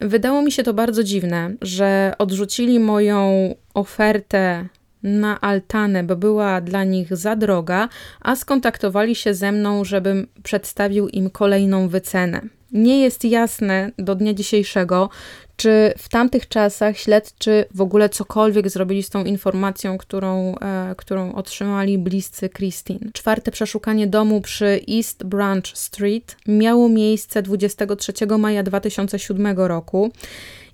wydało 0.00 0.42
mi 0.42 0.52
się 0.52 0.62
to 0.62 0.74
bardzo 0.74 1.04
dziwne, 1.04 1.54
że 1.62 2.14
odrzucili 2.18 2.80
moją 2.80 3.54
ofertę 3.74 4.68
na 5.02 5.40
altanę, 5.40 6.04
bo 6.04 6.16
była 6.16 6.60
dla 6.60 6.84
nich 6.84 7.16
za 7.16 7.36
droga, 7.36 7.88
a 8.20 8.36
skontaktowali 8.36 9.14
się 9.14 9.34
ze 9.34 9.52
mną, 9.52 9.84
żebym 9.84 10.26
przedstawił 10.42 11.08
im 11.08 11.30
kolejną 11.30 11.88
wycenę. 11.88 12.40
Nie 12.72 13.00
jest 13.00 13.24
jasne 13.24 13.90
do 13.98 14.14
dnia 14.14 14.34
dzisiejszego, 14.34 15.10
czy 15.58 15.92
w 15.98 16.08
tamtych 16.08 16.48
czasach 16.48 16.98
śledczy 16.98 17.64
w 17.74 17.80
ogóle 17.80 18.08
cokolwiek 18.08 18.70
zrobili 18.70 19.02
z 19.02 19.10
tą 19.10 19.24
informacją, 19.24 19.98
którą, 19.98 20.54
e, 20.58 20.94
którą 20.96 21.32
otrzymali 21.34 21.98
bliscy 21.98 22.48
Christine. 22.48 23.00
Czwarte 23.12 23.50
przeszukanie 23.50 24.06
domu 24.06 24.40
przy 24.40 24.80
East 24.96 25.24
Branch 25.24 25.66
Street 25.74 26.36
miało 26.46 26.88
miejsce 26.88 27.42
23 27.42 28.38
maja 28.38 28.62
2007 28.62 29.58
roku 29.58 30.10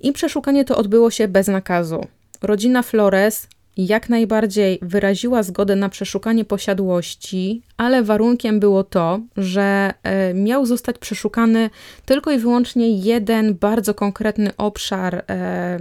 i 0.00 0.12
przeszukanie 0.12 0.64
to 0.64 0.76
odbyło 0.76 1.10
się 1.10 1.28
bez 1.28 1.48
nakazu. 1.48 2.06
Rodzina 2.42 2.82
Flores 2.82 3.46
jak 3.76 4.08
najbardziej 4.08 4.78
wyraziła 4.82 5.42
zgodę 5.42 5.76
na 5.76 5.88
przeszukanie 5.88 6.44
posiadłości, 6.44 7.62
ale 7.76 8.02
warunkiem 8.02 8.60
było 8.60 8.84
to, 8.84 9.20
że 9.36 9.94
e, 10.02 10.34
miał 10.34 10.66
zostać 10.66 10.98
przeszukany 10.98 11.70
tylko 12.04 12.30
i 12.30 12.38
wyłącznie 12.38 12.90
jeden 12.90 13.54
bardzo 13.54 13.94
konkretny 13.94 14.56
obszar 14.56 15.24
e, 15.28 15.78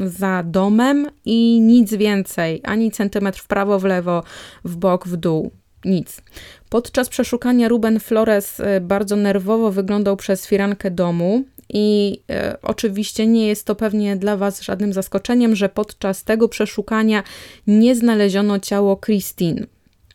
za 0.00 0.42
domem 0.42 1.10
i 1.24 1.60
nic 1.60 1.94
więcej, 1.94 2.60
ani 2.64 2.90
centymetr 2.90 3.38
w 3.38 3.46
prawo, 3.46 3.78
w 3.78 3.84
lewo, 3.84 4.22
w 4.64 4.76
bok, 4.76 5.08
w 5.08 5.16
dół. 5.16 5.50
Nic. 5.84 6.22
Podczas 6.68 7.08
przeszukania 7.08 7.68
Ruben 7.68 8.00
Flores 8.00 8.60
e, 8.60 8.80
bardzo 8.80 9.16
nerwowo 9.16 9.70
wyglądał 9.70 10.16
przez 10.16 10.46
firankę 10.46 10.90
domu 10.90 11.44
i 11.72 12.20
e, 12.30 12.56
oczywiście 12.62 13.26
nie 13.26 13.46
jest 13.46 13.66
to 13.66 13.74
pewnie 13.74 14.16
dla 14.16 14.36
Was 14.36 14.62
żadnym 14.62 14.92
zaskoczeniem, 14.92 15.56
że 15.56 15.68
podczas 15.68 16.24
tego 16.24 16.48
przeszukania 16.48 17.22
nie 17.66 17.94
znaleziono 17.94 18.58
ciało 18.58 18.96
Christine. 18.96 19.66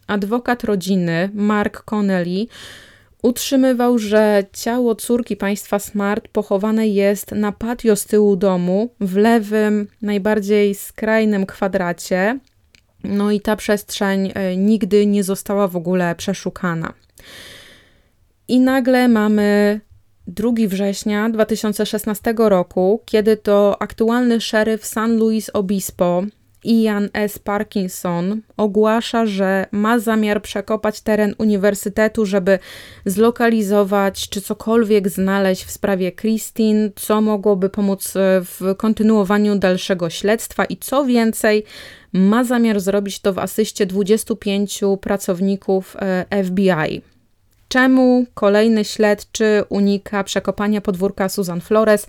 Adwokat 0.08 0.64
rodziny 0.64 1.30
Mark 1.34 1.84
Connelly 1.84 2.46
utrzymywał, 3.22 4.00
że 4.00 4.44
ciało 4.54 4.96
córki 4.96 5.36
państwa 5.36 5.80
Smart 5.80 6.28
pochowane 6.28 6.88
jest 6.88 7.32
na 7.32 7.52
patio 7.52 7.96
z 7.96 8.06
tyłu 8.06 8.36
domu, 8.36 8.90
w 9.00 9.16
lewym, 9.16 9.88
najbardziej 10.02 10.76
skrajnym 10.76 11.46
kwadracie. 11.46 12.40
No 13.04 13.32
i 13.32 13.42
ta 13.42 13.56
przestrzeń 13.56 14.32
e, 14.36 14.58
nigdy 14.58 15.06
nie 15.06 15.24
została 15.24 15.68
w 15.68 15.76
ogóle 15.76 16.16
przeszukana. 16.16 16.94
I 18.48 18.60
nagle 18.60 19.08
mamy 19.08 19.80
2 20.28 20.52
września 20.68 21.30
2016 21.30 22.34
roku, 22.38 23.02
kiedy 23.06 23.38
to 23.38 23.82
aktualny 23.82 24.42
szeryf 24.42 24.86
San 24.86 25.18
Luis 25.18 25.50
Obispo, 25.54 26.24
Ian 26.64 27.10
S. 27.14 27.40
Parkinson, 27.40 28.42
ogłasza, 28.58 29.26
że 29.26 29.66
ma 29.72 30.00
zamiar 30.00 30.42
przekopać 30.42 31.02
teren 31.02 31.36
uniwersytetu, 31.38 32.26
żeby 32.26 32.60
zlokalizować 33.06 34.30
czy 34.30 34.42
cokolwiek 34.42 35.10
znaleźć 35.10 35.64
w 35.64 35.72
sprawie 35.72 36.12
Christine, 36.12 36.90
co 36.96 37.22
mogłoby 37.22 37.70
pomóc 37.70 38.16
e, 38.16 38.42
w 38.42 38.76
kontynuowaniu 38.78 39.56
dalszego 39.56 40.10
śledztwa 40.10 40.66
i 40.66 40.78
co 40.78 41.06
więcej, 41.06 41.64
ma 42.14 42.44
zamiar 42.44 42.80
zrobić 42.80 43.20
to 43.20 43.34
w 43.34 43.40
asyście 43.40 43.86
25 43.86 44.82
pracowników 45.02 45.96
e, 46.00 46.44
FBI. 46.44 47.02
Czemu 47.68 48.26
kolejny 48.34 48.86
śledczy 48.86 49.64
unika 49.70 50.24
przekopania 50.24 50.82
podwórka 50.82 51.30
Susan 51.30 51.62
Flores? 51.62 52.08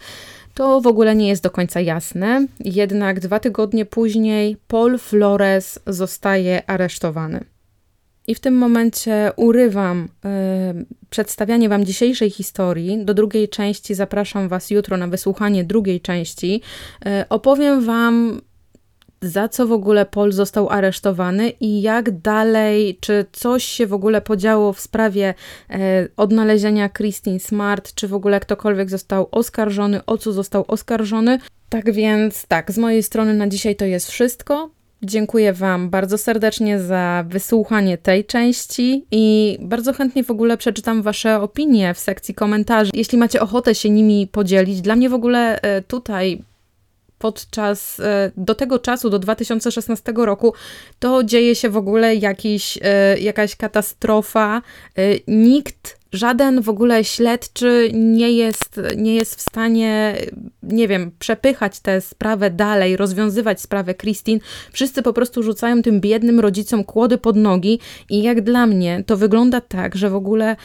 To 0.55 0.81
w 0.81 0.87
ogóle 0.87 1.15
nie 1.15 1.29
jest 1.29 1.43
do 1.43 1.51
końca 1.51 1.81
jasne. 1.81 2.47
Jednak 2.61 3.21
dwa 3.21 3.41
tygodnie 3.41 3.85
później 3.85 4.57
Paul 4.69 4.99
Flores 4.99 5.79
zostaje 5.87 6.71
aresztowany. 6.71 7.45
I 8.27 8.35
w 8.35 8.41
tym 8.41 8.55
momencie 8.55 9.33
urywam 9.37 10.05
y, 10.05 10.87
przedstawianie 11.11 11.69
Wam 11.69 11.85
dzisiejszej 11.85 12.31
historii. 12.31 13.05
Do 13.05 13.15
drugiej 13.15 13.49
części 13.49 13.95
zapraszam 13.95 14.49
Was 14.49 14.71
jutro 14.71 14.97
na 14.97 15.07
wysłuchanie 15.07 15.65
drugiej 15.65 16.01
części. 16.01 16.63
Y, 17.07 17.29
opowiem 17.29 17.85
Wam 17.85 18.41
za 19.23 19.49
co 19.49 19.67
w 19.67 19.73
ogóle 19.73 20.07
Paul 20.07 20.33
został 20.33 20.71
aresztowany 20.71 21.49
i 21.49 21.83
jak 21.83 22.21
dalej, 22.21 22.99
czy 23.01 23.25
coś 23.33 23.65
się 23.65 23.87
w 23.87 23.93
ogóle 23.93 24.21
podziało 24.21 24.73
w 24.73 24.81
sprawie 24.81 25.35
e, 25.71 26.09
odnalezienia 26.17 26.89
Christine 26.89 27.41
Smart, 27.41 27.95
czy 27.95 28.09
w 28.09 28.15
ogóle 28.15 28.41
ktokolwiek 28.41 28.91
został 28.91 29.29
oskarżony, 29.31 30.05
o 30.07 30.19
co 30.19 30.33
został 30.33 30.65
oskarżony. 30.69 31.39
Tak 31.69 31.93
więc, 31.93 32.47
tak, 32.47 32.73
z 32.73 32.79
mojej 32.79 33.03
strony 33.03 33.35
na 33.35 33.49
dzisiaj 33.49 33.77
to 33.77 33.85
jest 33.85 34.11
wszystko. 34.11 34.71
Dziękuję 35.03 35.53
Wam 35.53 35.91
bardzo 35.91 36.19
serdecznie 36.19 36.81
za 36.81 37.25
wysłuchanie 37.29 37.99
tej 37.99 38.25
części 38.25 39.05
i 39.11 39.59
bardzo 39.61 39.93
chętnie 39.93 40.25
w 40.25 40.31
ogóle 40.31 40.57
przeczytam 40.57 41.03
Wasze 41.03 41.41
opinie 41.41 41.95
w 41.95 41.99
sekcji 41.99 42.35
komentarzy. 42.35 42.91
Jeśli 42.95 43.19
macie 43.19 43.41
ochotę 43.41 43.75
się 43.75 43.91
nimi 43.91 44.27
podzielić, 44.27 44.81
dla 44.81 44.97
mnie 44.97 45.09
w 45.09 45.15
ogóle 45.15 45.61
e, 45.61 45.83
tutaj 45.83 46.43
podczas, 47.19 48.01
e, 48.01 48.33
do 48.37 48.55
tego 48.55 48.79
czasu, 48.79 49.11
do 49.11 49.19
2016 49.19 50.13
roku, 50.17 50.55
to 50.99 51.25
dzieje 51.25 51.55
się 51.55 51.69
w 51.69 51.77
ogóle 51.77 52.17
jakiś, 52.17 52.79
e, 52.83 53.19
jakaś 53.19 53.57
katastrofa. 53.57 54.63
E, 54.97 55.03
nikt, 55.29 55.99
żaden 56.13 56.61
w 56.61 56.69
ogóle 56.69 57.05
śledczy 57.05 57.91
nie 57.95 58.33
jest, 58.33 58.81
nie 58.97 59.15
jest 59.15 59.35
w 59.35 59.41
stanie, 59.41 60.17
nie 60.63 60.89
wiem, 60.89 61.11
przepychać 61.19 61.81
tę 61.81 62.01
sprawę 62.01 62.51
dalej, 62.51 62.97
rozwiązywać 62.97 63.61
sprawę 63.61 63.95
Christine. 63.95 64.41
Wszyscy 64.73 65.03
po 65.03 65.13
prostu 65.13 65.43
rzucają 65.43 65.83
tym 65.83 66.01
biednym 66.01 66.41
rodzicom 66.41 66.85
kłody 66.85 67.19
pod 67.19 67.37
nogi 67.37 67.81
i 68.11 68.23
jak 68.23 68.41
dla 68.41 68.67
mnie 68.67 69.05
to 69.07 69.17
wygląda 69.17 69.61
tak, 69.61 69.97
że 69.97 70.11
w 70.11 70.15
ogóle 70.15 70.57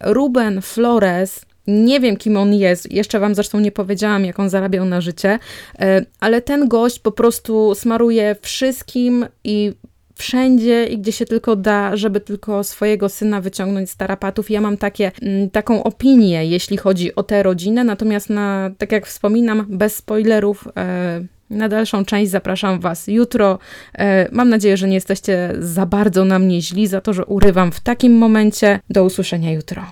Ruben 0.00 0.62
Flores 0.62 1.46
nie 1.66 2.00
wiem, 2.00 2.16
kim 2.16 2.36
on 2.36 2.54
jest, 2.54 2.92
jeszcze 2.92 3.20
wam 3.20 3.34
zresztą 3.34 3.60
nie 3.60 3.72
powiedziałam, 3.72 4.24
jak 4.24 4.40
on 4.40 4.50
zarabiał 4.50 4.84
na 4.84 5.00
życie, 5.00 5.38
e, 5.78 6.04
ale 6.20 6.42
ten 6.42 6.68
gość 6.68 6.98
po 6.98 7.12
prostu 7.12 7.74
smaruje 7.74 8.36
wszystkim 8.42 9.26
i 9.44 9.72
wszędzie 10.14 10.86
i 10.86 10.98
gdzie 10.98 11.12
się 11.12 11.26
tylko 11.26 11.56
da, 11.56 11.96
żeby 11.96 12.20
tylko 12.20 12.64
swojego 12.64 13.08
syna 13.08 13.40
wyciągnąć 13.40 13.90
z 13.90 13.96
tarapatów. 13.96 14.50
Ja 14.50 14.60
mam 14.60 14.76
takie, 14.76 15.12
mm, 15.22 15.50
taką 15.50 15.84
opinię, 15.84 16.46
jeśli 16.46 16.76
chodzi 16.76 17.14
o 17.14 17.22
tę 17.22 17.42
rodzinę, 17.42 17.84
natomiast 17.84 18.30
na, 18.30 18.70
tak 18.78 18.92
jak 18.92 19.06
wspominam, 19.06 19.66
bez 19.68 19.96
spoilerów, 19.96 20.68
e, 20.76 21.24
na 21.50 21.68
dalszą 21.68 22.04
część 22.04 22.30
zapraszam 22.30 22.80
Was 22.80 23.06
jutro. 23.06 23.58
E, 23.94 24.28
mam 24.32 24.48
nadzieję, 24.48 24.76
że 24.76 24.88
nie 24.88 24.94
jesteście 24.94 25.52
za 25.58 25.86
bardzo 25.86 26.24
na 26.24 26.38
mnie 26.38 26.62
źli 26.62 26.86
za 26.86 27.00
to, 27.00 27.12
że 27.12 27.24
urywam 27.24 27.72
w 27.72 27.80
takim 27.80 28.12
momencie. 28.18 28.80
Do 28.90 29.04
usłyszenia 29.04 29.52
jutro. 29.52 29.82